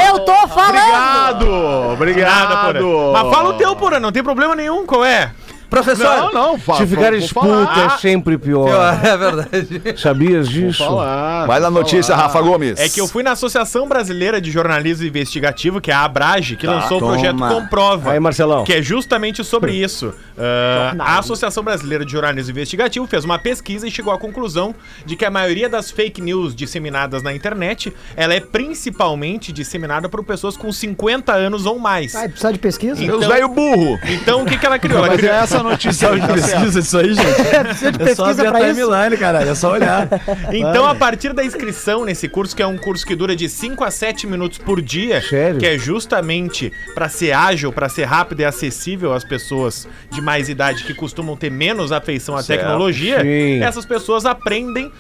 Eu 0.09 0.21
tô 0.21 0.49
falando! 0.49 1.93
Obrigado, 1.93 1.93
obrigado. 1.93 2.79
Porã. 2.79 3.13
Mas 3.13 3.35
fala 3.35 3.49
o 3.51 3.53
teu, 3.55 3.77
Porã, 3.77 4.01
não 4.01 4.11
tem 4.13 4.23
problema 4.23 4.57
nenhum, 4.57 4.87
qual 4.87 5.05
é? 5.05 5.31
Professor! 5.71 6.05
Não, 6.05 6.33
não, 6.33 6.59
fala. 6.59 6.81
Se 6.81 6.87
ficar 6.87 7.15
expulso 7.15 7.49
falar. 7.49 7.95
é 7.95 7.99
sempre 7.99 8.37
pior. 8.37 8.69
É 9.05 9.17
verdade. 9.17 9.95
Sabias 9.97 10.49
disso? 10.49 10.79
Falar, 10.85 11.47
Vai 11.47 11.61
na 11.61 11.71
notícia, 11.71 12.15
Rafa 12.15 12.41
Gomes. 12.43 12.79
É 12.79 12.89
que 12.89 13.01
eu 13.01 13.07
fui 13.09 13.23
na 13.23 13.33
Associação 13.33 13.89
Brasileira 13.89 14.41
de 14.41 14.51
Jornalismo 14.51 15.07
Investigativo, 15.07 15.81
que 15.81 15.91
é 15.91 15.95
a 15.95 16.05
Abrage, 16.05 16.57
que 16.57 16.67
lançou 16.67 16.97
o 16.97 17.01
toma. 17.01 17.13
projeto 17.13 17.39
Comprova. 17.39 18.13
Aí, 18.13 18.21
Marcelão. 18.21 18.65
Que 18.65 18.75
é 18.75 18.83
justamente 18.83 19.43
sobre 19.45 19.73
isso. 19.73 20.13
Ah, 20.37 20.95
a 20.99 21.19
Associação 21.19 21.63
Brasileira 21.63 22.05
de 22.05 22.13
Jornalismo 22.13 22.51
Investigativo 22.51 23.07
fez 23.07 23.25
uma 23.25 23.39
pesquisa 23.39 23.87
e 23.87 23.91
chegou 23.91 24.13
à 24.13 24.19
conclusão 24.19 24.75
de 25.07 25.15
que 25.17 25.25
a 25.25 25.31
maioria 25.31 25.69
das 25.69 25.91
fake 25.91 26.21
news 26.21 26.55
disseminadas 26.55 27.23
na 27.23 27.33
internet, 27.35 27.93
ela 28.17 28.35
é 28.35 28.41
principalmente 28.41 29.53
disseminada 29.53 30.09
por 30.09 30.25
pessoas 30.25 30.57
com 30.57 30.73
50 30.73 31.33
anos 31.33 31.67
ou 31.67 31.79
mais. 31.79 32.13
vai 32.13 32.29
precisar 32.29 32.53
de 32.53 32.59
pesquisa? 32.59 33.03
Então- 33.05 33.19
Os 33.19 33.27
velho 33.27 33.49
burro. 33.49 33.99
Então, 34.05 34.43
o 34.43 34.47
que, 34.47 34.57
que 34.59 34.67
ela 34.67 34.79
criou? 34.79 34.99
Ela 34.99 35.09
Mas 35.09 35.19
é 35.19 35.23
criou... 35.23 35.35
essa 35.35 35.60
notícia 35.63 36.11
aí, 36.11 36.21
tá. 36.21 36.29
Pesquisa 36.29 36.79
isso 36.81 36.99
aí, 36.99 37.15
gente. 37.15 37.27
Precisa 37.63 37.93
de 37.93 38.03
É 38.03 38.15
só 38.15 38.25
pesquisa 38.27 38.49
abrir 38.49 38.63
a 38.65 38.75
timeline, 38.75 39.17
caralho. 39.17 39.51
É 39.51 39.55
só 39.55 39.73
olhar. 39.73 40.09
Então, 40.53 40.87
a 40.87 40.95
partir 40.95 41.33
da 41.33 41.45
inscrição 41.45 42.05
nesse 42.05 42.29
curso, 42.29 42.55
que 42.55 42.63
é 42.63 42.67
um 42.67 42.77
curso 42.77 43.05
que 43.07 43.15
dura 43.15 43.35
de 43.37 43.49
5 43.49 43.83
a 43.85 43.91
7 43.91 44.27
minutos 44.27 44.59
por 44.59 44.81
dia, 44.81 45.21
Sério? 45.23 45.59
que 45.59 45.67
é 45.67 45.79
justamente 45.79 46.73
para 46.95 47.09
ser 47.09 47.33
ágil, 47.33 47.73
para 47.73 47.89
ser 47.89 48.05
rápido 48.05 48.41
e 48.41 48.45
acessível 48.45 49.13
às 49.13 49.25
pessoas 49.25 49.87
de 50.11 50.21
mais 50.21 50.49
idade 50.49 50.85
que 50.85 50.95
costumam 50.95 51.37
ter 51.37 51.51
menos 51.51 51.93
afeição 51.93 52.37
à 52.37 52.43
Certo. 52.43 52.61
tecnologia, 52.61 53.21
Sim. 53.23 53.63
essas 53.63 53.85
pessoas 53.85 54.25
aprendem 54.27 54.91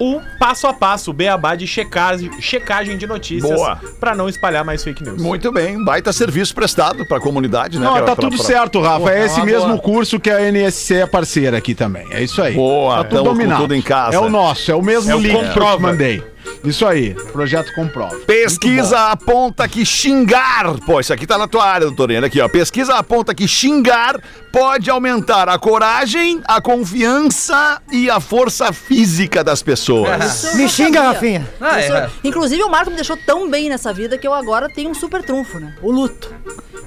o 0.00 0.20
passo 0.38 0.66
a 0.68 0.72
passo, 0.72 1.10
o 1.10 1.12
beabá 1.12 1.56
de 1.56 1.66
checagem, 1.66 2.30
checagem 2.40 2.96
de 2.96 3.04
notícias 3.06 3.50
Boa. 3.52 3.80
para 3.98 4.14
não 4.14 4.28
espalhar 4.28 4.64
mais 4.64 4.84
fake 4.84 5.02
news. 5.02 5.20
Muito 5.20 5.50
bem, 5.50 5.82
baita 5.82 6.12
serviço 6.12 6.54
prestado 6.54 7.04
pra 7.06 7.18
comunidade, 7.18 7.80
né? 7.80 7.84
Não, 7.84 7.94
tá 7.94 8.02
pra- 8.14 8.16
tudo 8.16 8.36
pra- 8.36 8.44
certo, 8.46 8.80
Rafa. 8.80 9.10
É 9.10 9.24
esse 9.26 9.36
uma 9.40 9.46
mesmo 9.46 9.66
boa. 9.70 9.78
curso 9.80 10.07
que 10.16 10.30
a 10.30 10.40
NSC 10.40 10.94
é 10.94 11.06
parceira 11.06 11.58
aqui 11.58 11.74
também. 11.74 12.06
É 12.10 12.22
isso 12.22 12.40
aí. 12.40 12.54
Boa, 12.54 12.98
tá 12.98 13.04
tudo 13.04 13.24
dominado. 13.24 13.62
tudo 13.62 13.74
em 13.74 13.82
casa. 13.82 14.16
É 14.16 14.20
o 14.20 14.28
nosso, 14.28 14.70
é 14.70 14.74
o 14.74 14.82
mesmo 14.82 15.10
É 15.10 15.16
link 15.16 15.52
que 15.52 15.58
eu 15.58 15.80
mandei. 15.80 16.22
Isso 16.64 16.84
aí, 16.86 17.14
projeto 17.32 17.72
comprova. 17.74 18.16
Pesquisa 18.26 19.10
aponta 19.10 19.66
que 19.68 19.84
xingar. 19.86 20.74
Pô, 20.84 20.98
isso 21.00 21.12
aqui 21.12 21.26
tá 21.26 21.38
na 21.38 21.46
tua 21.46 21.64
área, 21.64 21.86
doutorinha. 21.86 22.18
Olha 22.18 22.26
aqui, 22.26 22.40
ó. 22.40 22.48
Pesquisa 22.48 22.94
aponta 22.94 23.34
que 23.34 23.46
xingar 23.46 24.20
pode 24.52 24.90
aumentar 24.90 25.48
a 25.48 25.58
coragem, 25.58 26.40
a 26.46 26.60
confiança 26.60 27.80
e 27.92 28.10
a 28.10 28.18
força 28.20 28.72
física 28.72 29.42
das 29.44 29.62
pessoas. 29.62 30.44
Eu 30.44 30.56
Me 30.56 30.68
xinga. 30.68 31.00
Rafinha. 31.02 31.48
Ah, 31.60 31.80
é. 31.80 32.10
Inclusive, 32.24 32.62
o 32.64 32.68
Marco 32.70 32.90
me 32.90 32.96
deixou 32.96 33.16
tão 33.16 33.48
bem 33.48 33.68
nessa 33.68 33.92
vida 33.92 34.18
que 34.18 34.26
eu 34.26 34.34
agora 34.34 34.68
tenho 34.68 34.90
um 34.90 34.94
super 34.94 35.22
trunfo, 35.22 35.58
né? 35.60 35.74
O 35.80 35.90
luto. 35.92 36.34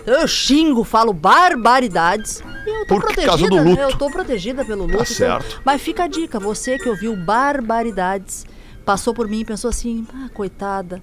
Então 0.01 0.15
eu 0.19 0.27
xingo, 0.27 0.83
falo 0.83 1.13
barbaridades. 1.13 2.43
E 2.65 2.69
eu 2.69 2.85
tô 2.85 2.95
Por 2.95 3.01
protegida. 3.01 3.27
causa 3.27 3.47
do 3.47 3.55
luto. 3.55 3.75
Tá 3.77 3.81
Eu 3.83 3.97
tô 3.97 4.11
protegida 4.11 4.65
pelo 4.65 4.81
luto. 4.83 4.93
então- 4.95 5.05
certo. 5.05 5.61
Mas 5.65 5.81
fica 5.81 6.03
a 6.03 6.07
dica, 6.07 6.39
você 6.39 6.77
que 6.77 6.89
ouviu 6.89 7.15
barbaridades, 7.15 8.45
passou 8.85 9.13
por 9.13 9.27
mim 9.27 9.41
e 9.41 9.45
pensou 9.45 9.69
assim, 9.69 10.05
ah, 10.13 10.29
coitada. 10.33 11.01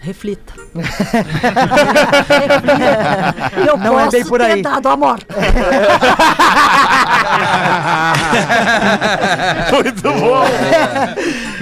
Reflita. 0.00 0.52
Reflita. 0.74 0.94
Eu 3.66 3.76
Não 3.76 3.98
é 3.98 4.04
posso 4.04 4.10
bem 4.12 4.24
por 4.24 4.38
ter 4.40 4.46
aí. 4.46 4.62
dado 4.62 4.88
a 4.88 4.96
morte. 4.96 5.26
Muito 9.72 10.02
bom. 10.02 10.44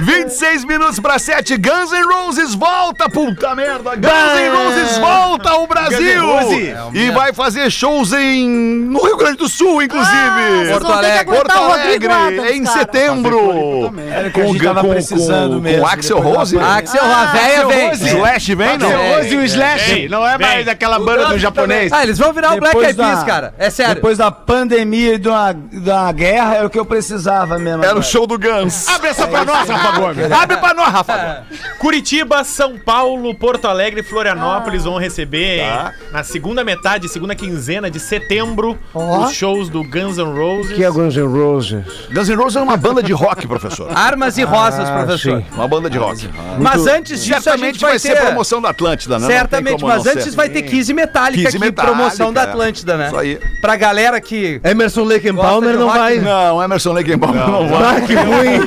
26 0.01 0.65
minutos 0.65 1.01
para 1.01 1.19
7. 1.19 1.57
Guns 1.57 1.91
N' 1.93 2.05
Roses 2.05 2.55
volta, 2.55 3.09
puta 3.09 3.55
merda. 3.55 3.95
Guns 3.97 4.41
N' 4.41 4.49
Roses 4.55 4.99
volta 4.99 5.51
ao 5.51 5.67
Brasil. 5.67 6.27
Roses. 6.27 6.75
E 6.93 7.11
vai 7.11 7.33
fazer 7.33 7.71
shows 7.71 8.13
em 8.13 8.47
no 8.49 9.03
Rio 9.05 9.17
Grande 9.17 9.39
do 9.39 9.49
Sul, 9.49 9.83
inclusive. 9.83 10.13
Ah, 10.17 10.67
Porto 10.73 10.87
ter 10.87 10.93
Alegre. 10.93 11.35
Porto 11.37 11.51
Alegre, 11.53 12.13
Adams, 12.13 12.51
em 12.51 12.65
cara. 12.65 12.79
setembro. 12.79 13.93
Gente 14.35 14.63
tava 14.63 14.85
precisando 14.85 15.61
mesmo, 15.61 15.81
Com 15.83 15.87
Axel 15.89 16.21
Rose. 16.21 16.55
pandemia. 16.57 16.77
Axel, 16.79 17.05
a 17.05 17.25
véia 17.27 17.67
vem. 17.67 17.95
Slash 18.37 18.55
vem, 18.55 18.79
não? 18.79 19.23
E 19.23 19.37
o 19.37 19.45
Slash. 19.45 19.95
Vem, 19.95 20.09
não 20.09 20.27
é 20.27 20.37
mais 20.39 20.65
vem. 20.65 20.73
aquela 20.73 20.99
banda 20.99 21.27
do 21.27 21.39
japonês. 21.39 21.93
Ah, 21.93 22.03
eles 22.03 22.19
vão 22.19 22.33
virar 22.33 22.55
o 22.55 22.61
Black 22.61 22.77
Eyed 22.77 22.95
Peas, 22.95 23.19
da- 23.21 23.25
cara. 23.25 23.55
É 23.59 23.71
sério. 23.71 23.95
Depois 23.97 24.19
da 24.19 24.31
pandemia 24.31 25.15
e 25.15 25.19
de 25.19 25.29
uma 25.29 26.13
guerra, 26.13 26.57
era 26.57 26.67
o 26.67 26.71
que 26.71 26.79
eu 26.79 26.85
precisava 26.85 27.59
mesmo. 27.59 27.79
Era 27.83 27.89
o 27.89 27.91
agora. 27.99 28.03
show 28.03 28.27
do 28.27 28.39
Guns. 28.39 28.89
Abre 28.89 29.09
essa 29.09 29.27
pra 29.27 29.45
nós, 29.45 29.69
Rafa. 29.69 30.01
Gomes. 30.01 30.33
Abre 30.33 30.57
pra 30.57 30.75
nós, 30.75 30.89
Rafa. 30.89 31.17
Gomes. 31.49 31.61
Curitiba, 31.79 32.45
São 32.45 32.79
Paulo, 32.79 33.35
Porto 33.35 33.67
Alegre 33.69 34.01
e 34.01 34.03
Florianópolis 34.03 34.85
vão 34.85 34.99
receber 34.99 35.61
Tá. 35.61 35.93
na 36.13 36.25
segunda 36.25 36.65
metade, 36.65 37.09
segunda 37.09 37.35
quinzena 37.35 37.91
de 37.91 38.01
setembro, 38.01 38.79
Ó. 38.95 39.25
os 39.27 39.33
shows 39.33 39.69
do 39.69 39.83
Guns 39.85 40.17
N' 40.19 40.25
Roses. 40.37 40.73
Que 40.77 40.85
é 40.85 40.91
Guns 40.91 41.15
N' 41.17 41.27
Roses. 41.27 41.85
Guns 42.13 42.29
N' 42.29 42.35
Roses 42.37 42.57
é 42.57 42.61
uma 42.63 42.77
banda 42.77 43.03
de 43.03 43.13
rock, 43.13 43.47
professor. 43.47 43.91
Armas 43.95 44.37
e 44.39 44.43
rosas, 44.43 44.89
professor. 44.91 45.39
sim. 45.41 45.47
Uma 45.53 45.69
banda 45.69 45.89
de 45.91 45.99
rock. 45.99 46.29
Mas 46.59 46.87
antes 46.87 47.23
disso, 47.25 47.39
a 47.39 47.41
Certamente 47.43 47.73
gente 47.75 47.81
vai, 47.83 47.91
vai 47.93 47.99
ser 47.99 48.14
ter... 48.15 48.23
promoção 48.27 48.61
da 48.63 48.71
Atlântida, 48.71 49.19
né? 49.19 49.23
Não 49.23 49.29
Certamente, 49.29 49.85
mas 49.85 50.05
não 50.05 50.13
antes 50.13 50.25
ser. 50.25 50.31
vai 50.37 50.49
ter 50.49 50.63
Kiss 50.63 50.93
Metallica 50.93 51.45
Kiss 51.45 51.57
aqui, 51.57 51.59
Metallica, 51.65 51.95
promoção 51.95 52.33
da 52.33 52.43
é. 52.43 52.45
Atlântida, 52.45 52.97
né? 52.97 53.07
Isso 53.07 53.17
aí. 53.17 53.39
Pra 53.61 53.77
galera 53.77 54.21
que... 54.21 54.61
Emerson 54.65 55.05
Lake 55.05 55.29
and 55.29 55.35
Gosta 55.35 55.51
Palmer 55.51 55.73
de 55.73 55.79
não 55.79 55.87
vai. 55.89 56.17
né? 56.17 56.23
Não, 56.23 56.63
Emerson 56.63 56.93
Lake 56.93 57.13
and 57.13 57.19
Palmer 57.19 57.47
não, 57.47 57.69
vai. 57.69 57.97
Ah, 57.97 58.01
que 58.01 58.15
ruim. 58.15 58.61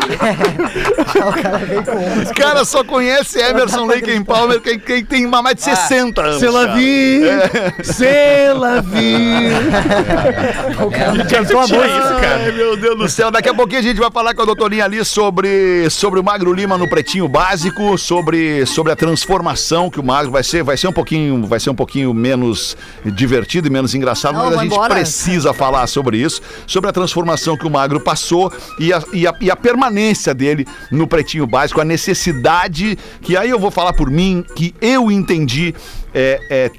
O 0.10 1.42
cara 1.42 1.58
veio 1.58 1.84
com. 1.84 2.22
Os 2.22 2.32
caras 2.32 2.68
só 2.68 2.84
conhecem 2.84 3.42
Emerson 3.42 3.86
Lake 3.86 4.10
and 4.10 4.24
Palmer 4.24 4.60
quem, 4.60 4.78
quem 4.78 5.04
tem 5.04 5.26
mais 5.26 5.54
de 5.56 5.62
60 5.62 6.20
anos. 6.20 6.40
C'est 6.40 6.50
la 6.50 6.66
cara. 6.66 6.74
vie. 6.78 7.22
C'est 7.82 8.54
la 8.54 8.80
vie. 8.80 9.50
O 10.84 10.90
cara 10.90 11.24
cantou 11.24 11.58
a 11.58 11.62
música. 11.62 11.86
isso, 11.86 12.20
cara. 12.20 12.36
Ai, 12.44 12.52
meu 12.52 12.76
Deus 12.76 12.98
do 12.98 13.08
céu. 13.08 13.30
Daqui 13.30 13.48
a 13.48 13.54
pouquinho 13.54 13.80
a 13.80 13.82
gente 13.82 13.98
vai 13.98 14.10
falar 14.10 14.34
com 14.34 14.42
a 14.42 14.44
doutorinha 14.44 14.84
ali 14.84 15.04
sobre, 15.04 15.88
sobre 15.90 16.20
o 16.20 16.24
Magro 16.24 16.52
Lima 16.52 16.76
no 16.76 16.88
Pretinho 16.88 17.28
Básico, 17.50 17.98
sobre, 17.98 18.64
sobre 18.64 18.92
a 18.92 18.96
transformação 18.96 19.90
que 19.90 19.98
o 19.98 20.04
Magro 20.04 20.30
vai 20.30 20.44
ser. 20.44 20.62
Vai 20.62 20.76
ser 20.76 20.86
um 20.86 20.92
pouquinho, 20.92 21.44
vai 21.48 21.58
ser 21.58 21.70
um 21.70 21.74
pouquinho 21.74 22.14
menos 22.14 22.76
divertido 23.04 23.66
e 23.66 23.70
menos 23.70 23.92
engraçado, 23.92 24.34
Não, 24.34 24.44
mas 24.44 24.54
a 24.54 24.62
gente 24.62 24.72
embora. 24.72 24.94
precisa 24.94 25.52
falar 25.52 25.88
sobre 25.88 26.16
isso, 26.16 26.40
sobre 26.64 26.88
a 26.88 26.92
transformação 26.92 27.56
que 27.56 27.66
o 27.66 27.70
Magro 27.70 27.98
passou 27.98 28.52
e 28.78 28.92
a, 28.92 29.02
e 29.12 29.26
a, 29.26 29.34
e 29.40 29.50
a 29.50 29.56
permanência 29.56 30.32
dele 30.32 30.64
no 30.92 31.08
Pretinho 31.08 31.44
Básico, 31.44 31.80
a 31.80 31.84
necessidade, 31.84 32.96
que 33.20 33.36
aí 33.36 33.50
eu 33.50 33.58
vou 33.58 33.72
falar 33.72 33.94
por 33.94 34.08
mim, 34.08 34.44
que 34.54 34.72
eu 34.80 35.10
entendi 35.10 35.74
é, 36.14 36.40
é, 36.48 36.70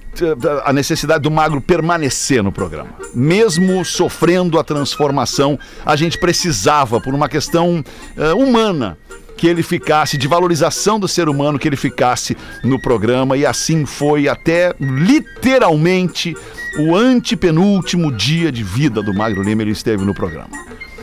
a 0.63 0.71
necessidade 0.71 1.21
do 1.21 1.31
Magro 1.31 1.59
permanecer 1.59 2.41
no 2.41 2.51
programa. 2.51 2.91
Mesmo 3.13 3.83
sofrendo 3.83 4.57
a 4.57 4.63
transformação, 4.63 5.59
a 5.85 5.97
gente 5.97 6.17
precisava, 6.17 7.01
por 7.01 7.13
uma 7.13 7.27
questão 7.27 7.83
eh, 8.17 8.33
humana, 8.33 8.97
que 9.41 9.47
ele 9.47 9.63
ficasse, 9.63 10.19
de 10.19 10.27
valorização 10.27 10.99
do 10.99 11.07
ser 11.07 11.27
humano, 11.27 11.57
que 11.57 11.67
ele 11.67 11.75
ficasse 11.75 12.37
no 12.63 12.79
programa. 12.79 13.35
E 13.35 13.43
assim 13.43 13.87
foi 13.87 14.27
até 14.27 14.71
literalmente 14.79 16.37
o 16.77 16.95
antepenúltimo 16.95 18.11
dia 18.11 18.51
de 18.51 18.61
vida 18.61 19.01
do 19.01 19.11
Magro 19.11 19.41
Lima, 19.41 19.63
ele 19.63 19.71
esteve 19.71 20.05
no 20.05 20.13
programa. 20.13 20.51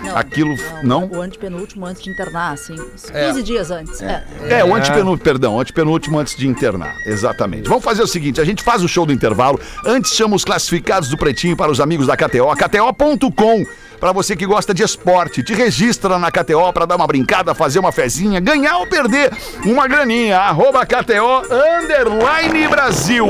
Não, 0.04 0.16
Aquilo. 0.16 0.54
Não? 0.84 1.10
O 1.10 1.20
antepenúltimo 1.20 1.84
antes 1.84 2.00
de 2.00 2.10
internar, 2.10 2.52
assim. 2.52 2.74
uns 2.74 3.10
É. 3.10 3.26
15 3.26 3.42
dias 3.42 3.72
antes. 3.72 4.00
É. 4.00 4.24
É, 4.48 4.64
o 4.64 4.72
antepenúltimo, 4.72 5.24
perdão, 5.24 5.56
o 5.56 5.60
antepenúltimo 5.60 6.16
antes 6.16 6.36
de 6.36 6.46
internar. 6.46 6.94
Exatamente. 7.06 7.68
Vamos 7.68 7.82
fazer 7.82 8.04
o 8.04 8.06
seguinte: 8.06 8.40
a 8.40 8.44
gente 8.44 8.62
faz 8.62 8.84
o 8.84 8.88
show 8.88 9.04
do 9.04 9.12
intervalo. 9.12 9.58
Antes 9.84 10.12
chama 10.12 10.36
os 10.36 10.44
classificados 10.44 11.08
do 11.08 11.18
Pretinho 11.18 11.56
para 11.56 11.72
os 11.72 11.80
amigos 11.80 12.06
da 12.06 12.16
KTO, 12.16 12.54
KTO.com. 12.54 13.64
Para 14.00 14.12
você 14.12 14.36
que 14.36 14.46
gosta 14.46 14.72
de 14.72 14.82
esporte, 14.82 15.42
te 15.42 15.54
registra 15.54 16.18
na 16.18 16.30
KTO 16.30 16.72
para 16.72 16.86
dar 16.86 16.94
uma 16.96 17.06
brincada, 17.06 17.54
fazer 17.54 17.80
uma 17.80 17.90
fezinha, 17.90 18.38
ganhar 18.38 18.78
ou 18.78 18.86
perder 18.86 19.32
uma 19.64 19.88
graninha. 19.88 20.38
Arroba 20.38 20.86
KTO 20.86 21.42
Underline 21.50 22.68
Brasil. 22.68 23.26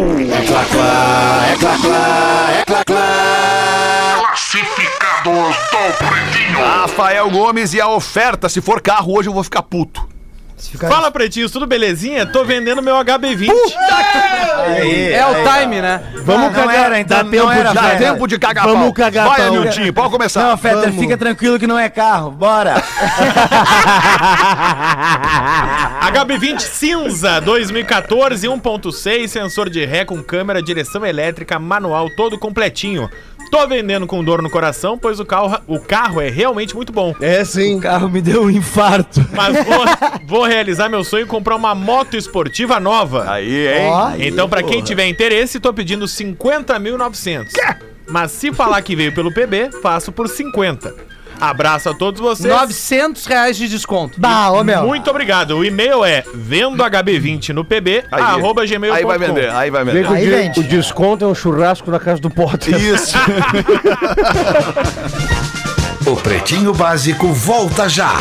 Classificados 4.18 5.56
do 5.70 5.96
Pretinho. 5.96 6.58
Rafael 6.58 7.30
Gomes 7.30 7.72
e 7.72 7.80
a 7.80 7.88
oferta, 7.88 8.48
se 8.48 8.60
for 8.60 8.82
carro, 8.82 9.16
hoje 9.16 9.28
eu 9.28 9.32
vou 9.32 9.42
ficar 9.42 9.62
puto. 9.62 10.17
Ficar- 10.58 10.88
Fala, 10.88 11.10
pretinhos, 11.10 11.50
tudo 11.52 11.66
belezinha? 11.66 12.26
Tô 12.26 12.44
vendendo 12.44 12.82
meu 12.82 12.96
HB20. 12.96 13.50
É 15.12 15.24
o 15.26 15.34
time, 15.60 15.80
né? 15.80 16.02
Vamos 16.24 16.52
cagar. 16.54 16.74
era, 16.86 17.00
então 17.00 17.16
Dá 17.18 17.24
tempo 17.30 17.50
era, 17.50 17.68
de 17.70 17.74
Dá 17.74 17.82
Fetter. 17.82 17.98
tempo 18.12 18.26
de 18.26 18.38
cagar 18.38 18.64
Vamos 18.64 18.82
pau. 18.86 18.92
cagar 18.92 19.28
Vai, 19.28 19.40
pau. 19.42 19.50
Niltinho, 19.52 19.92
pode 19.92 20.10
começar. 20.10 20.42
Não, 20.42 20.56
Fetter, 20.58 20.80
Vamos. 20.90 21.00
fica 21.00 21.16
tranquilo 21.16 21.58
que 21.58 21.66
não 21.66 21.78
é 21.78 21.88
carro. 21.88 22.30
Bora. 22.30 22.74
HB20 26.12 26.60
cinza 26.60 27.40
2014, 27.40 28.46
1.6, 28.48 29.28
sensor 29.28 29.68
de 29.70 29.84
ré 29.84 30.04
com 30.04 30.22
câmera, 30.22 30.62
direção 30.62 31.04
elétrica, 31.04 31.58
manual 31.58 32.08
todo 32.16 32.38
completinho. 32.38 33.08
Tô 33.50 33.66
vendendo 33.66 34.06
com 34.06 34.22
dor 34.22 34.42
no 34.42 34.50
coração, 34.50 34.98
pois 34.98 35.18
o 35.18 35.24
carro, 35.24 35.58
o 35.66 35.80
carro 35.80 36.20
é 36.20 36.28
realmente 36.28 36.76
muito 36.76 36.92
bom. 36.92 37.14
É 37.20 37.44
sim. 37.44 37.76
O 37.76 37.80
carro 37.80 38.08
me 38.08 38.20
deu 38.20 38.44
um 38.44 38.50
infarto. 38.50 39.24
Mas 39.32 39.54
vou, 39.64 39.84
vou 40.26 40.44
realizar 40.44 40.88
meu 40.88 41.02
sonho 41.02 41.24
e 41.24 41.26
comprar 41.26 41.56
uma 41.56 41.74
moto 41.74 42.16
esportiva 42.16 42.78
nova. 42.78 43.30
Aí, 43.30 43.68
hein? 43.68 43.86
Ó, 43.86 44.10
Então, 44.18 44.48
pra 44.48 44.62
quem 44.62 44.82
tiver 44.82 45.06
interesse, 45.06 45.58
tô 45.60 45.72
pedindo 45.72 46.04
50.900. 46.04 47.46
Mas 48.08 48.30
se 48.32 48.52
falar 48.52 48.80
que 48.82 48.96
veio 48.96 49.12
pelo 49.12 49.32
PB, 49.32 49.70
faço 49.82 50.10
por 50.12 50.28
50. 50.28 50.94
Abraço 51.40 51.88
a 51.90 51.94
todos 51.94 52.20
vocês. 52.20 52.52
900 52.52 53.26
reais 53.26 53.56
de 53.56 53.68
desconto. 53.68 54.20
Bah, 54.20 54.50
ô 54.50 54.62
meu. 54.64 54.84
Muito 54.86 55.08
obrigado. 55.10 55.56
O 55.56 55.64
e-mail 55.64 56.04
é 56.04 56.24
vendo 56.34 56.82
HB20 56.82 57.50
no 57.50 57.64
PB, 57.64 58.04
Aí. 58.10 58.22
arroba 58.22 58.66
gmail.com. 58.66 58.96
Aí 58.96 59.04
vai 59.04 59.18
vender, 59.18 59.50
aí 59.50 59.70
vai 59.70 59.84
vender. 59.84 60.06
o, 60.06 60.12
Aí 60.12 60.24
di- 60.24 60.30
vende. 60.30 60.60
o 60.60 60.62
desconto 60.64 61.24
é 61.24 61.28
um 61.28 61.34
churrasco 61.34 61.90
na 61.90 61.98
casa 62.00 62.20
do 62.20 62.30
Potter. 62.30 62.74
Isso. 62.80 63.16
O 66.06 66.16
Pretinho 66.16 66.72
Básico 66.72 67.26
volta 67.34 67.86
já. 67.86 68.14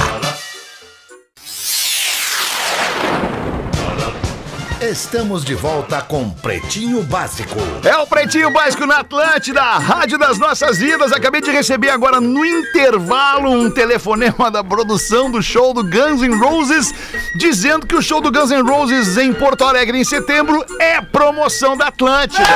Estamos 4.90 5.44
de 5.44 5.54
volta 5.54 6.02
com 6.02 6.30
Pretinho 6.30 7.04
Básico. 7.04 7.58
É 7.84 7.98
o 7.98 8.08
Pretinho 8.08 8.50
Básico 8.50 8.86
na 8.86 9.00
Atlântida, 9.00 9.62
a 9.62 9.78
rádio 9.78 10.18
das 10.18 10.38
nossas 10.40 10.78
vidas. 10.78 11.12
Acabei 11.12 11.42
de 11.42 11.52
receber 11.52 11.90
agora 11.90 12.22
no 12.22 12.46
intervalo 12.46 13.52
um 13.52 13.70
telefonema 13.70 14.50
da 14.50 14.64
produção 14.64 15.30
do 15.30 15.44
show 15.44 15.74
do 15.74 15.84
Guns 15.84 16.22
N' 16.22 16.40
Roses, 16.40 16.94
dizendo 17.36 17.86
que 17.86 17.96
o 17.96 18.02
show 18.02 18.22
do 18.22 18.32
Guns 18.32 18.50
N' 18.50 18.62
Roses 18.62 19.18
em 19.18 19.34
Porto 19.34 19.66
Alegre 19.66 20.00
em 20.00 20.06
setembro 20.06 20.66
é 20.80 21.02
promoção 21.02 21.76
da 21.76 21.88
Atlântida. 21.88 22.48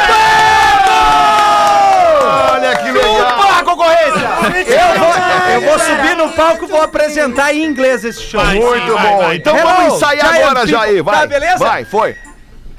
Olha 2.54 2.76
que 2.78 2.92
legal! 2.92 3.36
Porra, 3.38 3.64
concorrência! 3.64 4.30
Eu 4.68 5.00
vou, 5.00 5.14
eu 5.54 5.62
vou 5.62 5.80
subir 5.80 6.16
no 6.16 6.30
palco 6.34 6.66
e 6.66 6.68
vou 6.68 6.82
apresentar 6.82 7.54
em 7.54 7.64
inglês 7.64 8.04
esse 8.06 8.22
show. 8.22 8.44
Vai, 8.44 8.56
Muito 8.56 8.86
sim, 8.88 8.94
vai, 8.94 9.08
bom. 9.08 9.18
vai. 9.20 9.36
Então 9.38 9.58
Hello, 9.58 9.70
vamos 9.74 9.94
ensaiar 9.96 10.34
giant 10.34 10.44
agora. 10.44 10.68
Jair. 10.68 11.04
Vai. 11.04 11.16
Tá, 11.20 11.28
beleza? 11.28 11.58
Vai, 11.58 11.86
foi. 11.86 12.16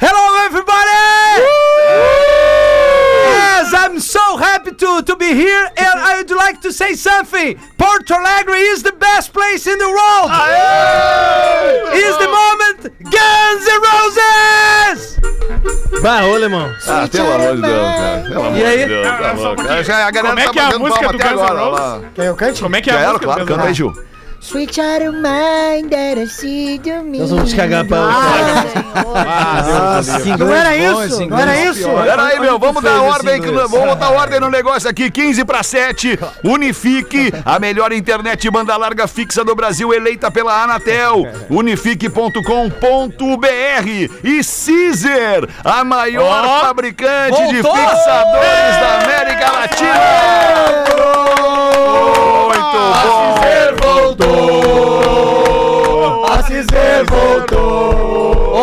Hello, 0.00 0.38
everybody! 0.46 2.31
Yes, 3.62 3.72
I'm 3.74 4.00
so 4.00 4.36
happy 4.38 4.72
to, 4.72 5.02
to 5.04 5.14
be 5.16 5.26
here 5.34 5.64
and 5.76 6.00
I 6.00 6.16
would 6.18 6.30
like 6.32 6.60
to 6.62 6.72
say 6.72 6.94
something. 6.94 7.56
Porto 7.78 8.14
Alegre 8.14 8.56
is 8.58 8.82
the 8.82 8.90
best 8.90 9.32
place 9.32 9.68
in 9.68 9.78
the 9.78 9.86
world. 9.86 10.30
Is 11.94 12.16
the 12.18 12.26
moment 12.26 12.80
Guns 13.06 13.64
N' 13.70 13.82
Roses! 13.86 15.18
Vai, 16.02 16.24
ô, 16.28 16.34
alemão. 16.34 16.74
Ah, 16.88 17.06
pelo 17.08 17.32
amor 17.32 17.54
de 17.56 17.62
Deus, 17.62 17.86
cara. 17.94 18.22
Pelo 18.28 18.40
amor 18.46 18.58
E 18.58 18.64
aí? 18.64 18.78
de 18.78 18.86
Deus, 18.88 19.06
tá 19.06 19.32
louco. 19.32 19.62
Ah, 19.68 19.82
já- 19.84 20.06
a 20.06 20.10
galera 20.10 20.28
Como 20.34 20.40
é 20.40 20.44
tá 20.44 20.50
que 20.52 20.58
é 20.58 20.62
a 20.62 20.78
música 20.78 21.06
do 21.06 21.18
Guns 21.18 21.22
N' 21.22 21.28
agora, 21.32 21.60
Roses? 21.60 21.80
lá. 21.80 22.00
Quer 22.16 22.26
eu 22.26 22.34
cante? 22.34 22.62
Como 22.62 22.76
é 22.76 22.80
que 22.80 22.90
é 22.90 22.92
a 22.94 22.96
música 22.98 23.18
claro. 23.20 23.40
do 23.40 23.46
Guns 23.46 23.56
Canta 23.56 23.62
N' 23.62 23.68
aí, 23.68 23.82
Roses? 23.82 24.11
Gil. 24.52 24.60
Sweet 24.60 24.72
child 24.74 25.02
of 25.08 25.14
mine 25.16 25.88
that 25.88 26.18
I 26.20 26.26
see 26.26 26.78
to 26.80 27.02
me. 27.02 27.18
Nós 27.18 27.30
vamos 27.30 27.54
cagar 27.54 27.84
pau. 27.86 27.98
Ah, 29.14 30.00
Senhor. 30.02 30.38
Não 30.38 30.52
era 30.54 30.76
isso? 30.76 31.26
Não 31.26 31.38
era 31.38 31.56
isso? 31.64 31.88
Pera 31.88 32.24
aí, 32.26 32.40
meu, 32.40 32.58
vamos 32.58 32.82
dar 32.82 33.00
ordem, 33.02 33.40
que- 33.40 33.50
vamos 33.50 33.70
botar 33.70 34.10
ordem 34.10 34.40
no 34.40 34.48
negócio 34.50 34.88
aqui, 34.88 35.10
15 35.10 35.44
para 35.44 35.62
7, 35.62 36.18
Unifique, 36.44 37.32
a 37.44 37.58
melhor 37.58 37.92
internet 37.92 38.48
banda 38.50 38.76
larga 38.76 39.06
fixa 39.06 39.44
do 39.44 39.54
Brasil, 39.54 39.92
eleita 39.92 40.30
pela 40.30 40.62
Anatel, 40.62 41.26
unifique.com.br 41.50 42.40
e 44.24 44.40
Caesar, 44.44 45.48
a 45.64 45.84
maior 45.84 46.44
Ó, 46.46 46.60
fabricante 46.60 47.46
de 47.48 47.62
voltou! 47.62 47.80
fixadores 47.88 48.76
da 48.80 49.00
América 49.04 49.52
Latina. 49.52 49.92
Muito 52.82 54.16
bom. 54.16 54.22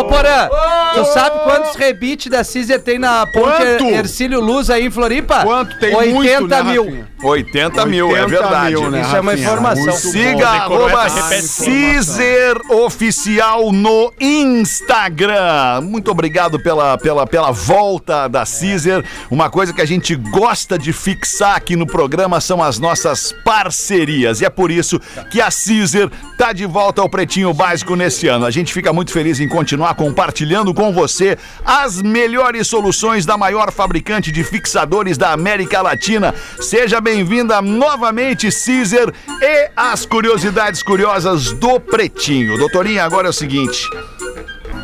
Ô, 0.00 0.04
Porã, 0.04 0.48
Tu 0.94 1.04
sabe 1.12 1.38
quantos 1.44 1.76
rebites 1.76 2.30
da 2.30 2.42
Cizer 2.44 2.80
tem 2.82 2.98
na 2.98 3.26
ponte 3.26 3.56
Quanto? 3.56 3.84
Er- 3.84 3.98
Ercílio 4.00 4.40
Luz 4.40 4.68
aí 4.70 4.86
em 4.86 4.90
Floripa? 4.90 5.42
Quanto? 5.44 5.78
Tem 5.78 5.94
80 5.94 6.14
muito, 6.14 6.46
né, 6.48 6.62
mil. 6.62 6.84
Rafinha? 6.84 7.08
80 7.22 7.86
mil, 7.86 8.16
é 8.16 8.22
80 8.24 8.28
verdade. 8.28 8.74
mil, 8.74 8.90
né, 8.90 9.00
Isso 9.02 9.16
é 9.16 9.20
uma 9.20 9.34
informação. 9.34 9.92
Siga 9.92 10.48
arroba. 10.48 11.08
Cizer 11.08 12.56
Oficial 12.70 13.70
no 13.72 14.12
Instagram. 14.20 15.80
Muito 15.82 16.10
obrigado 16.10 16.58
pela, 16.58 16.96
pela, 16.98 17.26
pela 17.26 17.50
volta 17.52 18.26
da 18.28 18.44
Cizer. 18.46 19.04
Uma 19.30 19.50
coisa 19.50 19.72
que 19.72 19.80
a 19.80 19.86
gente 19.86 20.14
gosta 20.16 20.78
de 20.78 20.92
fixar 20.92 21.56
aqui 21.56 21.76
no 21.76 21.86
programa 21.86 22.40
são 22.40 22.62
as 22.62 22.78
nossas 22.78 23.32
parcerias. 23.44 24.40
E 24.40 24.44
é 24.44 24.50
por 24.50 24.70
isso 24.70 24.98
que 25.30 25.40
a 25.40 25.50
Cizer 25.50 26.10
tá 26.38 26.52
de 26.52 26.64
volta 26.66 27.02
ao 27.02 27.08
Pretinho 27.08 27.52
Básico 27.52 27.94
nesse 27.94 28.28
ano. 28.28 28.46
A 28.46 28.50
gente 28.50 28.72
fica 28.72 28.92
muito 28.92 29.12
feliz 29.12 29.40
em 29.40 29.48
continuar 29.48 29.94
compartilhando 29.94 30.72
com 30.80 30.94
você 30.94 31.36
as 31.62 32.00
melhores 32.00 32.66
soluções 32.66 33.26
da 33.26 33.36
maior 33.36 33.70
fabricante 33.70 34.32
de 34.32 34.42
fixadores 34.42 35.18
da 35.18 35.30
América 35.30 35.82
Latina. 35.82 36.34
Seja 36.58 37.02
bem-vinda 37.02 37.60
novamente, 37.60 38.50
Cizer, 38.50 39.12
e 39.42 39.70
as 39.76 40.06
curiosidades 40.06 40.82
curiosas 40.82 41.52
do 41.52 41.78
Pretinho. 41.78 42.56
Doutorinha, 42.56 43.04
agora 43.04 43.26
é 43.26 43.30
o 43.30 43.32
seguinte. 43.32 43.86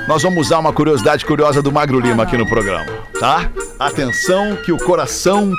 Nós 0.06 0.22
vamos 0.22 0.46
usar 0.46 0.60
uma 0.60 0.72
curiosidade 0.72 1.24
curiosa 1.24 1.60
do 1.60 1.72
Magro 1.72 1.98
Lima 1.98 2.22
aqui 2.22 2.36
no 2.36 2.46
programa, 2.46 2.86
tá? 3.18 3.50
Atenção 3.76 4.54
que 4.64 4.70
o 4.70 4.78
coração 4.78 5.52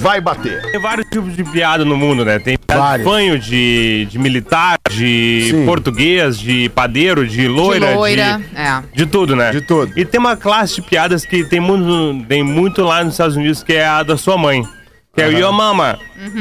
vai 0.00 0.20
bater. 0.20 0.60
Tem 0.72 0.80
vários 0.80 1.06
tipos 1.08 1.36
de 1.36 1.44
piada 1.44 1.84
no 1.84 1.96
mundo, 1.96 2.24
né? 2.24 2.40
Tem 2.40 2.56
de 2.56 2.76
Vários. 2.76 3.08
fanho, 3.08 3.38
de, 3.38 4.08
de 4.10 4.18
militar, 4.18 4.76
de 4.90 5.48
Sim. 5.50 5.64
português, 5.64 6.36
de 6.36 6.68
padeiro, 6.70 7.26
de 7.26 7.46
loira, 7.46 7.86
de 7.86 7.92
de, 7.92 7.98
loira, 7.98 8.40
é. 8.56 8.82
de 8.92 9.06
tudo, 9.06 9.36
né? 9.36 9.52
De 9.52 9.60
tudo. 9.60 9.92
E 9.96 10.04
tem 10.04 10.18
uma 10.18 10.36
classe 10.36 10.76
de 10.76 10.82
piadas 10.82 11.24
que 11.24 11.44
tem 11.44 11.60
muito, 11.60 12.26
tem 12.26 12.42
muito 12.42 12.82
lá 12.82 13.04
nos 13.04 13.14
Estados 13.14 13.36
Unidos, 13.36 13.62
que 13.62 13.74
é 13.74 13.86
a 13.86 14.02
da 14.02 14.16
sua 14.16 14.36
mãe. 14.36 14.64
Que 15.14 15.22
é 15.22 15.28
o 15.28 15.38
Yo 15.38 15.52
Mama. 15.52 15.98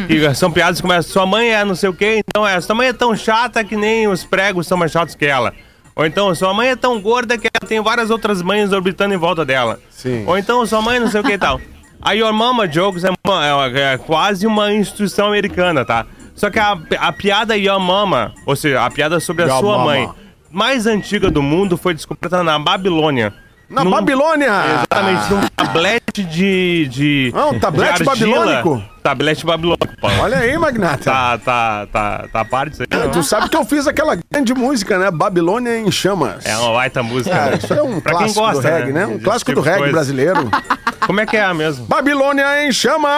Que 0.07 0.33
são 0.33 0.51
piadas 0.51 0.77
que 0.77 0.81
começam, 0.81 1.11
sua 1.11 1.25
mãe 1.27 1.49
é 1.49 1.63
não 1.63 1.75
sei 1.75 1.89
o 1.89 1.93
quê, 1.93 2.21
então 2.25 2.47
é, 2.47 2.59
sua 2.59 2.73
mãe 2.73 2.87
é 2.87 2.93
tão 2.93 3.15
chata 3.15 3.63
que 3.63 3.75
nem 3.75 4.07
os 4.07 4.23
pregos 4.23 4.65
são 4.65 4.77
mais 4.77 4.91
chatos 4.91 5.13
que 5.13 5.25
ela. 5.25 5.53
Ou 6.01 6.05
então, 6.07 6.33
sua 6.33 6.51
mãe 6.51 6.69
é 6.69 6.75
tão 6.75 6.99
gorda 6.99 7.37
que 7.37 7.47
ela 7.47 7.67
tem 7.69 7.79
várias 7.79 8.09
outras 8.09 8.41
mães 8.41 8.71
orbitando 8.73 9.13
em 9.13 9.17
volta 9.17 9.45
dela. 9.45 9.79
Sim. 9.91 10.23
Ou 10.25 10.35
então, 10.35 10.65
sua 10.65 10.81
mãe 10.81 10.99
não 10.99 11.07
sei 11.07 11.21
o 11.21 11.23
que 11.23 11.33
e 11.33 11.37
tal. 11.37 11.61
A 12.01 12.13
Your 12.13 12.33
Mama 12.33 12.67
Jokes 12.67 13.03
é, 13.03 13.09
uma- 13.23 13.45
é 13.67 13.93
é 13.93 13.97
quase 13.99 14.47
uma 14.47 14.73
instituição 14.73 15.27
americana, 15.27 15.85
tá? 15.85 16.07
Só 16.33 16.49
que 16.49 16.57
a, 16.57 16.75
a 16.99 17.11
piada 17.11 17.55
Your 17.55 17.79
Mama, 17.79 18.33
ou 18.47 18.55
seja, 18.55 18.83
a 18.83 18.89
piada 18.89 19.19
sobre 19.19 19.43
a 19.43 19.47
Your 19.47 19.59
sua 19.59 19.77
Mama. 19.77 19.85
mãe, 19.85 20.09
mais 20.49 20.87
antiga 20.87 21.29
do 21.29 21.43
mundo 21.43 21.77
foi 21.77 21.93
descoberta 21.93 22.41
na 22.43 22.57
Babilônia. 22.57 23.31
Na 23.69 23.83
Num- 23.83 23.91
Babilônia! 23.91 24.49
Exatamente, 24.65 25.29
num 25.31 25.41
tablete 25.55 26.23
de. 26.23 26.87
de 26.89 27.31
Ah, 27.35 27.45
um 27.45 27.59
tablete 27.59 28.01
de 28.03 28.09
argila. 28.09 28.35
babilônico? 28.39 28.83
Tablete 29.01 29.45
babilônico, 29.45 29.87
Paulo. 29.99 30.17
Olha 30.21 30.37
aí, 30.37 30.57
Magnata. 30.57 31.03
Tá, 31.03 31.37
tá, 31.37 31.87
tá, 31.91 32.25
tá 32.31 32.41
a 32.41 32.45
parte 32.45 32.71
disso 32.71 32.83
aí. 32.89 33.09
Tu 33.09 33.23
sabe 33.23 33.49
que 33.49 33.57
eu 33.57 33.65
fiz 33.65 33.87
aquela 33.87 34.17
grande 34.31 34.53
música, 34.53 34.97
né? 34.99 35.09
Babilônia 35.09 35.79
em 35.79 35.91
chamas. 35.91 36.45
É 36.45 36.55
uma 36.57 36.73
baita 36.73 37.01
música. 37.01 37.35
Cara, 37.35 37.51
né? 37.51 37.59
isso 37.63 37.73
é 37.73 37.81
um 37.81 37.99
Pra 37.99 38.11
quem 38.11 38.19
clássico 38.33 38.39
do 38.39 38.53
gosta, 38.53 38.69
reggae, 38.69 38.91
né? 38.93 39.05
Um 39.07 39.19
clássico 39.19 39.51
tipo 39.51 39.61
do 39.61 39.65
reggae 39.65 39.79
coisa. 39.79 39.93
brasileiro. 39.93 40.49
Como 41.07 41.19
é 41.19 41.25
que 41.25 41.35
é 41.35 41.51
mesmo? 41.53 41.85
Babilônia 41.87 42.63
em 42.63 42.71
chamas! 42.71 43.11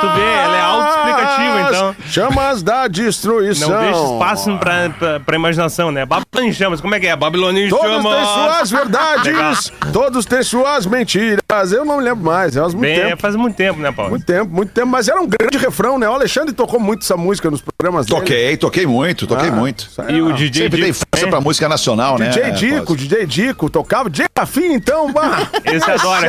Tu 0.00 0.08
vê, 0.14 0.22
ela 0.22 0.56
é 0.56 0.60
autoexplicativa, 0.60 1.60
então. 1.68 1.96
Chamas 2.08 2.62
da 2.62 2.86
destruição. 2.86 3.68
Não 3.68 3.80
deixa 3.80 4.12
espaço 4.12 4.58
pra, 4.58 4.90
pra, 4.90 5.20
pra 5.20 5.36
imaginação, 5.36 5.90
né? 5.90 6.06
Babilônia 6.06 6.50
em 6.50 6.52
chamas, 6.52 6.80
como 6.80 6.94
é 6.94 7.00
que 7.00 7.06
é? 7.08 7.16
Babilônia 7.16 7.66
em 7.66 7.68
Todos 7.68 7.84
chamas. 8.02 8.14
têm 8.16 8.24
suas 8.26 8.70
verdades, 8.70 9.72
todos 9.92 10.24
têm 10.24 10.42
suas 10.42 10.86
mentiras. 10.86 11.42
Eu 11.72 11.84
não 11.84 11.96
me 11.98 12.04
lembro 12.04 12.24
mais, 12.24 12.54
faz 12.54 12.72
muito 12.74 12.82
Bem, 12.94 13.00
tempo. 13.08 13.22
faz 13.22 13.34
muito 13.36 13.56
tempo, 13.56 13.80
né, 13.80 13.90
Paulo? 13.90 14.10
Muito 14.12 14.24
tempo, 14.26 14.35
muito 14.42 14.72
tempo, 14.72 14.88
mas 14.88 15.08
era 15.08 15.20
um 15.20 15.26
grande 15.26 15.58
refrão, 15.58 15.98
né? 15.98 16.08
O 16.08 16.12
Alexandre 16.12 16.52
tocou 16.54 16.78
muito 16.80 17.02
essa 17.02 17.16
música 17.16 17.50
nos 17.50 17.60
programas 17.60 18.06
dele. 18.06 18.18
Toquei, 18.20 18.56
toquei 18.56 18.86
muito, 18.86 19.26
toquei 19.26 19.48
Ah, 19.48 19.52
muito. 19.52 19.88
aí 19.98 20.16
E 20.16 20.22
o 20.22 20.30
é- 20.30 20.32
DJ 20.34 20.62
Sempre 20.64 20.82
tem 20.82 20.92
Dico 20.92 21.06
força 21.12 21.26
pra 21.28 21.40
música 21.40 21.68
nacional, 21.68 22.18
né? 22.18 22.28
DJ 22.28 22.50
Dico, 22.52 22.80
Cosmo? 22.86 22.96
DJ 22.96 23.26
Dico, 23.26 23.70
tocava. 23.70 24.08
DJ 24.10 24.26
Rafinha, 24.36 24.74
então, 24.74 25.12
bah. 25.12 25.48
Esse 25.64 25.90
adora. 25.90 26.26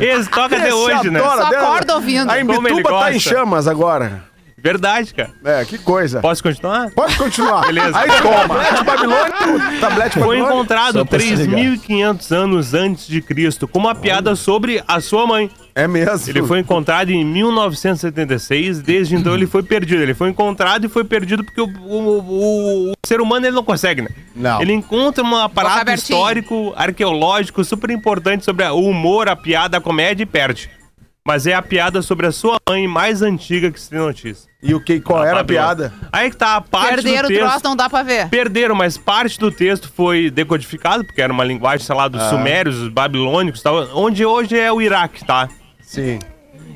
Esse 0.00 0.28
toca 0.30 0.56
até 0.56 0.74
hoje, 0.74 1.10
né? 1.10 1.20
adora, 1.20 1.42
Só 1.42 1.50
né? 1.50 1.56
acorda 1.56 1.94
ouvindo. 1.94 2.30
A 2.30 2.40
Imbituba 2.40 2.90
tá 2.90 3.12
em 3.12 3.20
chamas 3.20 3.66
agora. 3.66 4.28
Verdade, 4.62 5.14
cara. 5.14 5.30
É, 5.42 5.64
que 5.64 5.78
coisa. 5.78 6.20
Posso 6.20 6.42
continuar? 6.42 6.90
Pode 6.90 7.16
continuar. 7.16 7.62
Beleza. 7.66 7.96
Aí 7.98 8.10
toma. 8.20 8.62
Tablete 8.62 8.84
babilônico, 8.84 9.80
tablete 9.80 10.18
Foi 10.18 10.38
encontrado 10.38 11.02
3.500 11.06 12.30
anos 12.36 12.74
antes 12.74 13.06
de 13.06 13.22
Cristo 13.22 13.66
com 13.66 13.78
uma 13.78 13.94
piada 13.94 14.34
sobre 14.36 14.82
a 14.86 15.00
sua 15.00 15.26
mãe. 15.26 15.50
É 15.74 15.86
mesmo. 15.86 16.28
Ele 16.30 16.42
foi 16.42 16.60
encontrado 16.60 17.10
em 17.10 17.24
1976, 17.24 18.80
desde 18.80 19.14
então 19.14 19.34
ele 19.34 19.46
foi 19.46 19.62
perdido. 19.62 20.02
Ele 20.02 20.14
foi 20.14 20.30
encontrado 20.30 20.84
e 20.86 20.88
foi 20.88 21.04
perdido 21.04 21.44
porque 21.44 21.60
o, 21.60 21.66
o- 21.66 22.18
o- 22.18 22.90
o 22.90 22.92
ser 23.06 23.20
humano 23.20 23.46
ele 23.46 23.54
não 23.54 23.64
consegue, 23.64 24.02
né? 24.02 24.08
Não. 24.34 24.60
Ele 24.60 24.72
encontra 24.72 25.22
um 25.24 25.36
aparato 25.36 25.90
histórico, 25.92 26.72
arqueológico, 26.76 27.64
super 27.64 27.90
importante 27.90 28.44
sobre 28.44 28.64
o 28.66 28.78
humor, 28.80 29.28
a 29.28 29.36
piada, 29.36 29.76
a 29.78 29.80
comédia 29.80 30.22
e 30.22 30.26
perde. 30.26 30.70
Mas 31.24 31.46
é 31.46 31.52
a 31.54 31.60
piada 31.60 32.00
sobre 32.00 32.26
a 32.26 32.32
sua 32.32 32.56
mãe 32.68 32.88
mais 32.88 33.20
antiga 33.20 33.70
que 33.70 33.78
se 33.78 33.90
tem 33.90 33.98
notícia. 33.98 34.48
E 34.62 34.74
o 34.74 34.80
que, 34.82 35.00
qual 35.00 35.22
era 35.24 35.40
a 35.40 35.44
piada? 35.44 35.92
Aí 36.10 36.30
que 36.30 36.36
tá 36.36 36.56
a 36.56 36.60
parte 36.60 36.94
Perderam 36.96 37.22
do 37.22 37.24
o 37.26 37.28
texto. 37.28 37.48
troço, 37.48 37.64
não 37.64 37.76
dá 37.76 37.88
pra 37.90 38.02
ver. 38.02 38.28
Perderam, 38.28 38.74
mas 38.74 38.96
parte 38.96 39.38
do 39.38 39.50
texto 39.50 39.90
foi 39.94 40.30
decodificado, 40.30 41.04
porque 41.04 41.20
era 41.20 41.32
uma 41.32 41.44
linguagem, 41.44 41.84
sei 41.86 41.94
lá, 41.94 42.08
dos 42.08 42.20
Ah. 42.22 42.30
sumérios, 42.30 42.76
dos 42.78 42.88
babilônicos 42.88 43.60
e 43.60 43.62
tal, 43.62 43.88
onde 43.94 44.24
hoje 44.24 44.58
é 44.58 44.72
o 44.72 44.80
Iraque, 44.80 45.24
tá? 45.24 45.48
Sim. 45.90 46.18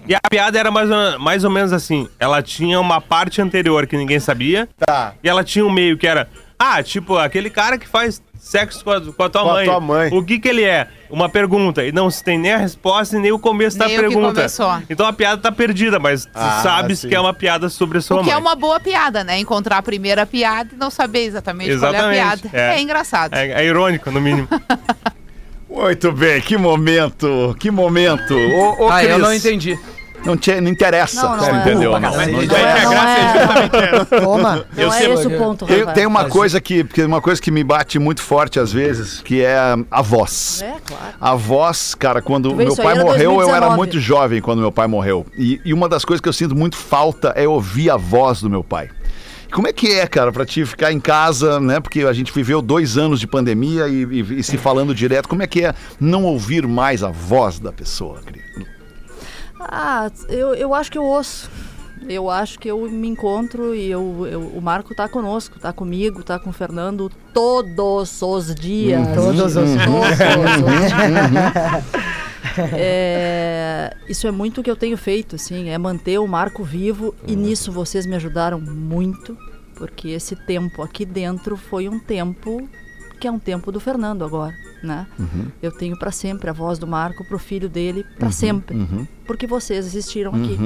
E 0.08 0.14
a 0.14 0.20
piada 0.28 0.58
era 0.58 0.70
mais 0.70 0.90
ou, 0.90 1.18
mais 1.20 1.44
ou 1.44 1.50
menos 1.50 1.72
assim: 1.72 2.08
ela 2.18 2.42
tinha 2.42 2.80
uma 2.80 3.00
parte 3.00 3.40
anterior 3.40 3.86
que 3.86 3.96
ninguém 3.96 4.18
sabia, 4.18 4.68
Tá. 4.84 5.14
e 5.22 5.28
ela 5.28 5.44
tinha 5.44 5.64
um 5.64 5.70
meio 5.70 5.96
que 5.96 6.06
era, 6.06 6.28
ah, 6.58 6.82
tipo, 6.82 7.16
aquele 7.16 7.48
cara 7.48 7.78
que 7.78 7.86
faz 7.86 8.20
sexo 8.38 8.84
com 8.84 8.90
a, 8.90 9.00
com 9.00 9.22
a 9.22 9.28
tua 9.30 9.42
Com 9.42 9.50
a 9.50 9.54
mãe. 9.54 9.64
tua 9.64 9.80
mãe. 9.80 10.10
O 10.12 10.22
que 10.22 10.38
que 10.38 10.48
ele 10.48 10.62
é? 10.64 10.88
Uma 11.08 11.28
pergunta. 11.28 11.82
E 11.84 11.92
não 11.92 12.10
se 12.10 12.22
tem 12.22 12.36
nem 12.36 12.52
a 12.52 12.58
resposta 12.58 13.16
e 13.16 13.20
nem 13.20 13.32
o 13.32 13.38
começo 13.38 13.78
da 13.78 13.86
Nem 13.86 13.96
o 13.96 14.02
que 14.02 14.08
pergunta. 14.08 14.46
Então 14.90 15.06
a 15.06 15.12
piada 15.12 15.40
tá 15.40 15.50
perdida, 15.52 15.98
mas 15.98 16.24
tu 16.26 16.30
Ah, 16.34 16.60
sabes 16.62 16.98
sim. 16.98 17.08
que 17.08 17.14
é 17.14 17.20
uma 17.20 17.32
piada 17.32 17.68
sobre 17.70 17.96
a 17.98 18.00
sua 18.02 18.16
O 18.16 18.20
que 18.20 18.26
mãe. 18.26 18.34
é 18.34 18.36
uma 18.36 18.54
boa 18.56 18.78
piada, 18.80 19.22
né? 19.24 19.38
Encontrar 19.38 19.78
a 19.78 19.82
primeira 19.82 20.26
piada 20.26 20.70
e 20.74 20.76
não 20.76 20.90
saber 20.90 21.20
exatamente 21.24 21.78
qual 21.78 21.94
é 21.94 21.96
a 21.96 22.00
Exatamente, 22.14 22.42
piada. 22.48 22.58
é. 22.58 22.76
É, 22.76 22.80
engraçado. 22.82 23.34
É, 23.34 23.62
é 23.62 23.64
irônico, 23.64 24.10
no 24.10 24.20
mínimo. 24.20 24.48
Muito 25.74 26.12
bem, 26.12 26.40
que 26.40 26.56
momento, 26.56 27.54
que 27.58 27.70
momento. 27.70 28.34
Ô, 28.34 28.84
ô, 28.84 28.88
Ah, 28.90 29.04
eu 29.04 29.18
não 29.18 29.32
entendi. 29.34 29.78
Não, 30.24 30.38
te, 30.38 30.58
não 30.58 30.70
interessa, 30.70 31.22
Não, 31.22 31.36
não 31.36 31.44
é. 31.46 31.60
entendeu? 31.60 31.92
Não, 31.92 32.00
Não, 32.00 32.10
não 32.12 32.20
é. 32.22 32.26
não 32.26 32.40
é, 32.56 32.84
não 32.84 32.92
é, 32.94 34.04
Toma. 34.22 34.64
não 34.74 34.94
é 34.94 35.04
esse 35.12 35.26
o 35.26 35.30
ponto, 35.38 35.66
Tem, 35.66 35.78
Rafael. 35.80 35.94
tem 35.94 36.06
uma 36.06 36.24
coisa 36.24 36.60
que, 36.62 36.86
uma 37.04 37.20
coisa 37.20 37.42
que 37.42 37.50
me 37.50 37.62
bate 37.62 37.98
muito 37.98 38.22
forte 38.22 38.58
às 38.58 38.72
vezes, 38.72 39.20
que 39.20 39.42
é 39.42 39.58
a 39.90 40.00
voz. 40.00 40.62
É, 40.62 40.76
claro. 40.82 41.14
A 41.20 41.34
voz, 41.34 41.94
cara, 41.94 42.22
quando 42.22 42.54
meu 42.54 42.74
pai 42.74 42.94
morreu, 42.94 43.32
eu 43.32 43.50
era 43.54 43.66
2019. 43.66 43.76
muito 43.76 44.00
jovem 44.00 44.40
quando 44.40 44.60
meu 44.60 44.72
pai 44.72 44.86
morreu. 44.86 45.26
E, 45.36 45.60
e 45.62 45.74
uma 45.74 45.90
das 45.90 46.06
coisas 46.06 46.22
que 46.22 46.28
eu 46.28 46.32
sinto 46.32 46.54
muito 46.54 46.76
falta 46.78 47.34
é 47.36 47.46
ouvir 47.46 47.90
a 47.90 47.98
voz 47.98 48.40
do 48.40 48.48
meu 48.48 48.64
pai. 48.64 48.88
Como 49.54 49.68
é 49.68 49.72
que 49.72 49.92
é, 49.92 50.06
cara, 50.06 50.32
pra 50.32 50.44
ti 50.44 50.66
ficar 50.66 50.92
em 50.92 50.98
casa, 50.98 51.60
né? 51.60 51.78
Porque 51.78 52.00
a 52.00 52.12
gente 52.12 52.32
viveu 52.32 52.60
dois 52.60 52.98
anos 52.98 53.20
de 53.20 53.26
pandemia 53.26 53.86
e, 53.86 54.02
e- 54.02 54.38
e 54.40 54.42
se 54.42 54.58
falando 54.58 54.92
direto. 54.94 55.28
Como 55.28 55.42
é 55.42 55.46
que 55.46 55.64
é 55.64 55.72
não 56.00 56.24
ouvir 56.24 56.66
mais 56.66 57.04
a 57.04 57.10
voz 57.10 57.60
da 57.60 57.72
pessoa, 57.72 58.20
Cris? 58.22 58.42
Ah, 59.60 60.10
eu, 60.28 60.54
eu 60.54 60.74
acho 60.74 60.90
que 60.90 60.98
eu 60.98 61.04
ouço. 61.04 61.48
Eu 62.08 62.28
acho 62.30 62.58
que 62.58 62.68
eu 62.70 62.88
me 62.90 63.08
encontro 63.08 63.74
e 63.74 63.90
eu, 63.90 64.26
eu- 64.30 64.40
o 64.54 64.60
Marco 64.60 64.94
tá 64.94 65.08
conosco, 65.08 65.58
tá 65.58 65.72
comigo, 65.72 66.22
tá 66.22 66.38
com 66.38 66.50
o 66.50 66.52
Fernando 66.52 67.10
todos 67.32 68.20
os 68.22 68.54
dias. 68.54 69.00
Todos 69.14 69.56
os 69.56 69.72
Todos 69.84 70.12
os 70.12 70.18
dias. 70.92 71.84
É, 72.72 73.96
isso 74.08 74.26
é 74.26 74.30
muito 74.30 74.60
o 74.60 74.64
que 74.64 74.70
eu 74.70 74.76
tenho 74.76 74.96
feito, 74.96 75.34
assim, 75.36 75.70
é 75.70 75.78
manter 75.78 76.18
o 76.18 76.26
Marco 76.28 76.62
vivo 76.62 77.14
e 77.26 77.34
nisso 77.34 77.72
vocês 77.72 78.06
me 78.06 78.14
ajudaram 78.14 78.60
muito, 78.60 79.36
porque 79.74 80.08
esse 80.10 80.36
tempo 80.36 80.82
aqui 80.82 81.04
dentro 81.04 81.56
foi 81.56 81.88
um 81.88 81.98
tempo 81.98 82.68
que 83.18 83.26
é 83.26 83.30
um 83.30 83.38
tempo 83.38 83.72
do 83.72 83.80
Fernando 83.80 84.24
agora, 84.24 84.54
né? 84.82 85.06
Eu 85.62 85.72
tenho 85.72 85.98
para 85.98 86.12
sempre 86.12 86.48
a 86.50 86.52
voz 86.52 86.78
do 86.78 86.86
Marco 86.86 87.24
pro 87.24 87.38
filho 87.38 87.68
dele 87.68 88.04
para 88.18 88.30
sempre, 88.30 88.76
porque 89.26 89.46
vocês 89.46 89.86
existiram 89.86 90.32
aqui. 90.34 90.56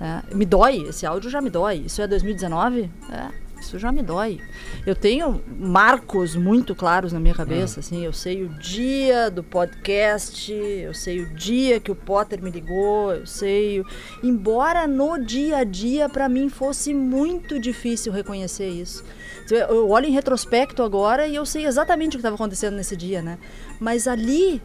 É, 0.00 0.34
me 0.34 0.44
dói, 0.44 0.88
esse 0.88 1.06
áudio 1.06 1.30
já 1.30 1.40
me 1.40 1.50
dói. 1.50 1.84
Isso 1.86 2.02
é 2.02 2.06
2019? 2.06 2.90
É. 3.10 3.44
Isso 3.64 3.78
já 3.78 3.90
me 3.90 4.02
dói. 4.02 4.40
Eu 4.86 4.94
tenho 4.94 5.42
marcos 5.58 6.36
muito 6.36 6.74
claros 6.74 7.14
na 7.14 7.18
minha 7.18 7.34
cabeça, 7.34 7.80
assim, 7.80 8.04
eu 8.04 8.12
sei 8.12 8.42
o 8.42 8.48
dia 8.50 9.30
do 9.30 9.42
podcast, 9.42 10.52
eu 10.52 10.92
sei 10.92 11.20
o 11.22 11.34
dia 11.34 11.80
que 11.80 11.90
o 11.90 11.94
Potter 11.94 12.42
me 12.42 12.50
ligou, 12.50 13.14
eu 13.14 13.26
sei, 13.26 13.82
embora 14.22 14.86
no 14.86 15.18
dia 15.18 15.58
a 15.58 15.64
dia 15.64 16.10
para 16.10 16.28
mim 16.28 16.50
fosse 16.50 16.92
muito 16.92 17.58
difícil 17.58 18.12
reconhecer 18.12 18.68
isso. 18.68 19.02
Eu 19.50 19.88
olho 19.88 20.06
em 20.06 20.12
retrospecto 20.12 20.82
agora 20.82 21.26
e 21.26 21.34
eu 21.34 21.46
sei 21.46 21.64
exatamente 21.66 22.10
o 22.10 22.12
que 22.12 22.16
estava 22.18 22.34
acontecendo 22.34 22.74
nesse 22.76 22.94
dia, 22.94 23.22
né? 23.22 23.38
Mas 23.80 24.06
ali 24.06 24.60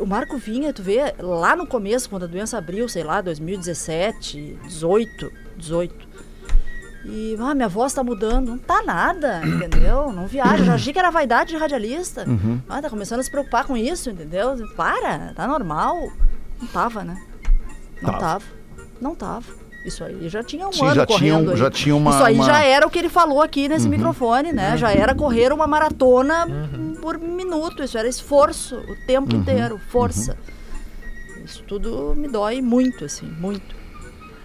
o 0.00 0.06
Marco 0.06 0.36
vinha, 0.36 0.72
tu 0.72 0.82
vê, 0.82 1.14
lá 1.18 1.54
no 1.54 1.66
começo, 1.66 2.08
quando 2.10 2.24
a 2.24 2.26
doença 2.26 2.58
abriu, 2.58 2.88
sei 2.88 3.04
lá, 3.04 3.20
2017, 3.20 4.58
18, 4.64 5.32
18. 5.56 6.06
E, 7.04 7.36
ah, 7.38 7.54
minha 7.54 7.68
voz 7.68 7.94
tá 7.94 8.02
mudando. 8.02 8.48
Não 8.48 8.58
tá 8.58 8.82
nada, 8.82 9.40
entendeu? 9.46 10.10
Não 10.12 10.26
viaja. 10.26 10.64
Já 10.64 10.74
achei 10.74 10.92
que 10.92 10.98
era 10.98 11.10
vaidade 11.10 11.50
de 11.50 11.56
radialista. 11.56 12.28
Uhum. 12.28 12.60
Ah, 12.68 12.82
tá 12.82 12.90
começando 12.90 13.20
a 13.20 13.22
se 13.22 13.30
preocupar 13.30 13.64
com 13.64 13.76
isso, 13.76 14.10
entendeu? 14.10 14.56
Para, 14.76 15.32
tá 15.34 15.46
normal. 15.46 16.10
Não 16.60 16.68
tava, 16.68 17.04
né? 17.04 17.16
Não 18.02 18.10
Tava. 18.10 18.20
tava. 18.20 18.44
Não 19.00 19.14
tava. 19.14 19.65
Isso 19.86 20.02
aí 20.02 20.28
já 20.28 20.42
tinha 20.42 20.66
um 20.66 20.72
Sim, 20.72 20.84
ano 20.84 20.94
já 20.96 21.06
tinha 21.06 21.16
um- 21.34 21.38
correndo 21.44 21.56
já 21.56 21.70
tinha 21.70 21.94
uma- 21.96 22.10
Isso 22.10 22.24
aí 22.24 22.34
uma- 22.34 22.44
já 22.44 22.62
era 22.64 22.86
o 22.86 22.90
que 22.90 22.98
ele 22.98 23.08
falou 23.08 23.40
aqui 23.40 23.68
nesse 23.68 23.88
microfone, 23.88 24.52
né? 24.52 24.76
Já 24.76 24.90
era 24.92 25.14
correr 25.14 25.52
uma 25.52 25.66
maratona 25.66 26.44
Uhum. 26.46 26.96
por 27.00 27.18
minuto. 27.18 27.82
Isso 27.84 27.96
era 27.96 28.08
esforço 28.08 28.76
o 28.76 28.96
tempo 29.06 29.32
Uhum. 29.32 29.40
inteiro, 29.40 29.80
força. 29.88 30.36
Isso 31.44 31.62
tudo 31.68 32.14
me 32.16 32.26
dói 32.28 32.60
muito, 32.60 33.04
assim, 33.04 33.26
muito. 33.38 33.76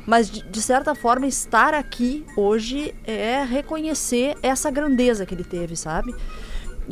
Mas, 0.05 0.29
de, 0.29 0.43
de 0.43 0.61
certa 0.61 0.93
forma, 0.95 1.25
estar 1.27 1.73
aqui 1.73 2.25
hoje 2.37 2.93
é 3.05 3.43
reconhecer 3.43 4.35
essa 4.43 4.69
grandeza 4.69 5.25
que 5.25 5.33
ele 5.33 5.43
teve, 5.43 5.75
sabe? 5.75 6.13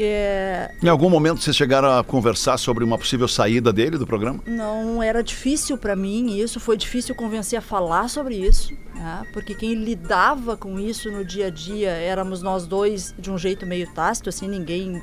É, 0.01 0.71
Em 0.81 0.87
algum 0.87 1.09
momento 1.09 1.41
vocês 1.41 1.55
chegaram 1.55 1.97
a 1.97 2.03
conversar 2.03 2.57
sobre 2.57 2.83
uma 2.83 2.97
possível 2.97 3.27
saída 3.27 3.71
dele 3.73 3.97
do 3.97 4.05
programa? 4.07 4.39
não 4.45 5.01
era 5.03 5.23
difícil 5.23 5.77
para 5.77 5.95
mim 5.95 6.37
isso, 6.39 6.59
foi 6.59 6.77
difícil 6.77 7.13
convencer 7.15 7.57
a 7.59 7.61
falar 7.61 8.09
sobre 8.09 8.35
isso, 8.35 8.73
né? 8.95 9.23
porque 9.33 9.53
quem 9.53 9.73
lidava 9.75 10.55
com 10.57 10.79
isso 10.79 11.09
no 11.11 11.23
dia 11.23 11.47
a 11.47 11.49
dia 11.49 11.89
éramos 11.89 12.41
nós 12.41 12.65
dois 12.67 13.13
de 13.17 13.31
um 13.31 13.37
jeito 13.37 13.65
meio 13.65 13.87
tácito, 13.93 14.29
assim, 14.29 14.47
ninguém. 14.47 15.01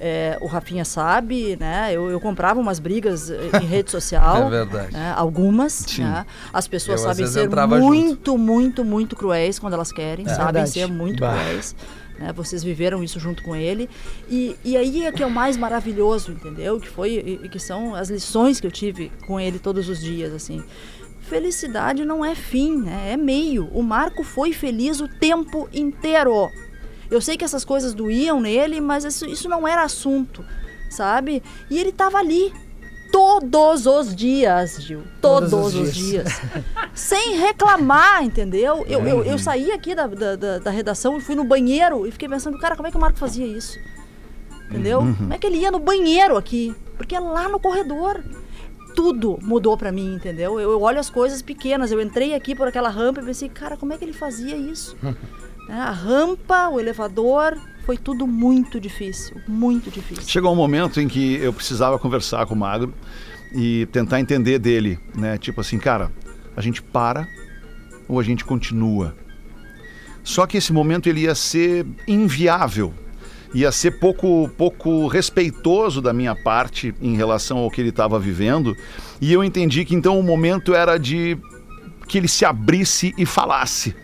é, 0.00 0.36
o 0.40 0.46
Rafinha 0.46 0.84
sabe, 0.84 1.56
né? 1.60 1.90
Eu, 1.92 2.10
eu 2.10 2.18
comprava 2.20 2.58
umas 2.58 2.78
brigas 2.80 3.30
eh, 3.30 3.50
em 3.62 3.66
rede 3.66 3.90
social. 3.92 4.46
É 4.48 4.50
verdade. 4.50 4.92
né? 4.92 5.12
Algumas. 5.16 5.72
Sim. 5.72 6.02
né? 6.02 6.26
As 6.52 6.66
pessoas 6.66 7.00
Eu, 7.02 7.08
sabem 7.08 7.26
ser 7.26 7.44
entrava 7.44 7.78
muito, 7.78 8.36
muito, 8.36 8.84
muito 8.84 9.14
cruéis 9.14 9.58
quando 9.60 9.74
elas 9.74 9.92
querem, 9.92 10.26
É. 10.26 10.28
sabem 10.30 10.44
Verdade. 10.46 10.70
ser 10.70 10.86
muito 10.88 11.20
Bah. 11.20 11.30
cruéis. 11.32 11.76
Né? 12.22 12.32
Vocês 12.32 12.62
viveram 12.62 13.02
isso 13.02 13.18
junto 13.18 13.42
com 13.42 13.54
ele. 13.56 13.90
E, 14.30 14.56
e 14.64 14.76
aí 14.76 15.04
é 15.04 15.12
que 15.12 15.22
é 15.22 15.26
o 15.26 15.30
mais 15.30 15.56
maravilhoso, 15.56 16.30
entendeu? 16.32 16.78
Que 16.80 16.88
foi 16.88 17.40
e- 17.42 17.48
que 17.48 17.58
são 17.58 17.94
as 17.94 18.08
lições 18.08 18.60
que 18.60 18.66
eu 18.66 18.70
tive 18.70 19.10
com 19.26 19.38
ele 19.40 19.58
todos 19.58 19.88
os 19.88 20.00
dias, 20.00 20.32
assim. 20.32 20.62
Felicidade 21.22 22.04
não 22.04 22.24
é 22.24 22.34
fim, 22.34 22.76
né? 22.76 23.12
É 23.12 23.16
meio. 23.16 23.66
O 23.72 23.82
Marco 23.82 24.22
foi 24.22 24.52
feliz 24.52 25.00
o 25.00 25.08
tempo 25.08 25.68
inteiro. 25.72 26.48
Eu 27.10 27.20
sei 27.20 27.36
que 27.36 27.44
essas 27.44 27.64
coisas 27.64 27.92
doíam 27.94 28.40
nele, 28.40 28.80
mas 28.80 29.04
isso, 29.04 29.26
isso 29.26 29.48
não 29.48 29.66
era 29.66 29.82
assunto, 29.82 30.44
sabe? 30.90 31.42
E 31.70 31.78
ele 31.78 31.92
tava 31.92 32.18
ali 32.18 32.52
todos 33.12 33.86
os 33.86 34.16
dias, 34.16 34.82
Gil. 34.82 35.02
Todos, 35.20 35.50
Todos 35.50 35.74
os 35.74 35.88
os 35.88 35.94
dias. 35.94 36.24
dias. 36.24 36.40
Sem 36.94 37.36
reclamar, 37.38 38.24
entendeu? 38.24 38.84
Eu, 38.88 39.06
eu, 39.06 39.22
eu 39.22 39.38
saí 39.38 39.70
aqui 39.70 39.94
da, 39.94 40.06
da, 40.08 40.34
da- 40.36 40.58
da 40.58 40.70
redação 40.70 41.16
e 41.16 41.20
fui 41.20 41.34
no 41.36 41.44
banheiro 41.44 42.06
e 42.06 42.10
fiquei 42.10 42.28
pensando, 42.28 42.58
cara, 42.58 42.74
como 42.74 42.88
é 42.88 42.90
que 42.90 42.96
o 42.96 43.00
Marco 43.00 43.18
fazia 43.18 43.46
isso? 43.46 43.78
Entendeu? 44.68 45.00
Uhum. 45.00 45.14
Como 45.14 45.34
é 45.34 45.38
que 45.38 45.46
ele 45.46 45.58
ia 45.58 45.70
no 45.70 45.78
banheiro 45.78 46.36
aqui? 46.36 46.74
Porque 46.96 47.14
é 47.14 47.20
lá 47.20 47.48
no 47.48 47.60
corredor. 47.60 48.22
Tudo 48.94 49.38
mudou 49.42 49.76
pra 49.76 49.90
mim, 49.92 50.14
entendeu? 50.14 50.58
Eu, 50.60 50.72
eu 50.72 50.80
olho 50.82 50.98
as 51.00 51.08
coisas 51.08 51.40
pequenas. 51.42 51.90
Eu 51.90 52.00
entrei 52.00 52.34
aqui 52.34 52.54
por 52.54 52.68
aquela 52.68 52.88
rampa 52.88 53.20
e 53.20 53.24
pensei, 53.24 53.48
cara, 53.48 53.76
como 53.76 53.92
é 53.92 53.98
que 53.98 54.04
ele 54.04 54.12
fazia 54.12 54.56
isso? 54.56 54.96
Né? 55.68 55.78
A 55.80 55.92
rampa, 55.92 56.68
o 56.70 56.80
elevador, 56.80 57.56
foi 57.84 57.96
tudo 57.96 58.26
muito 58.26 58.80
difícil. 58.80 59.36
Muito 59.46 59.90
difícil. 59.90 60.24
Chegou 60.26 60.52
um 60.52 60.56
momento 60.56 61.00
em 61.00 61.08
que 61.08 61.34
eu 61.36 61.52
precisava 61.52 61.98
conversar 61.98 62.46
com 62.46 62.54
o 62.54 62.58
Magro 62.58 62.94
e 63.54 63.86
tentar 63.86 64.20
entender 64.20 64.58
dele, 64.58 64.98
né? 65.14 65.36
Tipo 65.36 65.60
assim, 65.60 65.78
cara, 65.78 66.10
a 66.56 66.60
gente 66.60 66.82
para 66.82 67.26
ou 68.08 68.20
a 68.20 68.22
gente 68.22 68.44
continua? 68.44 69.16
Só 70.22 70.46
que 70.46 70.56
esse 70.56 70.72
momento 70.72 71.08
ele 71.08 71.22
ia 71.22 71.34
ser 71.34 71.84
inviável. 72.06 72.94
Ia 73.54 73.70
ser 73.70 73.98
pouco, 73.98 74.48
pouco 74.56 75.08
respeitoso 75.08 76.00
da 76.00 76.12
minha 76.12 76.34
parte 76.34 76.94
em 77.02 77.16
relação 77.16 77.58
ao 77.58 77.70
que 77.70 77.80
ele 77.80 77.90
estava 77.90 78.18
vivendo. 78.18 78.74
E 79.20 79.32
eu 79.32 79.44
entendi 79.44 79.84
que 79.84 79.94
então 79.94 80.18
o 80.18 80.22
momento 80.22 80.74
era 80.74 80.96
de 80.96 81.36
que 82.08 82.16
ele 82.16 82.28
se 82.28 82.44
abrisse 82.44 83.12
e 83.18 83.26
falasse 83.26 83.94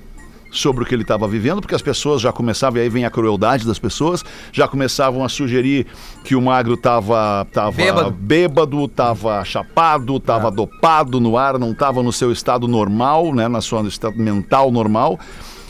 sobre 0.50 0.84
o 0.84 0.86
que 0.86 0.94
ele 0.94 1.02
estava 1.02 1.26
vivendo, 1.28 1.60
porque 1.60 1.74
as 1.74 1.82
pessoas 1.82 2.20
já 2.20 2.32
começavam, 2.32 2.78
e 2.78 2.82
aí 2.82 2.88
vem 2.88 3.04
a 3.04 3.10
crueldade 3.10 3.66
das 3.66 3.78
pessoas, 3.78 4.24
já 4.52 4.66
começavam 4.66 5.24
a 5.24 5.28
sugerir 5.28 5.86
que 6.24 6.34
o 6.34 6.42
magro 6.42 6.74
estava 6.74 7.46
tava 7.52 7.72
Bêbado. 7.72 8.10
bêbado, 8.10 8.84
estava 8.84 9.44
chapado, 9.44 10.16
estava 10.16 10.50
dopado 10.50 11.20
no 11.20 11.36
ar, 11.36 11.58
não 11.58 11.72
estava 11.72 12.02
no 12.02 12.12
seu 12.12 12.32
estado 12.32 12.66
normal, 12.66 13.34
né, 13.34 13.48
na 13.48 13.60
sua 13.60 13.82
estado 13.82 14.18
mental 14.18 14.70
normal. 14.70 15.18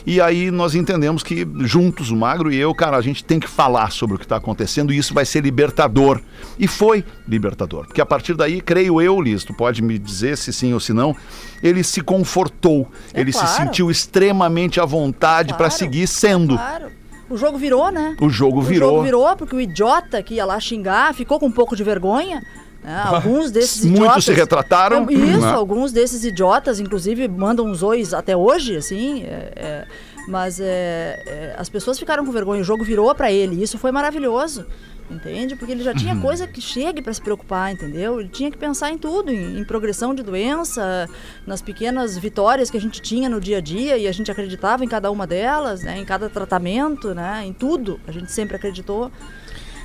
E 0.05 0.19
aí 0.21 0.49
nós 0.49 0.75
entendemos 0.75 1.21
que 1.23 1.47
juntos, 1.59 2.09
o 2.09 2.15
Magro 2.15 2.51
e 2.51 2.57
eu, 2.57 2.73
cara, 2.73 2.97
a 2.97 3.01
gente 3.01 3.23
tem 3.23 3.39
que 3.39 3.47
falar 3.49 3.91
sobre 3.91 4.15
o 4.15 4.19
que 4.19 4.25
está 4.25 4.37
acontecendo 4.37 4.91
e 4.93 4.97
isso 4.97 5.13
vai 5.13 5.25
ser 5.25 5.43
libertador. 5.43 6.21
E 6.57 6.67
foi 6.67 7.03
libertador. 7.27 7.85
Porque 7.85 8.01
a 8.01 8.05
partir 8.05 8.33
daí, 8.35 8.61
creio 8.61 9.01
eu, 9.01 9.19
Liz, 9.21 9.43
tu 9.43 9.53
pode 9.53 9.81
me 9.81 9.97
dizer 9.99 10.37
se 10.37 10.51
sim 10.53 10.73
ou 10.73 10.79
se 10.79 10.93
não, 10.93 11.15
ele 11.61 11.83
se 11.83 12.01
confortou, 12.01 12.89
É 13.13 13.21
ele 13.21 13.31
se 13.31 13.39
claro. 13.39 13.55
sentiu 13.63 13.91
extremamente 13.91 14.79
à 14.79 14.85
vontade 14.85 15.49
para 15.49 15.67
Claro, 15.69 15.73
seguir 15.73 16.07
sendo. 16.07 16.55
Claro. 16.55 16.87
O 17.29 17.37
jogo 17.37 17.57
virou, 17.59 17.91
né? 17.91 18.15
O 18.19 18.27
jogo 18.29 18.59
O 18.59 18.63
virou. 18.63 18.89
jogo 18.89 19.03
virou 19.03 19.35
porque 19.35 19.55
o 19.55 19.61
idiota 19.61 20.23
que 20.23 20.33
ia 20.35 20.45
lá 20.45 20.59
xingar 20.59 21.13
ficou 21.13 21.39
com 21.39 21.45
um 21.45 21.51
pouco 21.51 21.75
de 21.75 21.83
vergonha. 21.83 22.41
Né? 22.83 23.01
Alguns 23.05 23.51
desses 23.51 23.83
Muitos 23.83 23.99
idiotas. 24.01 24.25
se 24.25 24.33
retrataram, 24.33 25.09
Isso, 25.09 25.41
né? 25.41 25.51
alguns 25.51 25.91
desses 25.91 26.23
idiotas, 26.23 26.79
inclusive, 26.79 27.27
mandam 27.27 27.65
uns 27.65 27.83
ois 27.83 28.13
até 28.13 28.35
hoje, 28.35 28.75
assim. 28.77 29.23
é, 29.23 29.51
é, 29.55 29.87
mas 30.27 30.59
é, 30.59 31.23
é, 31.25 31.55
as 31.57 31.69
pessoas 31.69 31.97
ficaram 31.97 32.23
com 32.25 32.31
vergonha, 32.31 32.61
o 32.61 32.63
jogo 32.63 32.83
virou 32.83 33.13
pra 33.15 33.31
ele. 33.31 33.55
e 33.55 33.63
Isso 33.63 33.77
foi 33.77 33.91
maravilhoso. 33.91 34.65
Entende? 35.11 35.55
Porque 35.55 35.71
ele 35.71 35.81
já 35.83 35.91
tinha 35.91 36.13
Uhum. 36.13 36.21
coisa 36.21 36.45
que 36.45 36.61
chegue 36.61 37.01
pra 37.01 37.11
se 37.11 37.19
preocupar, 37.19 37.71
entendeu? 37.73 38.19
Ele 38.19 38.29
tinha 38.29 38.51
que 38.51 38.57
pensar 38.59 38.91
em 38.91 38.97
tudo, 38.99 39.31
em, 39.31 39.57
em 39.59 39.63
progressão 39.63 40.13
de 40.13 40.21
doença, 40.21 41.09
nas 41.47 41.63
pequenas 41.63 42.15
vitórias 42.15 42.69
que 42.69 42.77
a 42.77 42.79
gente 42.81 43.01
tinha 43.01 43.27
no 43.27 43.41
dia 43.41 43.57
a 43.57 43.61
dia 43.61 43.97
e 43.97 44.07
a 44.07 44.11
gente 44.11 44.29
acreditava 44.29 44.85
em 44.85 44.87
cada 44.87 45.09
uma 45.09 45.25
delas, 45.25 45.81
né? 45.81 45.97
Em 45.97 46.05
cada 46.05 46.29
tratamento, 46.29 47.15
né? 47.15 47.41
Em 47.43 47.53
tudo. 47.53 47.99
A 48.07 48.11
gente 48.11 48.31
sempre 48.31 48.55
acreditou. 48.55 49.11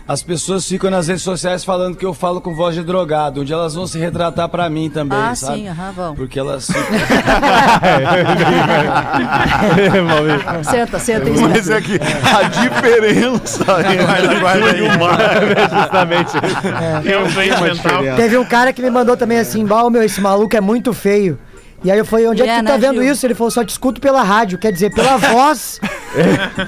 As 0.06 0.22
pessoas 0.22 0.68
ficam 0.68 0.90
nas 0.90 1.08
redes 1.08 1.22
sociais 1.22 1.64
falando 1.64 1.96
que 1.96 2.04
eu 2.04 2.12
falo 2.12 2.38
com 2.38 2.54
voz 2.54 2.74
de 2.74 2.82
drogado. 2.82 3.42
Dia 3.42 3.56
elas 3.56 3.74
vão 3.74 3.86
se 3.86 3.98
retratar 3.98 4.50
pra 4.50 4.68
mim 4.68 4.90
também, 4.90 5.18
ah, 5.18 5.34
sabe? 5.34 5.60
sim, 5.60 5.68
aham, 5.68 5.92
vão. 5.92 6.14
Porque 6.14 6.38
elas 6.38 6.66
senta, 10.64 10.98
senta. 10.98 11.28
É, 11.28 11.32
Mas 11.32 11.70
é 11.70 11.80
que 11.80 11.94
a 11.98 12.42
diferença 12.48 13.64
entre 13.90 14.82
o 14.82 14.98
Magro 14.98 15.54
Justamente. 15.80 16.32
Doente 17.34 17.62
mental. 17.62 18.02
Teve 18.16 18.36
um 18.36 18.44
cara 18.44 18.74
que 18.74 18.82
me 18.82 18.90
mandou 18.90 19.16
também 19.16 19.38
assim, 19.38 19.64
Bal, 19.64 19.88
meu, 19.88 20.02
esse 20.02 20.20
maluco 20.20 20.54
é 20.54 20.60
muito 20.60 20.92
feio. 20.92 21.38
E 21.82 21.90
aí 21.90 21.98
eu 21.98 22.04
falei, 22.04 22.26
onde 22.26 22.42
é, 22.42 22.46
É, 22.46 22.48
que 22.48 22.56
tu 22.60 22.64
né, 22.64 22.70
tá 22.70 22.76
vendo 22.78 23.02
Gil? 23.02 23.12
isso? 23.12 23.26
Ele 23.26 23.34
falou, 23.34 23.50
só 23.50 23.62
te 23.62 23.68
escuto 23.68 24.00
pela 24.00 24.22
rádio, 24.22 24.56
quer 24.56 24.72
dizer, 24.72 24.90
pela 24.94 25.18
voz. 25.18 25.78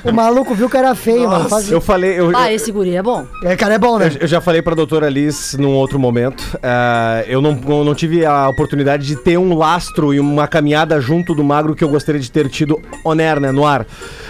O 0.04 0.12
maluco 0.12 0.54
viu 0.54 0.68
que 0.68 0.76
era 0.76 0.94
feio, 0.94 1.28
mano. 1.28 1.48
Faz... 1.48 1.70
Eu 1.70 1.80
falei. 1.80 2.18
Eu, 2.18 2.32
Ah, 2.36 2.52
esse 2.52 2.70
guri 2.72 2.94
é 2.96 3.02
bom. 3.02 3.26
É, 3.42 3.56
cara, 3.56 3.74
é 3.74 3.78
bom, 3.78 3.98
né? 3.98 4.10
Eu, 4.14 4.22
eu 4.22 4.26
já 4.26 4.40
falei 4.40 4.62
pra 4.62 4.74
doutora 4.74 5.08
Liz 5.08 5.54
num 5.58 5.74
outro 5.74 5.98
momento. 5.98 6.58
ah, 6.62 7.22
eu 7.26 7.40
não, 7.40 7.52
não 7.52 7.84
não 7.84 7.94
tive 7.94 8.24
a 8.26 8.48
oportunidade 8.48 9.06
de 9.06 9.16
ter 9.16 9.38
um 9.38 9.54
lastro 9.54 10.12
e 10.12 10.18
uma 10.20 10.46
caminhada 10.48 11.00
junto 11.00 11.34
do 11.34 11.44
magro 11.44 11.74
que 11.74 11.84
eu 11.84 11.88
gostaria 11.88 12.20
de 12.20 12.30
ter 12.30 12.48
tido 12.48 12.80
oner, 13.04 13.38
né, 13.40 13.50
no 13.52 13.64
ar. 13.66 13.86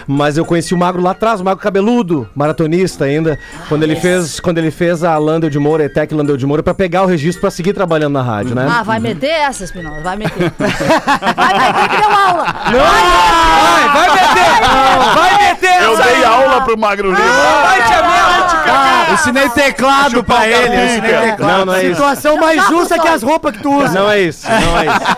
Mas 0.07 0.37
eu 0.37 0.45
conheci 0.45 0.75
o 0.75 0.79
magro 0.79 1.03
lá 1.03 1.12
atrás, 1.12 1.41
o 1.41 1.45
magro 1.45 1.62
cabeludo, 1.62 2.29
maratonista 2.35 3.05
ainda, 3.07 3.39
quando 3.69 3.83
ele 3.83 3.97
fez 3.97 4.39
quando 4.41 4.59
ele 4.59 4.71
fez 4.71 5.03
a 5.03 5.17
Landel 5.19 5.51
de 5.51 5.59
Moura, 5.59 5.85
ETEC 5.85 6.14
Landel 6.14 6.37
de 6.37 6.47
Moura, 6.47 6.62
pra 6.62 6.75
pegar 6.75 7.03
o 7.03 7.07
registro 7.07 7.41
pra 7.41 7.51
seguir 7.51 7.73
trabalhando 7.73 8.12
na 8.12 8.23
rádio, 8.23 8.55
né? 8.55 8.67
Ah, 8.71 8.83
vai 8.83 8.99
meter 8.99 9.31
essa, 9.31 9.64
Espinosa, 9.64 10.03
vai 10.03 10.17
meter. 10.17 10.53
vai, 10.59 11.55
vai, 11.55 11.73
vai 11.73 11.89
que 11.89 11.97
deu 11.97 12.11
aula. 12.11 12.45
Vai, 12.45 13.89
vai 13.93 14.11
meter! 14.14 15.06
Vai 15.15 15.39
meter! 15.49 15.83
Eu 15.83 15.97
dei 15.97 16.25
aula 16.25 16.61
pro 16.63 16.77
Magro 16.79 17.09
Lima. 17.11 17.19
Vai, 17.63 17.83
tia 17.87 18.03
Mel! 18.03 19.15
Ensinei 19.15 19.49
teclado 19.51 20.23
pra 20.25 20.47
ele, 20.49 20.77
eu 20.77 20.85
ensinei 20.87 21.11
teclado. 21.31 21.59
Não, 21.59 21.65
não 21.67 21.75
é 21.75 21.85
isso. 21.85 21.95
Situação 21.95 22.37
mais 22.39 22.67
justa 22.67 22.99
que 22.99 23.09
as 23.09 23.23
roupas 23.23 23.57
que 23.57 23.63
tu 23.63 23.73
usa. 23.83 23.99
Não 23.99 24.11
é 24.11 24.21
isso, 24.21 24.47
não 24.49 24.79
é 24.79 24.87
isso. 24.87 25.17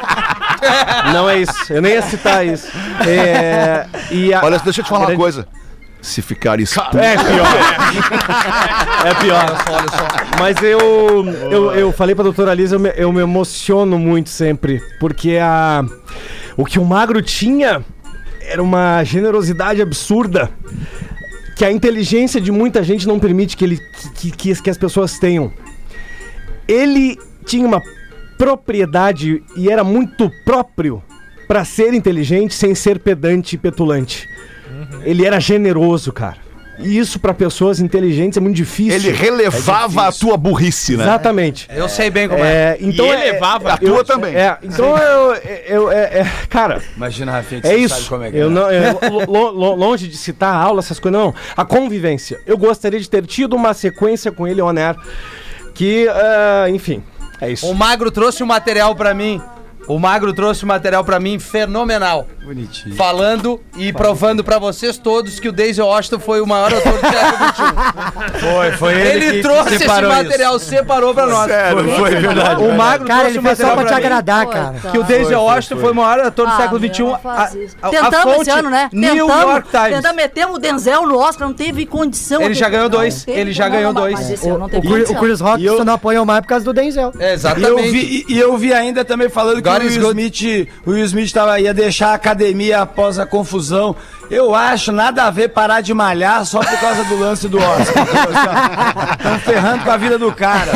Não 1.12 1.30
é 1.30 1.38
isso. 1.38 1.72
Eu 1.72 1.80
nem 1.80 1.92
ia 1.92 2.02
citar 2.02 2.44
isso. 2.44 2.66
É, 3.06 3.86
e 4.10 4.34
a- 4.34 4.40
Olha, 4.42 4.58
deixa 4.58 4.80
eu 4.80 4.84
te 4.84 4.88
falar 4.88 5.02
uma 5.02 5.06
grande- 5.06 5.20
coisa. 5.22 5.46
Se 6.02 6.20
ficar 6.20 6.58
isso. 6.58 6.80
É 6.80 7.16
pior. 7.16 7.46
É 9.06 9.14
pior. 9.14 9.44
Mas 10.38 10.56
eu, 10.62 11.26
eu, 11.50 11.72
eu 11.72 11.92
falei 11.92 12.14
pra 12.14 12.24
doutora 12.24 12.52
Lisa, 12.54 12.74
eu 12.76 12.80
me, 12.80 12.92
eu 12.96 13.12
me 13.12 13.20
emociono 13.20 13.98
muito 13.98 14.30
sempre. 14.30 14.80
Porque 15.00 15.38
a, 15.40 15.84
o 16.56 16.64
que 16.64 16.78
o 16.78 16.84
magro 16.84 17.22
tinha 17.22 17.84
era 18.48 18.62
uma 18.62 19.04
generosidade 19.04 19.82
absurda. 19.82 20.50
Que 21.56 21.64
a 21.64 21.72
inteligência 21.72 22.40
de 22.40 22.52
muita 22.52 22.82
gente 22.82 23.06
não 23.06 23.18
permite 23.18 23.56
que, 23.56 23.64
ele, 23.64 23.78
que, 24.14 24.30
que, 24.30 24.62
que 24.62 24.70
as 24.70 24.78
pessoas 24.78 25.18
tenham. 25.18 25.52
Ele 26.66 27.18
tinha 27.44 27.66
uma 27.66 27.82
propriedade 28.36 29.42
e 29.56 29.68
era 29.68 29.82
muito 29.82 30.30
próprio 30.44 31.02
pra 31.48 31.64
ser 31.64 31.94
inteligente 31.94 32.54
sem 32.54 32.74
ser 32.74 33.00
pedante 33.00 33.56
e 33.56 33.58
petulante. 33.58 34.28
Ele 35.02 35.24
era 35.24 35.40
generoso, 35.40 36.12
cara. 36.12 36.47
E 36.80 36.96
isso 36.98 37.18
pra 37.18 37.34
pessoas 37.34 37.80
inteligentes 37.80 38.36
é 38.36 38.40
muito 38.40 38.56
difícil. 38.56 38.94
Ele 38.94 39.10
relevava 39.10 40.08
a 40.08 40.12
tua 40.12 40.36
burrice, 40.36 40.96
né? 40.96 41.04
Exatamente. 41.04 41.68
Eu 41.74 41.88
sei 41.88 42.10
bem 42.10 42.28
como 42.28 42.44
é. 42.44 42.48
É, 42.48 42.78
então 42.80 43.06
E 43.06 43.08
é- 43.10 43.28
elevava. 43.28 43.72
A 43.72 43.76
tua 43.76 44.04
também. 44.04 44.34
É, 44.34 44.56
então 44.62 44.96
eu, 44.96 45.34
eu, 45.66 45.92
é, 45.92 46.20
é- 46.20 46.32
cara, 46.48 46.80
Imagina, 46.96 47.32
Rafinha, 47.32 47.60
que 47.60 47.66
é 47.66 47.70
você 47.72 47.76
isso. 47.76 47.94
sabe 47.96 48.08
como 48.08 48.24
é 48.24 48.30
que 48.30 48.36
eu 48.36 48.46
é. 48.48 48.50
não, 48.50 48.70
eu- 48.70 48.98
lo- 49.26 49.50
lo- 49.50 49.74
longe 49.74 50.06
de 50.08 50.16
citar 50.16 50.54
a 50.54 50.58
aula, 50.58 50.80
essas 50.80 50.98
coisas, 51.00 51.20
não. 51.20 51.34
A 51.56 51.64
convivência. 51.64 52.40
Eu 52.46 52.56
gostaria 52.56 53.00
de 53.00 53.08
ter 53.08 53.26
tido 53.26 53.54
uma 53.56 53.74
sequência 53.74 54.30
com 54.32 54.46
ele, 54.46 54.60
Oner, 54.62 54.94
que, 55.74 56.08
ah, 56.08 56.66
enfim, 56.70 57.02
é 57.40 57.50
isso. 57.50 57.66
O 57.68 57.74
Magro 57.74 58.10
trouxe 58.10 58.42
um 58.42 58.46
material 58.46 58.94
pra 58.94 59.12
mim. 59.14 59.40
O 59.88 59.98
Magro 59.98 60.32
trouxe 60.34 60.64
um 60.64 60.68
material 60.68 61.02
pra 61.02 61.18
mim 61.18 61.38
fenomenal. 61.38 62.26
Bonitinho. 62.44 62.94
Falando 62.94 63.60
e 63.76 63.92
provando 63.92 64.44
pra 64.44 64.58
vocês 64.58 64.96
todos 64.98 65.40
que 65.40 65.48
o 65.48 65.52
Daisy 65.52 65.80
Washington 65.80 66.18
foi 66.18 66.40
o 66.40 66.46
maior 66.46 66.72
autor 66.72 66.92
do 66.92 66.98
século 67.00 67.48
XXI. 67.48 68.38
Foi, 68.38 68.72
foi 68.72 68.92
ele, 68.94 69.24
Ele 69.26 69.36
que 69.36 69.42
trouxe 69.42 69.74
esse 69.74 69.86
material, 69.86 70.58
separou 70.58 71.12
pra 71.14 71.26
nós. 71.26 71.46
Sério, 71.50 71.88
foi, 71.96 72.10
verdade. 72.14 72.62
O 72.62 72.72
Magro 72.74 73.06
Cara, 73.06 73.20
trouxe 73.22 73.38
ele 73.38 73.38
um 73.38 73.42
fez 73.42 73.58
só 73.58 73.66
material 73.66 73.76
pra 73.76 73.84
te 73.84 73.88
pra 73.88 73.96
mim. 73.98 74.04
agradar, 74.06 74.46
Pô, 74.46 74.52
cara. 74.52 74.74
Que 74.92 74.98
o 74.98 75.02
Daisy 75.02 75.24
Foi, 75.24 75.34
foi, 75.34 75.42
Washington 75.44 75.74
foi. 75.76 75.82
foi 75.84 75.92
o 75.92 75.94
maior 75.94 76.20
ator 76.20 76.46
do 76.46 76.52
Ah, 76.52 76.56
século 76.56 76.80
XXI. 76.80 77.02
A- 77.24 77.50
isso. 77.56 77.76
a- 77.82 77.86
a 77.86 77.90
Tentamos 77.90 78.22
fonte, 78.36 78.40
esse 78.42 78.50
ano, 78.50 78.70
né? 78.70 78.88
New 78.92 79.26
Tentamos. 79.26 79.42
York 79.52 79.68
Times. 79.70 79.88
Tentamos 79.96 80.16
metemos 80.16 80.56
o 80.56 80.58
Denzel 80.60 81.06
no 81.06 81.18
Oscar, 81.18 81.48
não 81.48 81.54
teve 81.54 81.86
condição. 81.86 82.40
Ele 82.42 82.54
já 82.54 82.68
ganhou 82.68 82.88
dois, 82.88 83.24
ele 83.26 83.52
já 83.52 83.68
ganhou 83.68 83.92
dois. 83.92 84.18
O, 84.44 85.16
Chris- 85.20 85.40
Rock 85.40 85.62
não 85.84 85.94
apoiou 85.94 86.24
mais 86.24 86.40
por 86.40 86.48
causa 86.48 86.64
do 86.64 86.72
Denzel. 86.72 87.12
Exatamente. 87.18 87.96
e 87.96 88.24
e 88.28 88.38
eu 88.38 88.56
vi 88.56 88.72
ainda 88.72 89.04
também 89.04 89.28
falando 89.28 89.56
que 89.62 89.68
God 89.78 89.82
o 89.82 89.86
Will. 89.86 90.10
Smith, 90.10 90.68
o 90.86 90.90
Will 90.90 91.04
Smith 91.04 91.32
tava, 91.32 91.60
ia 91.60 91.74
deixar 91.74 92.10
a 92.10 92.14
academia 92.14 92.80
após 92.80 93.18
a 93.18 93.26
confusão. 93.26 93.94
Eu 94.30 94.54
acho 94.54 94.92
nada 94.92 95.24
a 95.24 95.30
ver 95.30 95.48
parar 95.48 95.80
de 95.80 95.94
malhar 95.94 96.44
só 96.44 96.60
por 96.60 96.78
causa 96.80 97.02
do 97.04 97.18
lance 97.18 97.48
do 97.48 97.58
Oscar. 97.58 98.06
Estão 99.18 99.38
ferrando 99.40 99.84
com 99.84 99.90
a 99.90 99.96
vida 99.96 100.18
do 100.18 100.32
cara. 100.32 100.70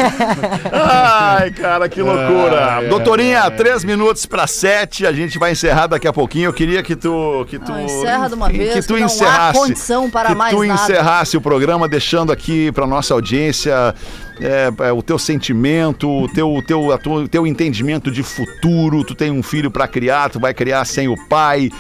Ai, 0.73 1.51
cara, 1.51 1.89
que 1.89 2.01
loucura. 2.01 2.83
Doutorinha, 2.89 3.51
três 3.51 3.85
minutos 3.85 4.25
para 4.27 4.47
sete. 4.47 5.07
A 5.07 5.13
gente 5.13 5.39
vai 5.39 5.53
encerrar 5.53 5.87
daqui 5.87 6.09
a 6.09 6.13
pouquinho. 6.13 6.47
Eu 6.47 6.53
queria 6.53 6.83
que 6.83 6.97
tu. 6.97 7.45
Que 7.49 7.59
tu 7.59 7.73
Não, 7.73 7.81
encerra 7.81 8.29
de 8.29 8.35
uma 8.35 8.49
enfim, 8.49 8.59
vez, 8.59 8.75
Que 8.75 8.83
tu 8.83 8.95
que 8.95 9.01
não 9.01 9.07
há 9.07 9.13
encerrasse. 9.13 9.59
condição 9.59 10.11
para 10.11 10.29
que 10.31 10.35
mais 10.35 10.55
tu 10.55 10.65
nada. 10.65 10.83
encerrasse 10.83 11.37
o 11.37 11.41
programa, 11.41 11.89
deixando 11.89 12.33
aqui 12.33 12.73
para 12.73 12.87
nossa 12.87 13.13
audiência 13.15 13.95
é, 14.41 14.73
é, 14.89 14.93
o 14.93 15.03
teu 15.03 15.19
sentimento, 15.19 16.09
o 16.09 16.29
teu, 16.29 16.53
o 16.53 16.63
teu, 16.63 16.93
a 16.93 16.99
teu 17.29 17.47
entendimento 17.47 18.11
de 18.11 18.23
futuro. 18.23 19.05
Tu 19.05 19.15
tem 19.15 19.31
um 19.31 19.43
filho 19.43 19.71
para 19.71 19.87
criar, 19.87 20.31
tu 20.31 20.41
vai 20.41 20.55
criar 20.55 20.85
sem 20.85 21.09
o 21.09 21.17
pai. 21.29 21.71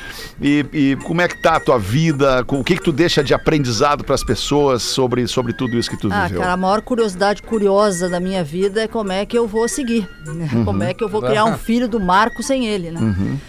E, 0.40 0.66
e 0.72 0.96
como 1.04 1.20
é 1.22 1.28
que 1.28 1.40
tá 1.40 1.56
a 1.56 1.60
tua 1.62 1.78
vida? 1.78 2.44
O 2.48 2.62
que 2.64 2.76
que 2.76 2.82
tu 2.82 2.92
deixa 2.92 3.22
de 3.24 3.32
aprendizado 3.34 4.04
para 4.04 4.14
as 4.14 4.24
pessoas 4.24 4.82
sobre, 4.82 5.26
sobre 5.26 5.52
tudo 5.52 5.78
isso 5.78 5.88
que 5.90 5.96
tu 5.96 6.08
Ah, 6.12 6.24
viveu? 6.26 6.40
cara, 6.40 6.52
a 6.52 6.56
maior 6.56 6.82
curiosidade 6.82 7.42
curiosa 7.42 8.08
da 8.08 8.20
minha 8.20 8.42
vida 8.44 8.82
é 8.82 8.88
como 8.88 9.12
é 9.12 9.24
que 9.24 9.36
eu 9.38 9.46
vou 9.46 9.68
seguir. 9.68 10.08
né? 10.26 10.48
Uhum. 10.52 10.64
Como 10.64 10.82
é 10.82 10.92
que 10.94 11.02
eu 11.02 11.08
vou 11.08 11.22
criar 11.22 11.44
um 11.44 11.56
filho 11.58 11.88
do 11.88 11.98
Marco 12.00 12.42
sem 12.42 12.66
ele, 12.66 12.90
né? 12.90 13.40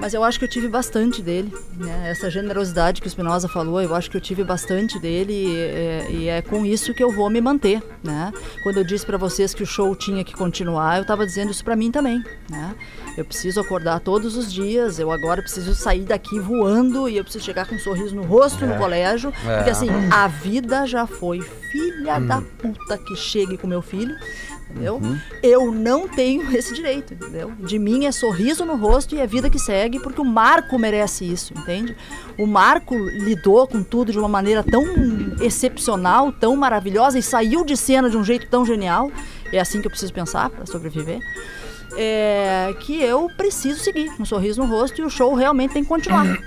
Mas 0.00 0.14
eu 0.14 0.22
acho 0.22 0.38
que 0.38 0.44
eu 0.44 0.48
tive 0.48 0.68
bastante 0.68 1.20
dele, 1.20 1.52
né? 1.76 2.10
Essa 2.10 2.30
generosidade 2.30 3.00
que 3.00 3.08
o 3.08 3.10
Spinoza 3.10 3.48
falou, 3.48 3.82
eu 3.82 3.92
acho 3.96 4.08
que 4.08 4.16
eu 4.16 4.20
tive 4.20 4.44
bastante 4.44 4.96
dele 4.96 5.32
e, 5.32 5.56
é- 5.56 6.06
e 6.10 6.28
é 6.28 6.40
com 6.40 6.64
isso 6.64 6.94
que 6.94 7.02
eu 7.02 7.10
vou 7.10 7.28
me 7.28 7.40
manter, 7.40 7.82
né? 8.04 8.32
Quando 8.62 8.76
eu 8.76 8.84
disse 8.84 9.04
pra 9.04 9.18
vocês 9.18 9.52
que 9.52 9.62
o 9.64 9.66
show 9.66 9.96
tinha 9.96 10.22
que 10.22 10.34
continuar, 10.34 10.98
eu 10.98 11.04
tava 11.04 11.26
dizendo 11.26 11.50
isso 11.50 11.64
pra 11.64 11.74
mim 11.74 11.90
também, 11.90 12.22
né? 12.48 12.76
Eu 13.18 13.24
preciso 13.24 13.60
acordar 13.60 13.98
todos 13.98 14.36
os 14.36 14.52
dias, 14.52 15.00
eu 15.00 15.10
agora 15.10 15.42
preciso 15.42 15.74
sair 15.74 16.04
daqui 16.04 16.38
voando 16.38 17.08
e 17.08 17.16
eu 17.16 17.24
preciso 17.24 17.44
chegar 17.44 17.66
com 17.66 17.74
um 17.74 17.78
sorriso 17.80 18.14
no 18.14 18.22
rosto 18.22 18.64
no 18.64 18.76
colégio, 18.76 19.32
porque 19.56 19.70
assim, 19.70 19.88
a 20.08 20.28
vida 20.28 20.86
já 20.86 21.04
foi 21.04 21.40
filha 21.40 22.20
da 22.20 22.40
puta 22.40 22.96
que 22.96 23.16
chegue 23.16 23.56
com 23.56 23.66
meu 23.66 23.82
filho. 23.82 24.14
Entendeu? 24.70 25.00
Eu 25.42 25.72
não 25.72 26.06
tenho 26.06 26.54
esse 26.54 26.72
direito, 26.74 27.14
entendeu? 27.14 27.50
De 27.58 27.76
mim 27.76 28.04
é 28.04 28.12
sorriso 28.12 28.64
no 28.64 28.76
rosto 28.76 29.16
e 29.16 29.18
é 29.18 29.26
vida 29.26 29.50
que 29.50 29.58
segue, 29.58 29.98
porque 29.98 30.20
o 30.20 30.24
Marco 30.24 30.78
merece 30.78 31.24
isso, 31.24 31.52
entende? 31.54 31.96
O 32.38 32.46
Marco 32.46 32.94
lidou 32.94 33.66
com 33.66 33.82
tudo 33.82 34.12
de 34.12 34.18
uma 34.18 34.28
maneira 34.28 34.62
tão 34.62 34.84
excepcional, 35.40 36.30
tão 36.30 36.54
maravilhosa 36.54 37.18
e 37.18 37.22
saiu 37.22 37.64
de 37.64 37.76
cena 37.76 38.08
de 38.08 38.16
um 38.16 38.22
jeito 38.22 38.46
tão 38.46 38.64
genial. 38.64 39.10
É 39.50 39.58
assim 39.58 39.80
que 39.80 39.88
eu 39.88 39.90
preciso 39.90 40.12
pensar 40.12 40.50
para 40.50 40.66
sobreviver. 40.66 41.18
É, 41.96 42.74
que 42.80 43.02
eu 43.02 43.30
preciso 43.36 43.80
seguir 43.80 44.10
um 44.20 44.24
sorriso 44.24 44.62
no 44.62 44.68
rosto 44.68 45.00
e 45.00 45.04
o 45.04 45.10
show 45.10 45.34
realmente 45.34 45.72
tem 45.72 45.82
que 45.82 45.88
continuar. 45.88 46.26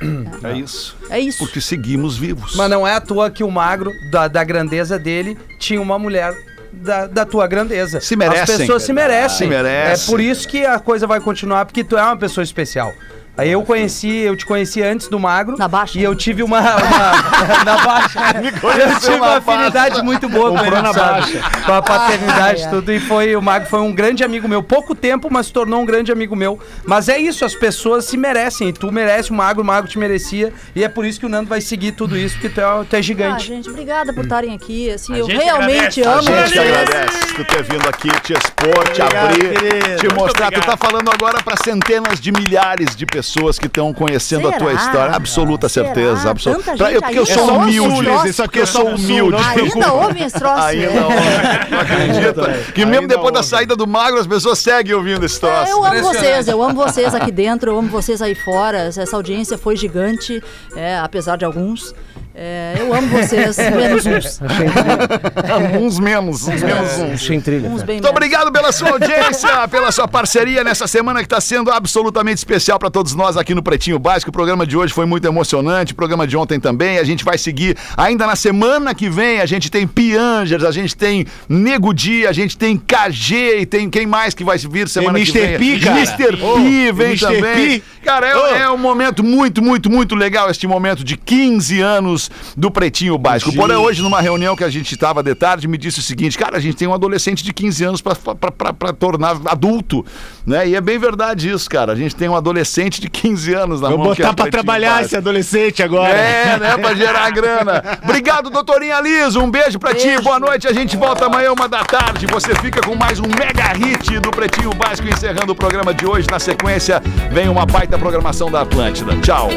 É 0.43 0.53
isso. 0.53 0.95
É 1.09 1.19
isso. 1.19 1.37
Porque 1.39 1.61
seguimos 1.61 2.17
vivos. 2.17 2.55
Mas 2.55 2.69
não 2.69 2.87
é 2.87 2.95
à 2.95 3.01
toa 3.01 3.29
que 3.29 3.43
o 3.43 3.51
magro, 3.51 3.91
da, 4.09 4.27
da 4.27 4.43
grandeza 4.43 4.97
dele, 4.97 5.37
tinha 5.59 5.79
uma 5.79 5.99
mulher 5.99 6.35
da, 6.71 7.05
da 7.05 7.25
tua 7.25 7.47
grandeza. 7.47 7.99
Se 7.99 8.15
merecem. 8.15 8.41
As 8.41 8.61
pessoas 8.61 8.83
se 8.83 8.93
merecem. 8.93 9.37
Se 9.37 9.47
merecem. 9.47 10.05
É 10.05 10.09
por 10.09 10.19
isso 10.19 10.47
que 10.47 10.65
a 10.65 10.79
coisa 10.79 11.05
vai 11.05 11.19
continuar, 11.19 11.65
porque 11.65 11.83
tu 11.83 11.97
é 11.97 12.03
uma 12.03 12.17
pessoa 12.17 12.43
especial. 12.43 12.93
Aí 13.37 13.49
eu 13.49 13.63
conheci, 13.63 14.09
eu 14.09 14.35
te 14.35 14.45
conheci 14.45 14.83
antes 14.83 15.07
do 15.07 15.17
magro. 15.17 15.55
Na 15.57 15.67
baixa. 15.67 15.97
E 15.97 16.03
eu 16.03 16.13
tive 16.13 16.43
uma. 16.43 16.59
uma- 16.59 17.63
na 17.65 17.77
baixa. 17.77 18.19
eu 18.37 18.99
tive 18.99 19.13
uma 19.15 19.37
afinidade 19.37 20.01
muito 20.03 20.27
boa 20.27 20.51
com 20.51 20.65
ele, 20.65 20.81
na 20.81 20.93
sabe? 20.93 21.39
Com 21.65 21.73
a 21.73 21.81
paternidade 21.81 22.61
Ai, 22.61 22.65
ai. 22.65 22.69
tudo. 22.69 22.91
E 22.91 22.99
foi, 22.99 23.35
o 23.35 23.41
Magro 23.41 23.69
foi 23.69 23.79
um 23.79 23.93
grande 23.93 24.21
amigo 24.23 24.47
meu. 24.49 24.61
Pouco 24.61 24.93
tempo, 24.93 25.29
mas 25.31 25.47
se 25.47 25.53
tornou 25.53 25.81
um 25.81 25.85
grande 25.85 26.11
amigo 26.11 26.35
meu. 26.35 26.59
Mas 26.85 27.07
é 27.07 27.17
isso, 27.17 27.45
as 27.45 27.55
pessoas 27.55 28.03
se 28.05 28.17
merecem. 28.17 28.67
E 28.69 28.73
tu 28.73 28.91
merece 28.91 29.31
o 29.31 29.33
Magro, 29.33 29.63
o 29.63 29.65
Magro 29.65 29.89
te 29.89 29.97
merecia. 29.97 30.51
E 30.75 30.83
é 30.83 30.89
por 30.89 31.05
isso 31.05 31.17
que 31.19 31.25
o 31.25 31.29
Nando 31.29 31.47
vai 31.49 31.61
seguir 31.61 31.93
tudo 31.93 32.17
isso, 32.17 32.35
porque 32.35 32.49
tu 32.49 32.59
é, 32.59 32.83
tu 32.83 32.95
é 32.95 32.99
Ah, 32.99 33.01
gigante. 33.01 33.47
gente, 33.47 33.69
obrigada 33.69 34.13
por 34.13 34.25
estarem 34.25 34.53
aqui. 34.53 34.91
Assim, 34.91 35.13
A 35.13 35.17
eu 35.17 35.25
gente 35.29 35.41
realmente 35.41 36.03
agradece. 36.03 36.03
A 36.03 36.11
amo 36.11 36.21
gente 36.21 36.51
que 36.51 36.59
vocês. 36.59 36.77
agradece 36.89 37.33
tu 37.33 37.45
ter 37.45 37.63
vindo 37.63 37.87
aqui, 37.89 38.09
te 38.21 38.33
expor, 38.33 38.89
te 38.89 39.01
abrir, 39.01 39.97
te 39.99 40.13
mostrar. 40.13 40.51
Tu 40.51 40.59
tá 40.61 40.75
falando 40.75 41.09
agora 41.09 41.41
para 41.41 41.55
centenas 41.63 42.19
de 42.19 42.29
milhares 42.33 42.93
de 42.93 43.05
pessoas 43.05 43.20
que 43.59 43.67
estão 43.67 43.93
conhecendo 43.93 44.47
a 44.47 44.51
tua 44.53 44.69
Será? 44.71 44.81
história. 44.85 45.15
Absoluta 45.15 45.69
Será? 45.69 45.85
certeza. 45.85 46.29
Absoluta. 46.29 46.63
Tanta 46.63 46.77
Pra- 46.77 46.91
eu- 46.91 47.01
porque 47.01 47.19
eu 47.19 47.25
sou 47.25 47.53
humilde. 47.57 48.29
Isso 48.29 48.43
aqui 48.43 48.59
eu 48.59 48.67
sou 48.67 48.87
humilde. 48.95 49.37
Ainda 49.43 49.93
ouvem 49.93 50.23
esse 50.23 50.37
troço? 50.39 50.61
Ainda 50.63 50.85
É. 50.85 51.67
Não 51.69 51.79
acredita? 51.79 52.71
Que 52.73 52.85
mesmo 52.85 53.07
depois 53.07 53.33
da 53.33 53.43
saída 53.43 53.75
do 53.75 53.85
magro, 53.87 54.19
as 54.19 54.27
pessoas 54.27 54.59
seguem 54.59 54.93
ouvindo 54.93 55.25
esse 55.25 55.37
É, 55.37 55.39
troço. 55.39 55.71
eu 55.71 55.83
amo 55.85 56.01
vocês, 56.03 56.47
eu 56.47 56.61
amo 56.63 56.75
vocês 56.75 57.13
aqui 57.15 57.31
dentro, 57.31 57.71
eu 57.71 57.77
amo 57.77 57.89
vocês 57.89 58.21
aí 58.21 58.35
fora. 58.35 58.77
Essa 58.95 59.15
audiência 59.15 59.57
foi 59.57 59.75
gigante, 59.75 60.41
é, 60.75 60.97
apesar 60.99 61.37
de 61.37 61.45
alguns. 61.45 61.93
É, 62.33 62.75
eu 62.79 62.93
amo 62.93 63.07
vocês, 63.09 63.57
menos 63.75 64.05
uns. 64.05 64.39
Uns 65.81 65.99
menos, 65.99 66.47
uns 66.47 66.61
menos 66.63 66.97
uns. 66.99 67.43
Trilha. 67.43 67.69
Uns 67.69 67.83
bem 67.83 67.95
Muito 67.95 68.03
menos. 68.03 68.09
obrigado 68.09 68.51
pela 68.51 68.71
sua 68.71 68.91
audiência, 68.91 69.67
pela 69.67 69.91
sua 69.91 70.07
parceria 70.07 70.63
nessa 70.63 70.87
semana 70.87 71.19
que 71.19 71.25
está 71.25 71.41
sendo 71.41 71.69
absolutamente 71.71 72.37
especial 72.37 72.79
para 72.79 72.89
todos 72.89 73.13
nós 73.15 73.35
aqui 73.35 73.53
no 73.53 73.61
Pretinho 73.61 73.99
Básico. 73.99 74.29
O 74.29 74.33
programa 74.33 74.65
de 74.65 74.77
hoje 74.77 74.93
foi 74.93 75.05
muito 75.05 75.27
emocionante, 75.27 75.91
o 75.93 75.95
programa 75.95 76.25
de 76.25 76.37
ontem 76.37 76.59
também. 76.59 76.99
A 76.99 77.03
gente 77.03 77.25
vai 77.25 77.37
seguir 77.37 77.75
ainda 77.97 78.25
na 78.25 78.35
semana 78.35 78.93
que 78.95 79.09
vem. 79.09 79.41
A 79.41 79.45
gente 79.45 79.69
tem 79.69 79.85
Piangers, 79.85 80.63
a 80.63 80.71
gente 80.71 80.95
tem 80.95 81.25
Nego 81.49 81.93
Dia, 81.93 82.29
a 82.29 82.33
gente 82.33 82.57
tem 82.57 82.77
KG 82.77 83.59
e 83.61 83.65
tem 83.65 83.89
quem 83.89 84.05
mais 84.05 84.33
que 84.33 84.43
vai 84.43 84.57
vir 84.57 84.87
semana 84.87 85.19
que 85.19 85.29
Mr. 85.31 85.57
vem? 85.57 85.79
P, 85.79 85.85
cara. 85.85 85.97
Mr. 85.97 86.37
P 86.37 86.91
vem 86.93 87.07
Mr. 87.07 87.19
também. 87.25 87.79
P. 87.79 87.83
Cara, 88.03 88.27
é, 88.27 88.35
Ô. 88.35 88.47
é 88.47 88.69
um 88.71 88.77
momento 88.77 89.23
muito, 89.23 89.61
muito, 89.61 89.89
muito 89.89 90.15
legal 90.15 90.49
este 90.49 90.65
momento 90.65 91.03
de 91.03 91.17
15 91.17 91.81
anos 91.81 92.20
anos 92.21 92.31
do 92.55 92.69
Pretinho 92.69 93.17
Básico. 93.17 93.53
Porém, 93.53 93.77
hoje, 93.77 94.01
numa 94.01 94.21
reunião 94.21 94.55
que 94.55 94.63
a 94.63 94.69
gente 94.69 94.93
estava 94.93 95.23
de 95.23 95.33
tarde, 95.33 95.67
me 95.67 95.77
disse 95.77 95.99
o 95.99 96.01
seguinte, 96.01 96.37
cara, 96.37 96.57
a 96.57 96.59
gente 96.59 96.75
tem 96.75 96.87
um 96.87 96.93
adolescente 96.93 97.43
de 97.43 97.53
15 97.53 97.83
anos 97.83 98.01
para 98.01 98.93
tornar 98.93 99.37
adulto, 99.45 100.05
né? 100.45 100.67
E 100.67 100.75
é 100.75 100.81
bem 100.81 100.99
verdade 100.99 101.49
isso, 101.49 101.69
cara. 101.69 101.93
A 101.93 101.95
gente 101.95 102.15
tem 102.15 102.27
um 102.29 102.35
adolescente 102.35 102.99
de 103.01 103.09
15 103.09 103.53
anos 103.53 103.81
na 103.81 103.89
Vou 103.89 103.97
mão. 103.97 104.15
que 104.15 104.21
é 104.21 104.25
botar 104.25 104.35
pra 104.35 104.43
Pretinho 104.45 104.63
trabalhar 104.63 104.89
Básico. 104.89 105.05
esse 105.07 105.15
adolescente 105.17 105.83
agora. 105.83 106.13
É, 106.13 106.57
né? 106.59 106.77
Pra 106.77 106.93
gerar 106.93 107.29
grana. 107.31 107.99
Obrigado, 108.03 108.49
doutorinha 108.49 108.99
Liz. 108.99 109.35
Um 109.35 109.49
beijo 109.49 109.79
pra 109.79 109.93
ti. 109.93 110.19
Boa 110.21 110.39
noite. 110.39 110.67
A 110.67 110.73
gente 110.73 110.97
volta 110.97 111.25
amanhã, 111.25 111.51
uma 111.53 111.67
da 111.67 111.83
tarde. 111.83 112.27
Você 112.27 112.53
fica 112.55 112.81
com 112.81 112.95
mais 112.95 113.19
um 113.19 113.27
mega 113.27 113.73
hit 113.73 114.19
do 114.19 114.31
Pretinho 114.31 114.71
Básico, 114.73 115.07
encerrando 115.07 115.53
o 115.53 115.55
programa 115.55 115.93
de 115.93 116.05
hoje. 116.05 116.27
Na 116.29 116.39
sequência, 116.39 117.01
vem 117.31 117.47
uma 117.49 117.65
baita 117.65 117.97
programação 117.97 118.49
da 118.51 118.61
Atlântida. 118.61 119.15
Tchau. 119.17 119.49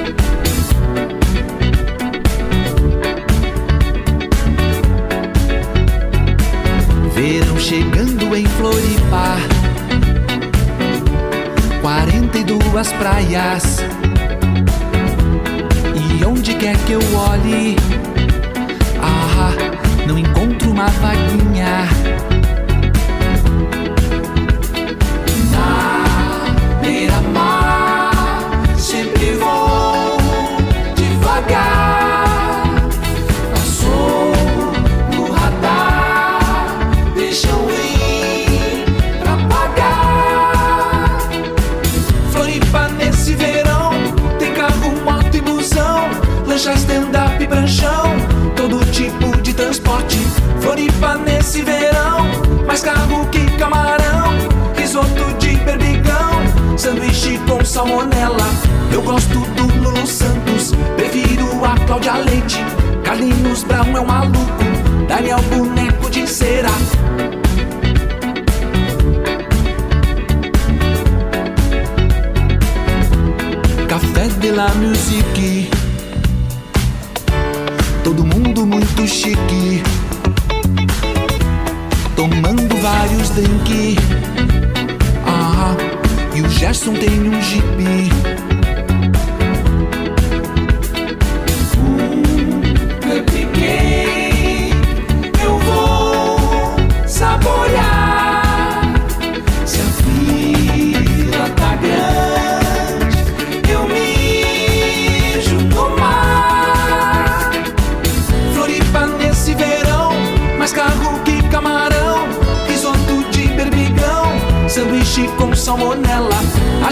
Verão 7.15 7.59
chegando 7.59 8.35
em 8.37 8.45
Floripa. 8.45 9.37
42 11.81 12.93
praias. 12.95 13.79
E 15.95 16.25
onde 16.25 16.55
quer 16.55 16.77
que 16.87 16.93
eu 16.93 17.01
olhe 17.17 17.77
Ah, 19.01 19.53
não 20.07 20.19
encontro 20.19 20.71
uma 20.71 20.87
vaguinha 20.87 21.93
salmonela 57.85 58.49
Eu 58.93 59.03
gosto 59.03 59.39
do 59.39 59.66
Lulu 59.78 60.07
Santos 60.07 60.72
Prefiro 60.97 61.64
a 61.64 61.78
Cláudia 61.87 62.16
Leite. 62.16 62.59
Carlinhos 63.05 63.62
Brown 63.64 63.97
é 63.97 64.01
um 64.01 64.07
maluco 64.07 64.64
Daniel 65.07 65.41
Boneco 65.43 66.11
de 66.11 66.26
cera. 66.26 66.70
Café 73.87 74.28
de 74.41 74.51
la 74.51 74.68
Musique. 74.74 75.70
Todo 78.03 78.24
mundo 78.24 78.66
muito 78.66 79.07
chique. 79.07 79.82
Tomando 82.16 82.76
vários 82.80 83.30
drink. 83.30 83.99
ah, 84.68 84.74
E 86.35 86.43
o 86.43 86.49
Gerson 86.51 86.95
tem 86.95 87.28
um 87.28 87.41
jipe 87.43 88.53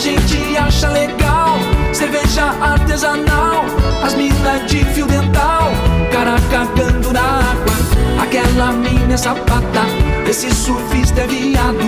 gente 0.03 0.57
acha 0.57 0.89
legal. 0.89 1.59
Cerveja 1.93 2.47
artesanal 2.61 3.65
As 4.03 4.15
minas 4.15 4.67
de 4.69 4.85
fio 4.87 5.07
dental. 5.07 5.71
Cara 6.11 6.37
cagando 6.51 7.13
na 7.13 7.21
água 7.21 8.23
Aquela 8.23 8.73
mina 8.73 9.15
é 9.15 9.17
sapata 9.17 9.85
Esse 10.29 10.51
surfista 10.51 11.21
é 11.21 11.27
viado 11.27 11.79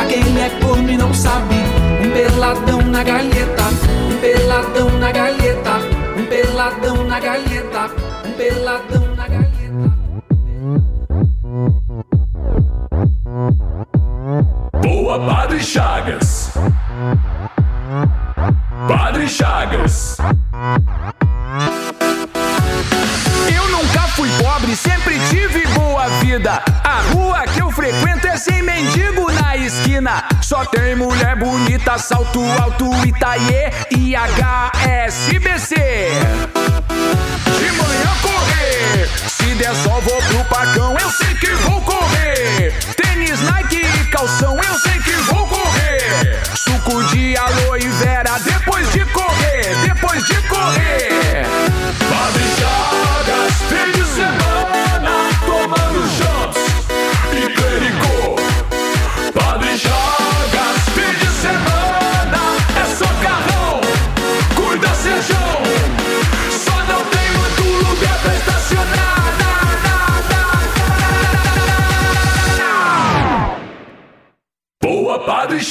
Aquele 0.00 0.40
é 0.40 0.50
corno 0.62 0.90
e 0.90 0.96
não 0.96 1.12
sabe. 1.12 1.56
Um 2.04 2.10
peladão 2.10 2.82
na 2.82 3.02
galheta 3.02 3.64
Um 4.10 4.16
peladão 4.20 4.98
na 4.98 5.12
galheta. 5.12 5.72
Um 6.16 6.26
peladão 6.26 7.04
na 7.04 7.20
galheta 7.20 7.90
Um 8.24 8.32
peladão 8.32 9.14
na 9.16 9.28
galheta. 9.28 9.56
Boa, 14.82 15.18
Padre 15.18 15.60
Chagas. 15.60 16.45
Vida. 26.36 26.62
A 26.84 27.00
rua 27.12 27.44
que 27.46 27.60
eu 27.60 27.70
frequento 27.70 28.26
é 28.26 28.36
sem 28.36 28.62
mendigo 28.62 29.30
na 29.32 29.56
esquina. 29.56 30.24
Só 30.42 30.64
tem 30.66 30.94
mulher 30.94 31.36
bonita, 31.36 31.98
salto 31.98 32.42
alto, 32.60 32.90
Itaiê 33.06 33.70
e 33.90 34.14
HSBC. 34.14 35.74
De 37.58 37.72
manhã 37.72 38.10
correr, 38.22 39.08
se 39.28 39.54
der 39.54 39.74
sol 39.76 40.00
vou 40.02 40.22
pro 40.22 40.44
pacão, 40.44 40.96
eu 40.98 41.10
sei 41.10 41.34
que 41.34 41.50
vou 41.54 41.80
correr. 41.80 42.74
Tênis 42.96 43.40
Nike 43.40 43.76
e 43.76 44.04
calção, 44.10 44.56
eu 44.56 44.78
sei 44.78 44.98
que 45.00 45.12
vou 45.12 45.46
correr. 45.46 46.38
Suco 46.54 47.02
de 47.04 47.36
aloe 47.36 47.88
vera, 47.88 48.38
depois 48.44 48.90
de 48.92 49.04
correr, 49.06 49.74
depois 49.86 50.22
de 50.24 50.36
correr. 50.42 51.25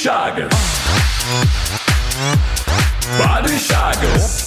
Chagas. 0.06 0.48
Padre 3.18 3.58
Chagas. 3.58 4.45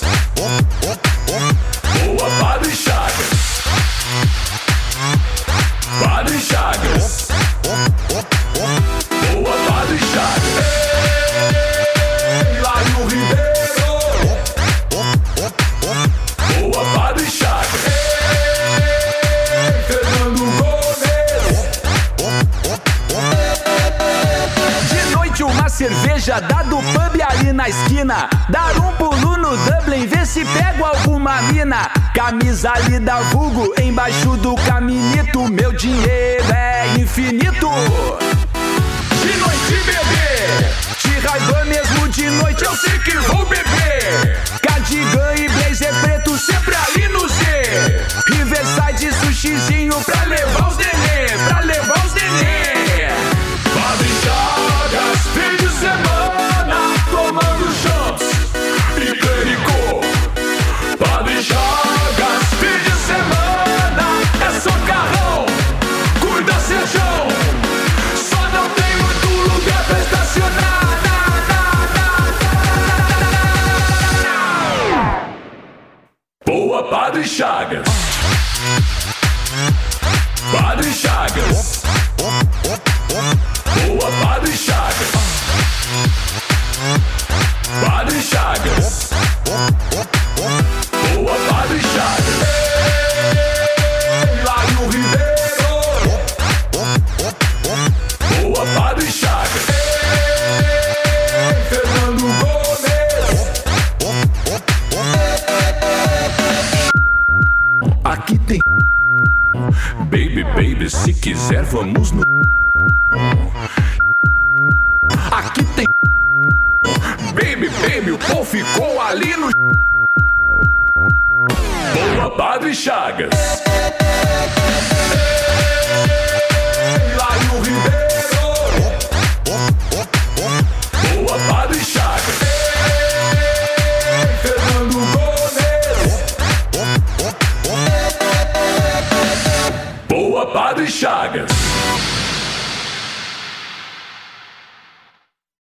Alguma 31.29 31.41
mina. 31.53 31.91
Camisa 32.13 32.71
ali 32.71 32.99
da 32.99 33.19
vulgo, 33.21 33.73
embaixo 33.79 34.35
do 34.37 34.55
caminito. 34.55 35.47
Meu 35.49 35.71
dinheiro 35.71 36.51
é 36.53 36.95
infinito. 36.99 37.69
De 39.21 39.37
noite 39.37 39.83
beber, 39.85 40.73
de 41.03 41.27
raiva 41.27 41.65
mesmo 41.65 42.09
de 42.09 42.29
noite 42.29 42.63
eu 42.63 42.75
sei 42.75 42.97
que 42.99 43.17
vou 43.17 43.45
beber. 43.45 44.58